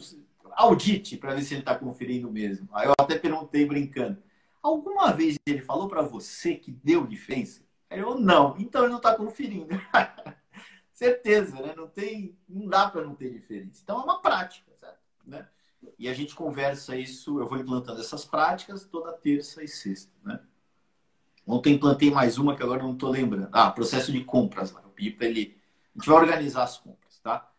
[0.54, 2.68] audite para ver se ele está conferindo mesmo.
[2.72, 4.22] Aí eu até perguntei brincando
[4.62, 7.62] Alguma vez ele falou para você que deu diferença?
[7.90, 8.56] Eu não.
[8.58, 9.74] Então ele não está conferindo.
[10.92, 11.74] Certeza, né?
[11.76, 13.80] Não tem, não dá para não ter diferença.
[13.82, 15.00] Então é uma prática, certo?
[15.26, 15.48] Né?
[15.98, 17.40] E a gente conversa isso.
[17.40, 20.40] Eu vou implantando essas práticas toda terça e sexta, né?
[21.44, 23.48] Ontem implantei mais uma que agora não estou lembrando.
[23.50, 24.80] Ah, processo de compras lá.
[24.80, 25.60] Eu pedi ele.
[25.94, 27.50] A gente vai organizar as compras, tá?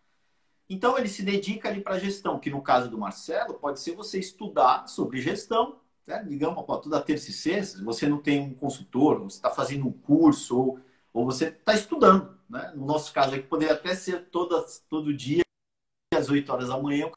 [0.69, 4.17] Então ele se dedica ali para gestão, que no caso do Marcelo pode ser você
[4.19, 6.23] estudar sobre gestão né?
[6.27, 10.57] digamos, toda terça e sexta, você não tem um consultor, você está fazendo um curso,
[10.57, 10.79] ou,
[11.13, 12.37] ou você está estudando.
[12.49, 12.71] Né?
[12.75, 15.43] No nosso caso aqui, poderia até ser todas, todo dia,
[16.15, 17.09] às 8 horas da manhã,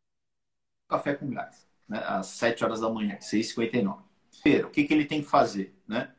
[0.88, 1.66] café com gás.
[1.88, 1.98] Né?
[2.06, 4.04] Às 7 horas da manhã, 6h59.
[4.64, 5.74] O que, que ele tem que fazer?
[5.88, 6.12] Né?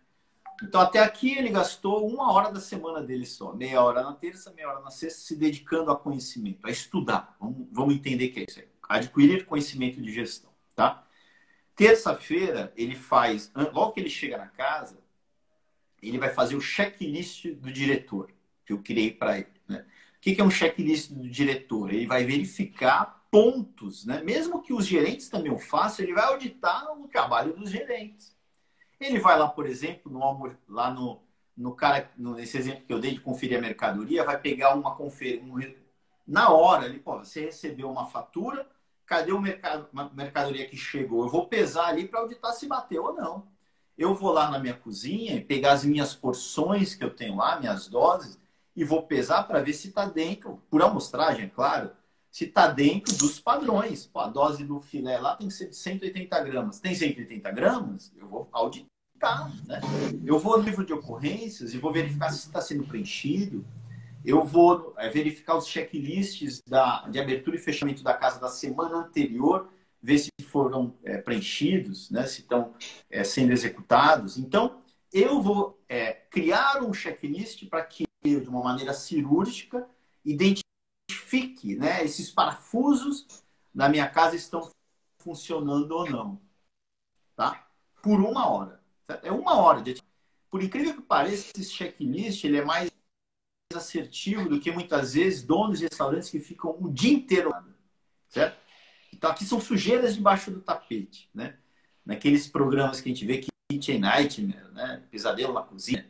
[0.63, 3.53] Então, até aqui, ele gastou uma hora da semana dele só.
[3.53, 7.35] Meia hora na terça, meia hora na sexta, se dedicando a conhecimento, a estudar.
[7.39, 8.67] Vamos, vamos entender o que é isso aí.
[8.89, 10.49] Adquirir conhecimento de gestão.
[10.75, 11.06] Tá?
[11.77, 14.97] Terça-feira, ele faz, logo que ele chega na casa,
[16.01, 18.31] ele vai fazer o checklist do diretor,
[18.65, 19.61] que eu criei para ele.
[19.67, 19.85] Né?
[20.15, 21.93] O que é um checklist do diretor?
[21.93, 24.23] Ele vai verificar pontos, né?
[24.23, 28.35] mesmo que os gerentes também o façam, ele vai auditar o trabalho dos gerentes.
[28.99, 31.21] Ele vai lá, por exemplo, no, lá no,
[31.55, 35.45] no cara, nesse exemplo que eu dei de conferir a mercadoria, vai pegar uma conferência.
[35.45, 35.59] Um,
[36.27, 38.67] na hora, ele, pô, você recebeu uma fatura,
[39.07, 41.23] cadê o mercado, mercadoria que chegou?
[41.23, 43.47] Eu vou pesar ali para auditar se bateu ou não.
[43.97, 47.59] Eu vou lá na minha cozinha e pegar as minhas porções que eu tenho lá,
[47.59, 48.37] minhas doses,
[48.75, 51.89] e vou pesar para ver se está dentro, por amostragem, é claro,
[52.29, 54.05] se está dentro dos padrões.
[54.05, 56.79] Pô, a dose do filé lá tem que ser de 180 gramas.
[56.79, 58.13] Tem 180 gramas?
[58.15, 59.51] Eu vou auditar.
[59.65, 59.81] Né?
[60.23, 63.65] Eu vou no livro de ocorrências e vou verificar se está sendo preenchido
[64.27, 68.97] eu vou é, verificar os checklists da, de abertura e fechamento da casa da semana
[68.97, 69.69] anterior,
[70.01, 72.73] ver se foram é, preenchidos, né, se estão
[73.09, 74.37] é, sendo executados.
[74.37, 74.81] Então,
[75.13, 79.87] eu vou é, criar um checklist para que de uma maneira cirúrgica,
[80.25, 80.67] identifique
[81.77, 82.03] né?
[82.03, 83.25] Esses parafusos
[83.73, 84.69] da minha casa estão
[85.19, 86.41] funcionando ou não,
[87.35, 87.67] tá?
[88.01, 88.81] Por uma hora.
[89.23, 89.95] É uma hora de
[90.49, 92.89] por incrível que pareça, esse checklist ele é mais
[93.77, 97.53] assertivo do que muitas vezes donos de restaurantes que ficam o dia inteiro,
[98.27, 98.57] certo?
[99.13, 101.57] Então aqui são sujeiras debaixo do tapete, né?
[102.05, 105.03] Naqueles programas que a gente vê que Kitchen Nightmare, né?
[105.11, 106.05] Pesadelo na cozinha,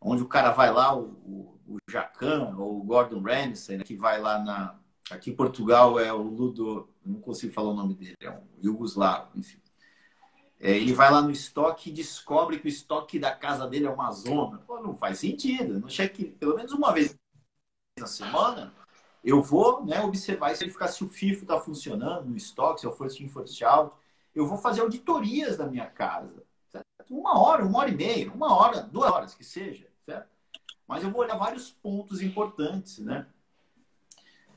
[0.00, 3.84] onde o cara vai lá, o, o, o Jacan ou o Gordon Ramsay, né?
[3.84, 4.78] que vai lá na
[5.10, 9.30] aqui em Portugal é o Ludo, não consigo falar o nome dele, é um Yugoslavo,
[9.36, 9.58] enfim.
[10.62, 13.90] É, ele vai lá no estoque e descobre que o estoque da casa dele é
[13.90, 14.58] uma zona.
[14.58, 15.80] Pô, não faz sentido.
[15.80, 17.16] No cheque, pelo menos uma vez
[17.98, 18.72] na semana,
[19.24, 22.86] eu vou né, observar se ele ficar se o FIFO está funcionando no estoque, se
[22.86, 23.92] eu for in first out.
[24.32, 26.44] Eu vou fazer auditorias da minha casa.
[26.70, 26.86] Certo?
[27.10, 29.88] Uma hora, uma hora e meia, uma hora, duas horas que seja.
[30.06, 30.28] Certo?
[30.86, 33.00] Mas eu vou olhar vários pontos importantes.
[33.00, 33.26] Né?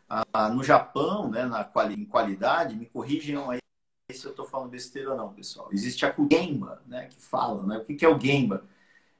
[0.08, 3.65] Ah, no Japão, né, na quali em qualidade, me corrijam aí
[4.14, 5.70] se eu estou falando besteira ou não, pessoal.
[5.72, 7.78] Existe a Gemba, né, que fala, né?
[7.78, 8.66] O que, é o Gemba?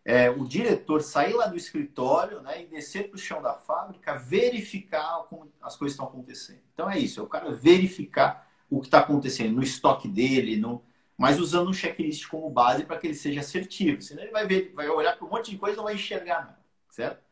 [0.04, 4.16] É o diretor sair lá do escritório né, e descer para o chão da fábrica,
[4.16, 6.62] verificar como as coisas estão acontecendo.
[6.74, 10.84] Então é isso, é o cara verificar o que está acontecendo no estoque dele, no...
[11.18, 14.02] mas usando um checklist como base para que ele seja assertivo.
[14.04, 16.42] Senão ele vai, ver, vai olhar para um monte de coisa e não vai enxergar
[16.42, 16.60] nada,
[16.92, 17.24] certo?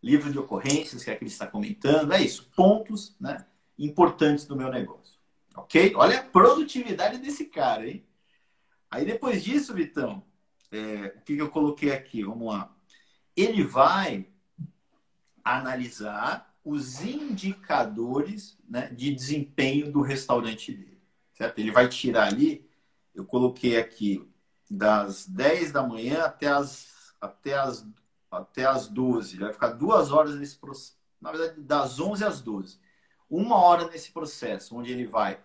[0.00, 2.48] Livro de ocorrências, que é que ele está comentando, é isso.
[2.54, 3.44] Pontos né,
[3.76, 5.11] importantes do meu negócio.
[5.56, 5.94] Ok?
[5.96, 8.06] Olha a produtividade desse cara, hein?
[8.90, 10.22] Aí depois disso, Vitão,
[10.70, 12.22] é, o que, eu coloquei aqui?
[12.24, 12.74] Vamos lá.
[13.36, 14.26] Ele vai
[15.44, 21.02] analisar os indicadores né, de desempenho do restaurante dele.
[21.32, 21.58] Certo?
[21.58, 22.68] Ele vai tirar ali,
[23.14, 24.28] eu coloquei aqui,
[24.70, 27.86] das 10 da manhã até as, até as,
[28.30, 29.36] até as 12.
[29.36, 30.96] Ele vai ficar duas horas nesse processo.
[31.20, 32.78] Na verdade, das 11 às 12
[33.36, 35.38] uma hora nesse processo, onde ele vai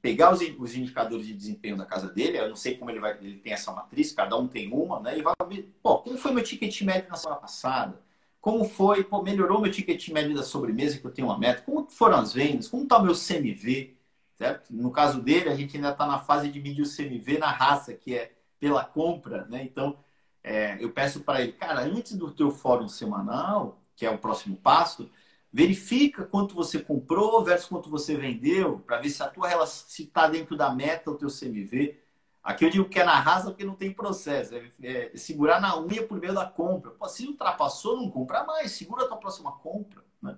[0.00, 3.16] pegar os, os indicadores de desempenho da casa dele, eu não sei como ele vai,
[3.18, 5.18] ele tem essa matriz, cada um tem uma, né?
[5.18, 7.98] E vai ver, pô, como foi meu ticket médio na semana passada?
[8.40, 11.62] Como foi, pô, melhorou meu ticket médio da sobremesa, que eu tenho uma meta?
[11.62, 12.68] Como foram as vendas?
[12.68, 13.96] Como está o meu CMV?
[14.36, 14.70] Certo?
[14.70, 17.94] No caso dele, a gente ainda está na fase de medir o CMV na raça,
[17.94, 19.62] que é pela compra, né?
[19.62, 19.96] Então,
[20.42, 24.56] é, eu peço para ele, cara, antes do teu fórum semanal, que é o próximo
[24.56, 25.10] passo,
[25.52, 30.26] Verifica quanto você comprou versus quanto você vendeu, para ver se a tua relação está
[30.26, 32.00] dentro da meta o teu CMV.
[32.42, 34.54] Aqui eu digo que é na rasa porque não tem processo.
[34.54, 36.92] É, é, segurar na unha por meio da compra.
[36.92, 38.72] Pô, se ultrapassou, não compra mais.
[38.72, 40.02] Segura a tua próxima compra.
[40.22, 40.36] Né?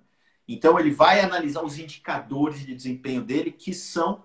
[0.48, 4.24] Então ele vai analisar os indicadores de desempenho dele, que são,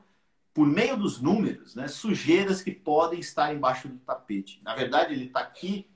[0.53, 4.59] por meio dos números, né, sujeiras que podem estar embaixo do tapete.
[4.63, 5.87] Na verdade, ele está aqui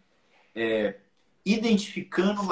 [0.56, 1.00] é,
[1.44, 2.44] identificando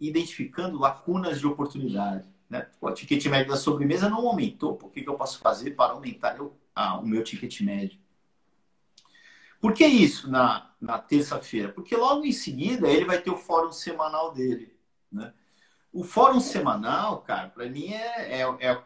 [0.00, 2.28] identificando lacunas de oportunidade.
[2.48, 2.66] Né?
[2.80, 4.76] O ticket médio da sobremesa não aumentou.
[4.76, 7.98] Por que, que eu posso fazer para aumentar o, ah, o meu ticket médio?
[9.60, 11.72] Por que isso na, na terça-feira?
[11.72, 14.76] Porque logo em seguida ele vai ter o fórum semanal dele.
[15.10, 15.32] Né?
[15.92, 18.82] O fórum semanal, cara, para mim é, é, é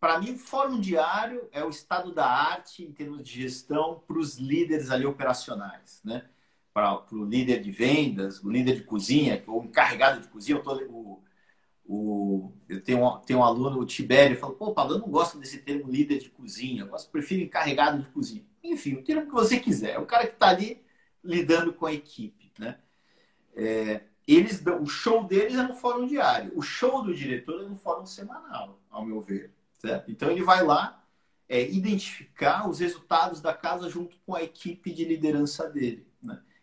[0.00, 4.18] para mim o fórum diário é o estado da arte em termos de gestão para
[4.18, 6.28] os líderes ali operacionais, né?
[6.76, 10.58] Para o líder de vendas, o líder de cozinha, ou encarregado de cozinha.
[10.58, 11.22] Eu, tô, o,
[11.86, 15.38] o, eu tenho, um, tenho um aluno, o Tibério, falou: pô, Paulo, eu não gosto
[15.38, 18.44] desse termo líder de cozinha, eu prefiro encarregado de cozinha.
[18.62, 19.92] Enfim, o termo que você quiser.
[19.92, 20.84] É o cara que está ali
[21.24, 22.52] lidando com a equipe.
[22.58, 22.76] Né?
[23.54, 26.52] É, eles o show deles é no fórum diário.
[26.54, 29.50] O show do diretor é no fórum semanal, ao meu ver.
[29.78, 30.10] Certo?
[30.10, 31.02] Então ele vai lá
[31.48, 36.06] é, identificar os resultados da casa junto com a equipe de liderança dele.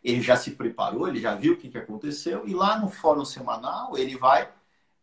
[0.03, 3.23] Ele já se preparou, ele já viu o que, que aconteceu, e lá no fórum
[3.23, 4.51] semanal ele vai.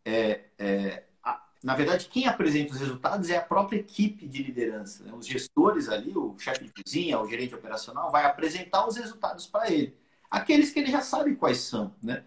[0.05, 5.05] É, é, a, na verdade, quem apresenta os resultados é a própria equipe de liderança.
[5.05, 5.13] Né?
[5.15, 9.71] Os gestores ali, o chefe de cozinha, o gerente operacional, vai apresentar os resultados para
[9.71, 9.97] ele.
[10.31, 11.95] Aqueles que ele já sabe quais são.
[12.03, 12.23] Né?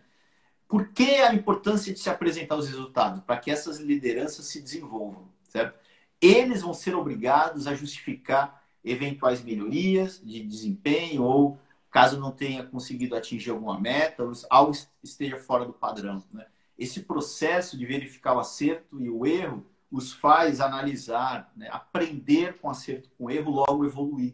[0.68, 3.22] Por que a importância de se apresentar os resultados?
[3.22, 5.30] Para que essas lideranças se desenvolvam.
[5.48, 5.78] Certo?
[6.20, 11.60] Eles vão ser obrigados a justificar eventuais melhorias de desempenho ou
[11.94, 14.72] caso não tenha conseguido atingir alguma meta, algo
[15.04, 16.24] esteja fora do padrão.
[16.34, 16.48] Né?
[16.76, 21.70] Esse processo de verificar o acerto e o erro os faz analisar, né?
[21.72, 24.34] aprender com acerto com erro, logo evoluir.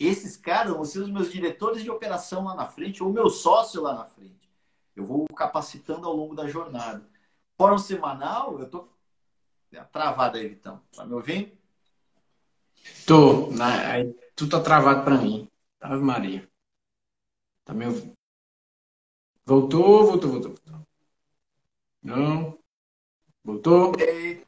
[0.00, 3.80] Esses caras vão ser os meus diretores de operação lá na frente, ou meu sócio
[3.80, 4.50] lá na frente.
[4.96, 7.08] Eu vou capacitando ao longo da jornada.
[7.56, 8.88] Fórum semanal, eu tô
[9.92, 10.82] travado aí, Vitão.
[10.92, 11.52] Tá me ouvindo?
[13.06, 13.46] Tô.
[13.52, 14.12] Né?
[14.34, 15.48] Tu tá travado para mim.
[15.80, 16.55] Ave Maria.
[17.66, 18.14] Tá me ouvindo?
[19.44, 20.86] Voltou, voltou, voltou, voltou.
[22.02, 22.58] Não.
[23.44, 23.92] Voltou?
[23.98, 24.46] Ei.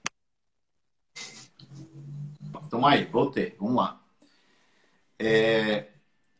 [2.64, 3.56] Então aí, voltei.
[3.58, 4.00] Vamos lá.
[5.18, 5.88] É,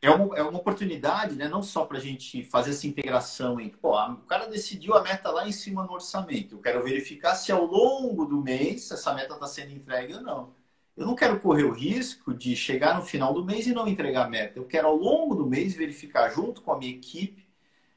[0.01, 1.49] é, uma, é uma oportunidade, né?
[1.49, 3.71] Não só para a gente fazer essa integração em.
[3.71, 6.55] pô, o cara decidiu a meta lá em cima no orçamento.
[6.55, 10.55] Eu quero verificar se ao longo do mês essa meta está sendo entregue ou não.
[10.99, 14.27] Eu não quero correr o risco de chegar no final do mês e não entregar
[14.27, 14.59] a meta.
[14.59, 17.49] Eu quero, ao longo do mês, verificar junto com a minha equipe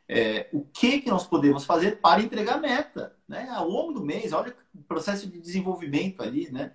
[0.07, 3.15] é, o que, que nós podemos fazer para entregar a meta.
[3.27, 3.49] Né?
[3.49, 6.73] Ao longo do mês, olha o processo de desenvolvimento ali, né?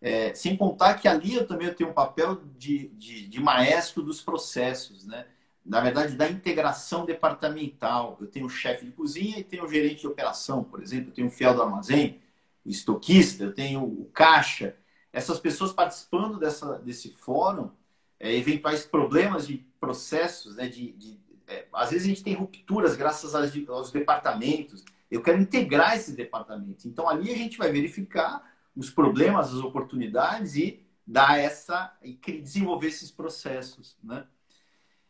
[0.00, 4.20] É, sem contar que ali eu também tenho um papel de, de, de, maestro dos
[4.20, 5.26] processos, né?
[5.64, 8.16] Na verdade, da integração departamental.
[8.20, 11.08] Eu tenho o chefe de cozinha e tenho o gerente de operação, por exemplo.
[11.08, 12.20] Eu tenho o fiel do armazém,
[12.64, 14.76] o estoquista, eu tenho o caixa.
[15.14, 17.70] Essas pessoas participando dessa, desse fórum,
[18.18, 20.66] é, eventuais problemas de processos, né?
[20.66, 24.84] De, de é, às vezes a gente tem rupturas graças aos, aos departamentos.
[25.08, 26.84] Eu quero integrar esses departamentos.
[26.84, 28.42] Então, ali a gente vai verificar
[28.74, 34.26] os problemas, as oportunidades e dar essa e desenvolver esses processos, né?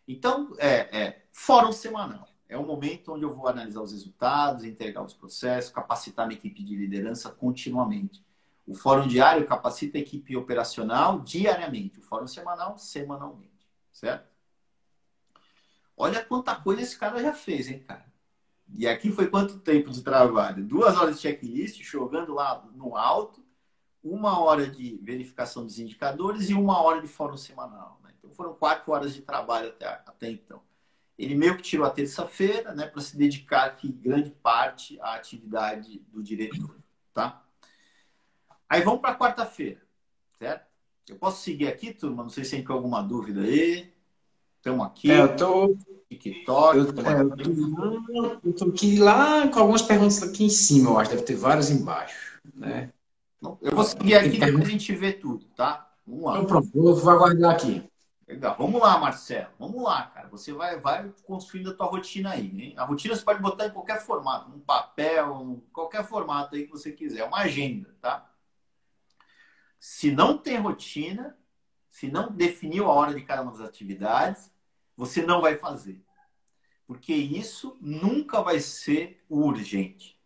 [0.06, 2.28] Então, é, é fórum semanal.
[2.47, 6.62] É o momento onde eu vou analisar os resultados, entregar os processos, capacitar minha equipe
[6.62, 8.22] de liderança continuamente.
[8.66, 11.99] O fórum diário capacita a equipe operacional diariamente.
[11.99, 13.69] O fórum semanal, semanalmente.
[13.93, 14.28] Certo?
[15.97, 18.12] Olha quanta coisa esse cara já fez, hein, cara?
[18.69, 20.65] E aqui foi quanto tempo de trabalho?
[20.65, 23.45] Duas horas de checklist, jogando lá no alto,
[24.03, 28.01] uma hora de verificação dos indicadores e uma hora de fórum semanal.
[28.03, 28.11] Né?
[28.19, 30.61] Então foram quatro horas de trabalho até, até então.
[31.16, 36.01] Ele meio que tirou a terça-feira né, para se dedicar aqui grande parte à atividade
[36.09, 36.77] do diretor.
[37.12, 37.43] Tá?
[38.69, 39.81] Aí vamos para quarta-feira,
[40.39, 40.66] certo?
[41.09, 42.23] Eu posso seguir aqui, turma?
[42.23, 43.93] Não sei se tem alguma dúvida aí.
[44.57, 45.11] Estamos aqui.
[45.11, 45.77] É, eu tô.
[46.09, 46.78] TikTok.
[46.78, 50.99] Eu, é, eu, tô, eu tô aqui lá com algumas perguntas aqui em cima, eu
[50.99, 51.11] acho.
[51.11, 52.91] Deve ter várias embaixo, né?
[53.61, 55.93] Eu vou seguir aqui depois a gente vê tudo, tá?
[56.07, 56.39] Vamos lá.
[56.39, 57.86] Então, pronto, vou aguardar aqui.
[58.27, 58.57] Legal.
[58.59, 59.49] Vamos lá, Marcelo.
[59.59, 60.28] Vamos lá, cara.
[60.28, 62.74] Você vai, vai construindo a tua rotina aí, hein?
[62.78, 66.91] A rotina você pode botar em qualquer formato, num papel, qualquer formato aí que você
[66.91, 67.20] quiser.
[67.20, 68.31] É uma agenda, tá?
[69.86, 71.36] Se não tem rotina,
[71.90, 74.51] se não definiu a hora de cada uma das atividades,
[74.97, 76.02] você não vai fazer.
[76.86, 80.19] Porque isso nunca vai ser o urgente.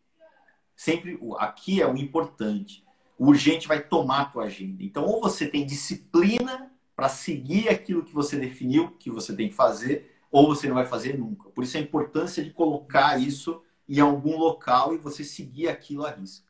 [0.76, 2.86] Sempre aqui é o importante
[3.18, 4.80] o urgente vai tomar a tua agenda.
[4.82, 9.54] Então, ou você tem disciplina para seguir aquilo que você definiu que você tem que
[9.54, 11.50] fazer, ou você não vai fazer nunca.
[11.50, 16.10] Por isso a importância de colocar isso em algum local e você seguir aquilo à
[16.10, 16.47] risca, tá?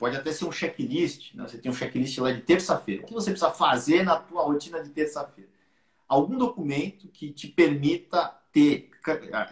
[0.00, 1.46] Pode até ser um checklist, né?
[1.46, 3.02] você tem um checklist lá de terça-feira.
[3.02, 5.50] O que você precisa fazer na tua rotina de terça-feira?
[6.08, 8.88] Algum documento que te permita ter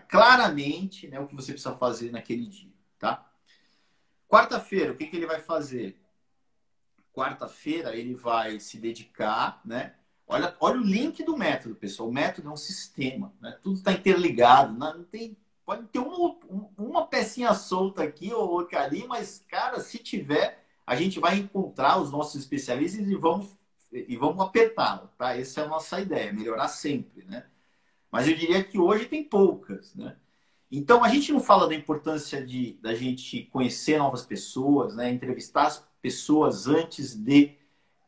[0.08, 3.30] claramente né, o que você precisa fazer naquele dia, tá?
[4.26, 6.00] Quarta-feira, o que, que ele vai fazer?
[7.12, 9.96] Quarta-feira ele vai se dedicar, né?
[10.26, 12.08] Olha, olha o link do método, pessoal.
[12.08, 13.58] O método é um sistema, né?
[13.62, 14.72] Tudo está interligado.
[14.72, 14.94] Né?
[14.96, 15.36] Não tem,
[15.68, 16.34] pode ter uma,
[16.78, 22.00] uma pecinha solta aqui ou outra ali, mas, cara, se tiver, a gente vai encontrar
[22.00, 23.54] os nossos especialistas e vamos,
[23.92, 25.36] e vamos apertá-lo, tá?
[25.36, 27.44] Essa é a nossa ideia, melhorar sempre, né?
[28.10, 30.16] Mas eu diria que hoje tem poucas, né?
[30.72, 35.10] Então, a gente não fala da importância de da gente conhecer novas pessoas, né?
[35.10, 37.58] entrevistar as pessoas antes de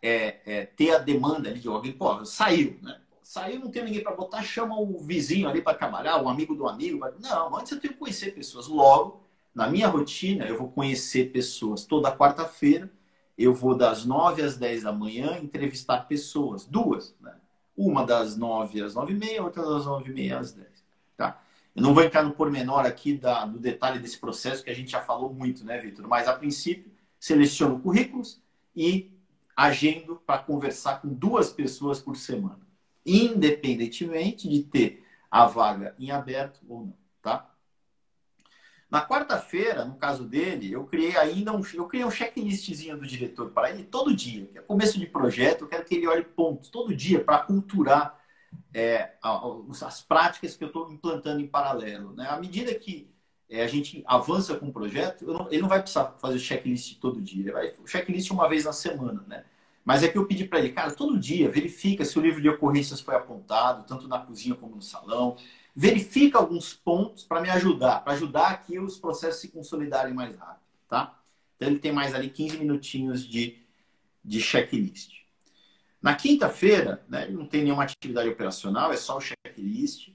[0.01, 1.93] é, é, ter a demanda ali de alguém.
[1.93, 2.99] Pô, saiu, né?
[3.31, 6.67] Saiu, não tem ninguém para botar, chama o vizinho ali para trabalhar, o amigo do
[6.67, 6.99] amigo.
[7.21, 8.67] Não, antes eu tenho que conhecer pessoas.
[8.67, 9.23] Logo,
[9.55, 11.85] na minha rotina, eu vou conhecer pessoas.
[11.85, 12.91] Toda quarta-feira,
[13.39, 16.67] eu vou das 9 às 10 da manhã entrevistar pessoas.
[16.67, 17.33] Duas, né?
[17.77, 20.67] Uma das 9 às 9 e meia, outra das 9 e meia às 10.
[21.17, 21.41] Tá?
[21.77, 24.91] Eu não vou entrar no pormenor aqui da, do detalhe desse processo, que a gente
[24.91, 26.05] já falou muito, né, Vitor?
[26.09, 28.43] Mas, a princípio, seleciono currículos
[28.75, 29.17] e
[29.57, 32.69] agendo para conversar com duas pessoas por semana,
[33.05, 37.51] independentemente de ter a vaga em aberto ou não, tá?
[38.91, 43.51] Na quarta-feira, no caso dele, eu criei ainda um, eu criei um checklistzinho do diretor
[43.51, 46.71] para ele todo dia, que é começo de projeto, eu quero que ele olhe pontos
[46.71, 48.21] todo dia para culturar
[48.75, 52.13] é, as práticas que eu estou implantando em paralelo.
[52.15, 52.27] Né?
[52.29, 53.09] À medida que
[53.49, 57.23] é, a gente avança com o projeto, não, ele não vai precisar fazer checklist todo
[57.23, 59.45] dia, ele vai checklist uma vez na semana, né?
[59.91, 62.49] Mas é que eu pedi para ele, cara, todo dia verifica se o livro de
[62.49, 65.37] ocorrências foi apontado, tanto na cozinha como no salão.
[65.75, 70.63] Verifica alguns pontos para me ajudar, para ajudar aqui os processos se consolidarem mais rápido,
[70.89, 71.21] tá?
[71.57, 73.59] Então ele tem mais ali 15 minutinhos de,
[74.25, 75.25] de checklist.
[76.01, 80.13] Na quinta-feira, né, não tem nenhuma atividade operacional, é só o checklist.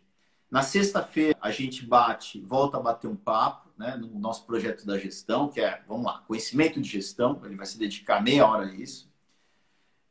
[0.49, 4.97] Na sexta-feira, a gente bate, volta a bater um papo né, no nosso projeto da
[4.97, 8.73] gestão, que é, vamos lá, conhecimento de gestão, ele vai se dedicar meia hora a
[8.73, 9.13] isso.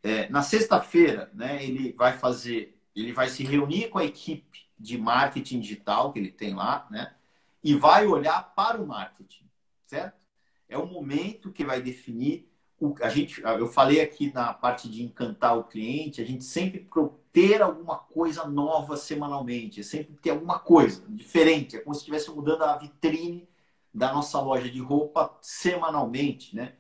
[0.05, 4.99] É, na sexta-feira, né, ele vai fazer, ele vai se reunir com a equipe de
[4.99, 7.15] marketing digital que ele tem lá, né,
[7.63, 9.49] e vai olhar para o marketing,
[9.87, 10.21] certo?
[10.69, 12.47] É o momento que vai definir
[12.79, 16.87] o, a gente, eu falei aqui na parte de encantar o cliente, a gente sempre
[17.33, 22.31] ter alguma coisa nova semanalmente, é sempre ter alguma coisa diferente, é como se estivesse
[22.31, 23.49] mudando a vitrine
[23.93, 26.75] da nossa loja de roupa semanalmente, né?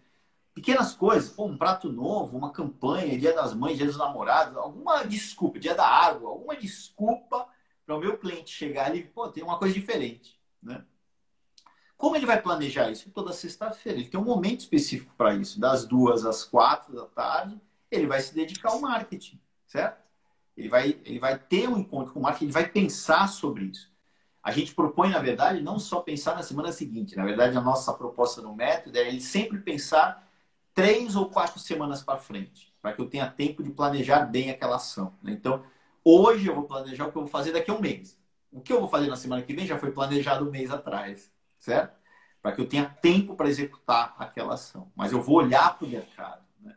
[0.55, 5.03] Pequenas coisas, pô, um prato novo, uma campanha, dia das mães, dia dos namorados, alguma
[5.03, 7.49] desculpa, dia da água, alguma desculpa
[7.85, 10.85] para o meu cliente chegar ali, pô, tem uma coisa diferente, né?
[11.97, 13.11] Como ele vai planejar isso?
[13.11, 13.99] Toda sexta-feira.
[13.99, 15.59] Ele tem um momento específico para isso.
[15.59, 17.59] Das duas às quatro da tarde,
[17.91, 20.03] ele vai se dedicar ao marketing, certo?
[20.57, 23.91] Ele vai, ele vai ter um encontro com o marketing, ele vai pensar sobre isso.
[24.43, 27.17] A gente propõe, na verdade, não só pensar na semana seguinte.
[27.17, 30.24] Na verdade, a nossa proposta no método é ele sempre pensar
[30.75, 34.77] três ou quatro semanas para frente, para que eu tenha tempo de planejar bem aquela
[34.77, 35.15] ação.
[35.23, 35.33] Né?
[35.33, 35.65] Então,
[36.05, 38.19] hoje eu vou planejar o que eu vou fazer daqui a um mês.
[38.53, 41.33] O que eu vou fazer na semana que vem já foi planejado um mês atrás
[41.65, 41.97] certo?
[42.43, 44.93] Para que eu tenha tempo para executar aquela ação.
[44.95, 46.45] Mas eu vou olhar para o mercado.
[46.61, 46.77] Né?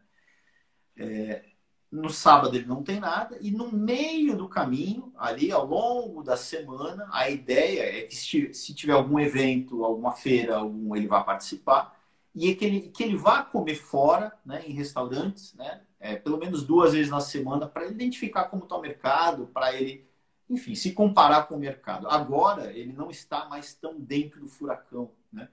[0.95, 1.45] É,
[1.91, 6.35] no sábado ele não tem nada, e no meio do caminho, ali ao longo da
[6.35, 11.96] semana, a ideia é que se tiver algum evento, alguma feira, algum, ele vai participar,
[12.37, 16.37] e é que ele, que ele vá comer fora, né, em restaurantes, né, é, pelo
[16.37, 20.07] menos duas vezes na semana, para identificar como está o mercado, para ele
[20.49, 22.07] enfim, se comparar com o mercado.
[22.07, 25.11] Agora, ele não está mais tão dentro do furacão.
[25.31, 25.49] Né?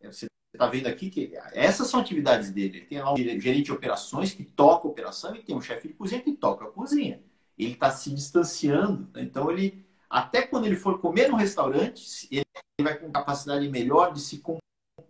[0.00, 2.78] É, você está vendo aqui que essas são atividades dele.
[2.78, 5.88] Ele tem lá um gerente de operações que toca a operação e tem um chefe
[5.88, 7.22] de cozinha que toca a cozinha.
[7.58, 9.10] Ele está se distanciando.
[9.12, 9.22] Né?
[9.22, 12.44] Então, ele até quando ele for comer no restaurante, ele
[12.82, 14.38] vai com capacidade melhor de se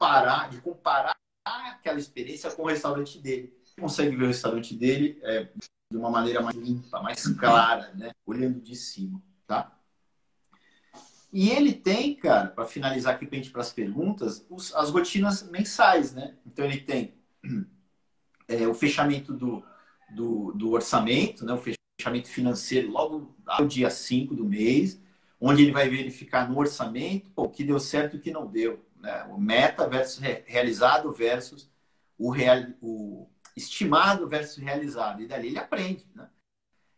[0.01, 1.15] comparar, de comparar
[1.45, 3.55] aquela experiência com o restaurante dele.
[3.77, 5.49] Ele consegue ver o restaurante dele é,
[5.91, 8.13] de uma maneira mais limpa, mais clara, né?
[8.25, 9.77] Olhando de cima, tá?
[11.31, 16.35] E ele tem, cara, para finalizar aqui para as perguntas, os, as rotinas mensais, né?
[16.47, 17.15] Então ele tem
[18.49, 19.63] é, o fechamento do,
[20.11, 21.53] do, do, orçamento, né?
[21.53, 21.63] o
[21.99, 25.01] fechamento financeiro logo ao dia 5 do mês,
[25.41, 28.47] onde ele vai verificar no orçamento pô, o que deu certo e o que não
[28.47, 28.85] deu.
[29.01, 29.25] Né?
[29.25, 31.71] O meta versus realizado versus
[32.19, 35.23] o, real, o, estimado versus realizado.
[35.23, 36.29] E dali ele aprende, né?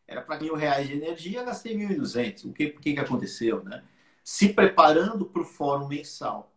[0.07, 2.45] Era para mil reais de energia, gastei 1.200.
[2.45, 3.83] O que, que, que aconteceu, né?
[4.23, 6.53] Se preparando para o fórum mensal.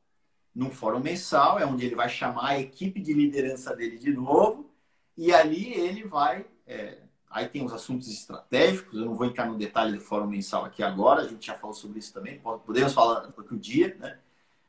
[0.54, 4.72] Num fórum mensal é onde ele vai chamar a equipe de liderança dele de novo
[5.16, 6.46] e ali ele vai...
[6.66, 7.00] É...
[7.30, 10.82] aí tem os assuntos estratégicos, eu não vou entrar no detalhe do fórum mensal aqui
[10.82, 14.20] agora, a gente já falou sobre isso também, podemos falar outro dia, né?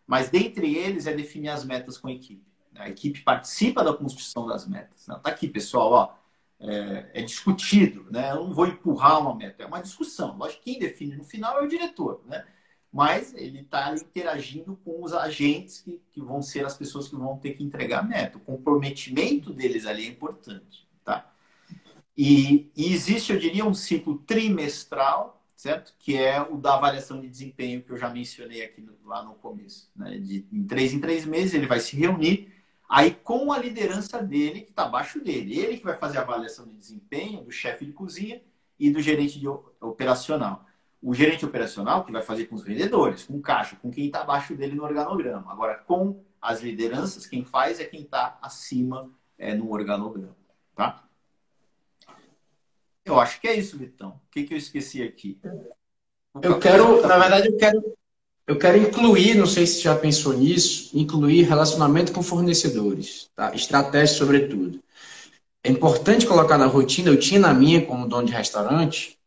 [0.06, 2.44] Mas dentre eles é definir as metas com a equipe.
[2.74, 5.00] A equipe participa da construção das metas.
[5.00, 6.14] Está aqui, pessoal, ó,
[6.60, 8.30] é, é, discutido, né?
[8.30, 10.36] Eu não vou empurrar uma meta, é uma discussão.
[10.36, 12.44] Lógico que quem define no final é o diretor, né?
[12.92, 17.36] Mas ele está interagindo com os agentes que, que vão ser as pessoas que vão
[17.36, 18.38] ter que entregar a meta.
[18.38, 21.30] O comprometimento deles ali é importante, tá?
[22.16, 25.92] E, e existe, eu diria, um ciclo trimestral, certo?
[25.98, 29.34] Que é o da avaliação de desempenho que eu já mencionei aqui no, lá no
[29.34, 29.90] começo.
[29.96, 30.18] Né?
[30.18, 32.54] De, em três em três meses ele vai se reunir
[32.88, 36.66] Aí, com a liderança dele, que está abaixo dele, ele que vai fazer a avaliação
[36.66, 38.40] de desempenho do chefe de cozinha
[38.78, 40.64] e do gerente de operacional.
[41.02, 44.20] O gerente operacional que vai fazer com os vendedores, com o caixa, com quem está
[44.20, 45.50] abaixo dele no organograma.
[45.50, 50.36] Agora, com as lideranças, quem faz é quem está acima é, no organograma.
[50.74, 51.04] Tá?
[53.06, 54.10] Eu acho que é isso, Vitão.
[54.10, 55.38] O que, que eu esqueci aqui?
[56.42, 57.96] Eu quero, na verdade, eu quero
[58.46, 63.52] eu quero incluir, não sei se já pensou nisso, incluir relacionamento com fornecedores, tá?
[63.52, 64.80] estratégia sobretudo.
[65.64, 69.18] É importante colocar na rotina, eu tinha na minha como dono de restaurante,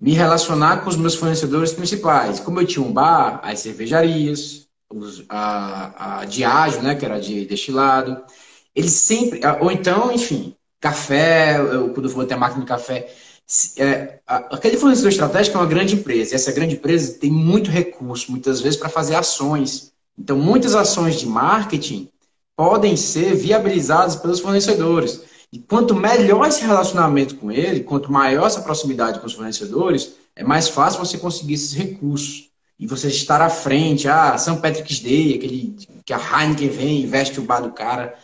[0.00, 2.40] me relacionar com os meus fornecedores principais.
[2.40, 7.46] Como eu tinha um bar, as cervejarias, os, a, a Diageo, né, que era de
[7.46, 8.24] destilado,
[8.74, 13.10] eles sempre, ou então, enfim, café, eu, quando eu vou ter máquina de café,
[13.78, 16.32] é, aquele fornecedor estratégico é uma grande empresa.
[16.32, 19.92] E essa grande empresa tem muito recurso, muitas vezes, para fazer ações.
[20.18, 22.08] Então, muitas ações de marketing
[22.54, 25.22] podem ser viabilizadas pelos fornecedores.
[25.50, 30.44] E quanto melhor esse relacionamento com ele, quanto maior essa proximidade com os fornecedores, é
[30.44, 32.50] mais fácil você conseguir esses recursos.
[32.78, 37.06] E você estar à frente, ah, São Patrick's Day, aquele que a Heineken vem e
[37.06, 38.14] veste o bar do cara.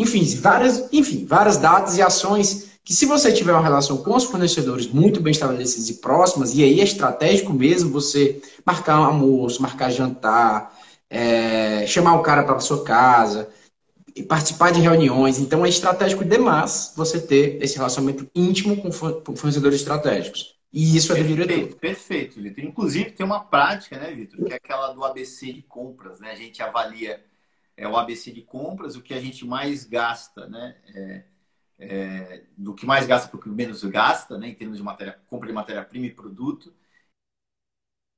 [0.00, 4.24] Enfim, várias, enfim, várias datas e ações que se você tiver uma relação com os
[4.24, 9.60] fornecedores muito bem estabelecidas e próximas, e aí é estratégico mesmo você marcar um almoço,
[9.60, 10.74] marcar jantar,
[11.10, 13.50] é, chamar o cara para sua casa,
[14.26, 15.38] participar de reuniões.
[15.38, 20.54] Então é estratégico demais você ter esse relacionamento íntimo com fornecedores estratégicos.
[20.72, 21.76] E isso é do diretor.
[21.76, 22.64] Perfeito, Vitor.
[22.64, 26.30] Inclusive tem uma prática, né, Vitor, que é aquela do ABC de compras, né?
[26.30, 27.20] A gente avalia
[27.80, 30.78] é, o ABC de compras, o que a gente mais gasta, né?
[30.94, 31.24] É,
[31.78, 34.48] é, do que mais gasta para o que menos gasta, né?
[34.48, 36.74] Em termos de matéria, compra de matéria-prima e produto.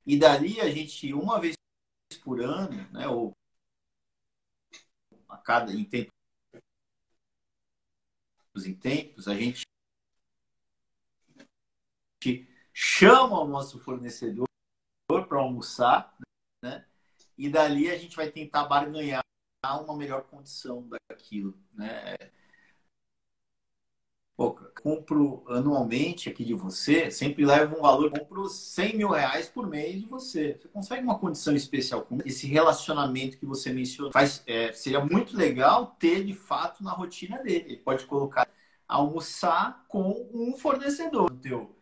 [0.05, 1.55] E dali a gente, uma vez
[2.23, 3.07] por ano, né?
[3.07, 3.33] Ou
[5.29, 6.11] a cada em tempos
[8.65, 9.63] em tempos, a gente
[12.73, 14.45] chama o nosso fornecedor
[15.07, 16.15] para almoçar,
[16.61, 16.85] né?
[17.37, 19.23] E dali a gente vai tentar barganhar
[19.71, 22.15] uma melhor condição daquilo, né?
[24.35, 29.67] Pô, compro anualmente aqui de você, sempre levo um valor, compro 100 mil reais por
[29.67, 30.57] mês de você.
[30.59, 34.11] Você consegue uma condição especial com esse relacionamento que você mencionou?
[34.11, 37.65] Faz, é, seria muito legal ter de fato na rotina dele.
[37.67, 38.47] Ele pode colocar
[38.87, 41.75] almoçar com um fornecedor no teu,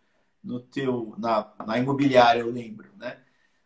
[0.43, 3.17] no teu na, na imobiliária, eu lembro, né?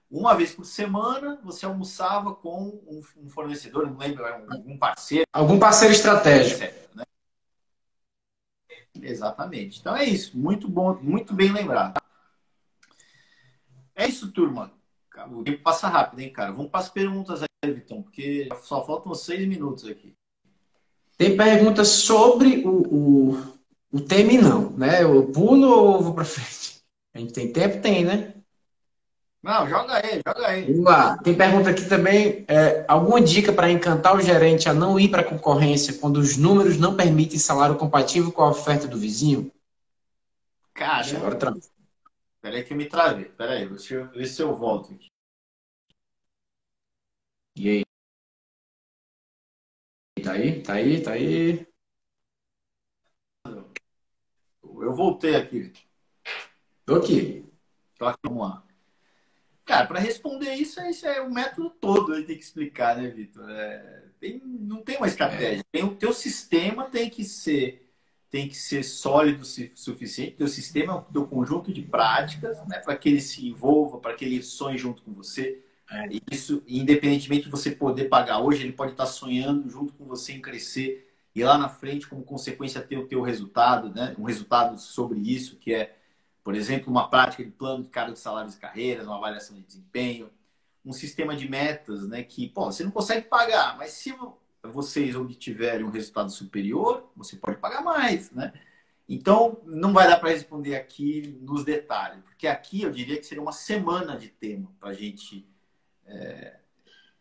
[0.10, 5.26] Uma vez por semana você almoçava com um, fornecedor, não lembro, algum parceiro.
[5.34, 6.64] Algum parceiro estratégico.
[6.64, 7.04] Etc, né?
[9.02, 9.80] Exatamente.
[9.80, 10.38] Então é isso.
[10.38, 12.02] Muito bom, muito bem lembrado.
[13.96, 14.72] É isso, turma.
[15.32, 16.52] O tempo passa rápido, hein, cara?
[16.52, 20.14] Vamos para as perguntas aí, Vitão, porque só faltam seis minutos aqui.
[21.18, 23.56] Tem perguntas sobre o, o,
[23.92, 25.04] o tema e não, né?
[25.04, 26.82] Eu pulo ou vou para frente?
[27.14, 27.82] A gente tem tempo?
[27.82, 28.35] Tem, né?
[29.46, 30.66] Não, joga aí, joga aí.
[30.66, 31.18] Vamos lá.
[31.20, 32.44] Tem pergunta aqui também.
[32.48, 36.36] É, alguma dica para encantar o gerente a não ir para a concorrência quando os
[36.36, 39.52] números não permitem salário compatível com a oferta do vizinho?
[40.74, 41.54] Cara, agora tra...
[42.42, 43.26] Peraí que eu me travei.
[43.26, 45.10] Peraí, deixa eu ver se eu volto aqui.
[47.56, 47.84] E aí?
[50.24, 50.64] Tá aí?
[50.64, 51.04] Tá aí?
[51.04, 51.68] Tá aí?
[54.64, 55.72] Eu voltei aqui.
[56.84, 57.46] Tô aqui.
[57.96, 58.65] Tô aqui, vamos lá.
[59.66, 63.50] Cara, para responder isso, esse é o método todo, gente tem que explicar, né, Vitor?
[63.50, 65.64] É, tem, não tem uma estratégia.
[65.72, 67.82] Tem, o teu sistema tem que ser
[68.30, 70.36] tem que ser sólido o suficiente.
[70.36, 74.14] Teu sistema é o teu conjunto de práticas, né, para que ele se envolva, para
[74.14, 75.64] que ele sonhe junto com você.
[75.90, 76.08] É.
[76.12, 80.34] E isso, independentemente de você poder pagar hoje, ele pode estar sonhando junto com você
[80.34, 84.16] em crescer e lá na frente, como consequência, ter o teu resultado, né?
[84.20, 85.96] Um resultado sobre isso, que é
[86.46, 89.64] por exemplo, uma prática de plano de cargo de salários e carreiras, uma avaliação de
[89.64, 90.30] desempenho,
[90.86, 92.22] um sistema de metas, né?
[92.22, 94.16] Que, pô, você não consegue pagar, mas se
[94.62, 98.54] vocês obtiverem um resultado superior, você pode pagar mais, né?
[99.10, 103.42] Então, não vai dar para responder aqui nos detalhes, porque aqui eu diria que seria
[103.42, 105.50] uma semana de tema para gente,
[106.06, 106.60] é,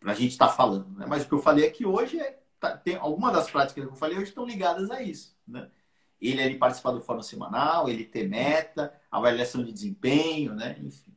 [0.05, 0.99] a gente estar tá falando.
[0.99, 1.07] Né?
[1.09, 2.39] Mas o que eu falei aqui hoje é.
[2.61, 5.35] Tá, tem, algumas das práticas que eu falei hoje estão ligadas a isso.
[5.49, 5.71] Né?
[6.27, 10.77] Ele, ele participar do fórum semanal, ele ter meta, avaliação de desempenho, né?
[10.83, 11.13] Enfim.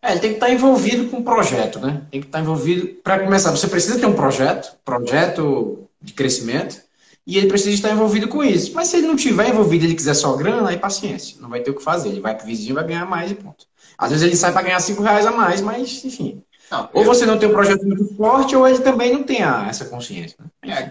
[0.00, 2.06] É, ele tem que estar envolvido com o projeto, né?
[2.10, 2.88] Tem que estar envolvido.
[3.02, 6.80] Para começar, você precisa ter um projeto, projeto de crescimento,
[7.26, 8.72] e ele precisa estar envolvido com isso.
[8.74, 11.70] Mas se ele não tiver envolvido, ele quiser só grana, aí paciência, não vai ter
[11.70, 12.08] o que fazer.
[12.08, 13.66] Ele vai para o vizinho, vai ganhar mais e ponto.
[13.96, 16.42] Às vezes ele sai para ganhar cinco reais a mais, mas enfim.
[16.72, 17.06] Não, ou eu...
[17.06, 20.38] você não tem um projeto muito forte, ou ele também não tem a, essa consciência.
[20.64, 20.72] Né?
[20.72, 20.82] É,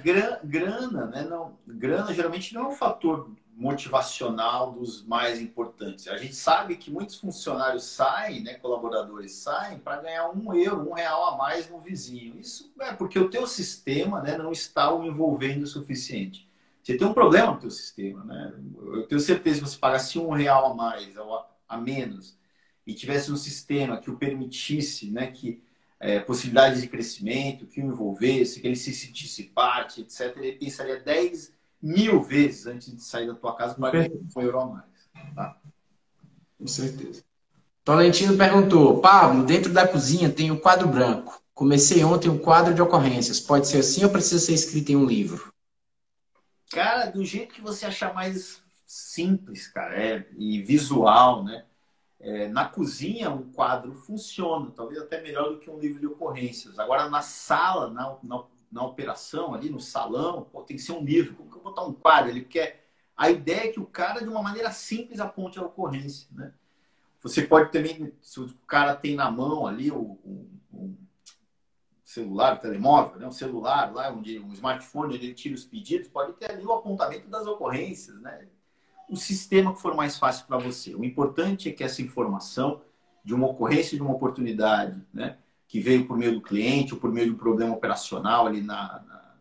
[0.44, 1.24] grana, né?
[1.28, 6.08] Não, grana geralmente não é um fator motivacional dos mais importantes.
[6.08, 10.94] A gente sabe que muitos funcionários saem, né, colaboradores saem para ganhar um euro, um
[10.94, 12.40] real a mais no vizinho.
[12.40, 16.50] Isso é porque o teu sistema né, não está o envolvendo o suficiente.
[16.82, 18.24] Você tem um problema no teu sistema.
[18.24, 18.54] Né?
[18.94, 22.36] Eu tenho certeza que você pagasse um real a mais, ou a menos,
[22.86, 25.62] e tivesse um sistema que o permitisse, né, que
[26.02, 31.00] é, possibilidades de crescimento, que o envolvesse, que ele se sentisse parte, etc., ele pensaria
[31.00, 35.10] 10 mil vezes antes de sair da tua casa ganhar um euro a mais.
[35.36, 35.58] Tá?
[36.58, 37.24] Com certeza.
[37.84, 41.40] Tolentino perguntou: Pablo, dentro da cozinha tem o um quadro branco.
[41.54, 43.40] Comecei ontem um quadro de ocorrências.
[43.40, 45.54] Pode ser assim ou precisa ser escrito em um livro?
[46.72, 51.66] Cara, do jeito que você achar mais simples, cara, é, e visual, né?
[52.22, 56.78] É, na cozinha, um quadro funciona, talvez até melhor do que um livro de ocorrências.
[56.78, 61.04] Agora, na sala, na, na na operação, ali no salão, pô, tem que ser um
[61.04, 61.36] livro.
[61.36, 62.30] Como que eu vou botar um quadro?
[62.30, 62.88] Ele quer.
[63.18, 66.28] A ideia é que o cara, de uma maneira simples, aponte a ocorrência.
[66.32, 66.54] Né?
[67.20, 70.18] Você pode também, se o cara tem na mão ali o,
[70.74, 70.96] um,
[72.04, 73.28] celular, o telemóvel, né?
[73.28, 77.28] um celular lá, onde um smartphone, ele tira os pedidos, pode ter ali o apontamento
[77.28, 78.20] das ocorrências.
[78.22, 78.48] Né?
[79.12, 80.96] O sistema que for mais fácil para você.
[80.96, 82.82] O importante é que essa informação
[83.26, 85.38] de uma ocorrência, de uma oportunidade, né?
[85.68, 89.04] que veio por meio do cliente ou por meio de um problema operacional ali na,
[89.06, 89.36] na,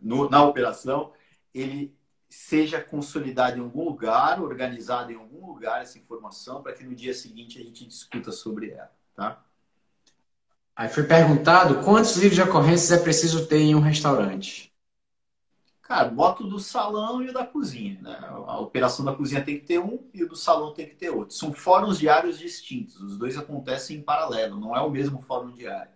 [0.00, 1.12] no, na operação,
[1.54, 1.96] ele
[2.28, 7.14] seja consolidado em algum lugar, organizado em algum lugar essa informação, para que no dia
[7.14, 9.42] seguinte a gente discuta sobre ela, tá?
[10.76, 14.73] Aí foi perguntado quantos livros de ocorrências é preciso ter em um restaurante.
[15.84, 17.98] Cara, bota o do salão e o da cozinha.
[18.00, 18.18] Né?
[18.46, 21.10] A operação da cozinha tem que ter um e o do salão tem que ter
[21.10, 21.34] outro.
[21.34, 22.98] São fóruns diários distintos.
[23.00, 25.92] Os dois acontecem em paralelo, não é o mesmo fórum diário.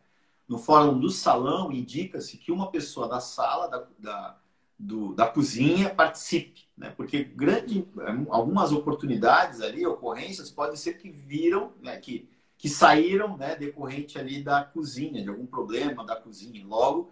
[0.47, 4.39] No fórum do salão, indica-se que uma pessoa da sala, da, da,
[4.79, 6.69] do, da cozinha, participe.
[6.77, 6.91] Né?
[6.91, 7.89] Porque grande,
[8.29, 12.29] algumas oportunidades ali, ocorrências, podem ser que viram, né, que,
[12.59, 16.67] que saíram né, decorrente ali da cozinha, de algum problema da cozinha.
[16.67, 17.11] Logo,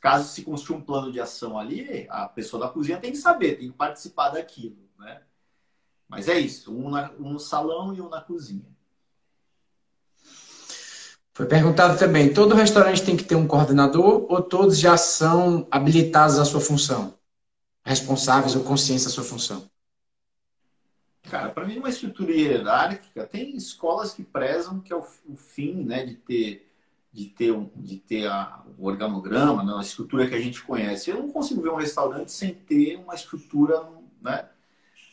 [0.00, 3.58] caso se construa um plano de ação ali, a pessoa da cozinha tem que saber,
[3.58, 5.22] tem que participar daquilo, né?
[6.08, 8.70] Mas é isso, um, na, um no salão e um na cozinha.
[11.34, 16.38] Foi perguntado também, todo restaurante tem que ter um coordenador ou todos já são habilitados
[16.38, 17.14] à sua função?
[17.84, 19.68] Responsáveis ou conscientes da sua função?
[21.30, 25.82] Cara, para mim, uma estrutura hierárquica, tem escolas que prezam que é o, o fim
[25.82, 26.71] né, de ter
[27.12, 31.10] de ter, de ter a, o organograma, né, a estrutura que a gente conhece.
[31.10, 33.86] Eu não consigo ver um restaurante sem ter uma estrutura,
[34.20, 34.48] né?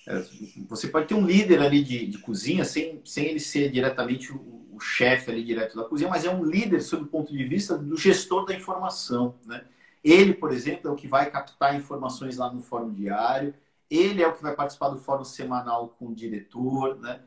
[0.07, 0.23] É,
[0.67, 4.65] você pode ter um líder ali de, de cozinha sem, sem ele ser diretamente o,
[4.71, 7.77] o chefe ali direto da cozinha, mas é um líder sob o ponto de vista
[7.77, 9.65] do gestor da informação, né?
[10.01, 13.53] Ele, por exemplo, é o que vai captar informações lá no fórum diário,
[13.89, 17.19] ele é o que vai participar do fórum semanal com o diretor, né?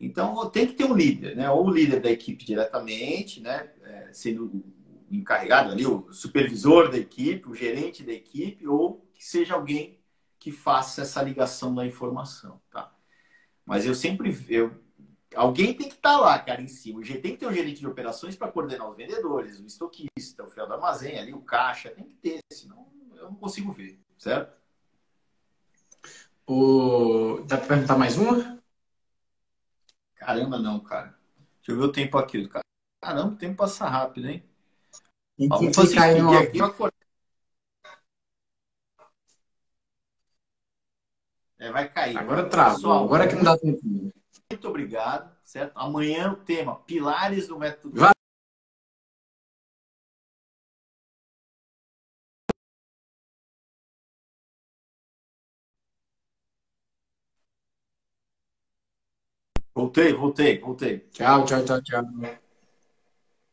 [0.00, 1.50] Então, tem que ter um líder, né?
[1.50, 3.70] Ou o líder da equipe diretamente, né?
[3.82, 4.64] É, sendo
[5.10, 9.98] encarregado ali, o supervisor da equipe, o gerente da equipe, ou que seja alguém
[10.38, 12.94] que faça essa ligação da informação, tá?
[13.66, 14.38] Mas eu sempre...
[14.48, 14.72] Eu,
[15.34, 17.02] alguém tem que estar tá lá, cara, em cima.
[17.02, 20.66] Tem que ter um gerente de operações para coordenar os vendedores, o estoquista, o fiel
[20.66, 21.90] do armazém, ali, o caixa.
[21.90, 24.56] Tem que ter, senão eu não consigo ver, certo?
[26.46, 27.40] O...
[27.46, 28.57] Dá para perguntar mais uma?
[30.28, 31.18] Caramba, não, cara.
[31.56, 32.62] Deixa eu ver o tempo aqui, cara.
[33.02, 34.44] Caramba, o tempo passa rápido, hein?
[35.38, 36.60] E Vamos fazer isso aqui.
[41.58, 42.18] É, vai cair.
[42.18, 42.74] Agora trava.
[42.74, 43.80] Pessoal, agora que não dá tempo.
[43.82, 45.72] Muito obrigado, certo?
[45.74, 47.98] Amanhã o tema Pilares do Método.
[47.98, 48.17] Vai.
[59.88, 60.98] Voltei, voltei, voltei.
[61.10, 62.02] Tchau, tchau, tchau, tchau.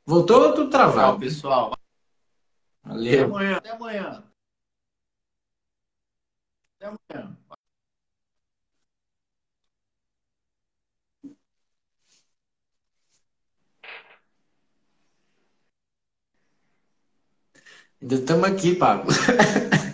[0.06, 1.12] Voltou ou tudo travado?
[1.14, 1.74] Tchau, pessoal.
[2.84, 3.14] Valeu.
[3.14, 3.58] Até amanhã.
[3.58, 4.24] Até amanhã.
[6.76, 7.38] Até amanhã.
[18.02, 19.10] Ainda estamos aqui, Pablo.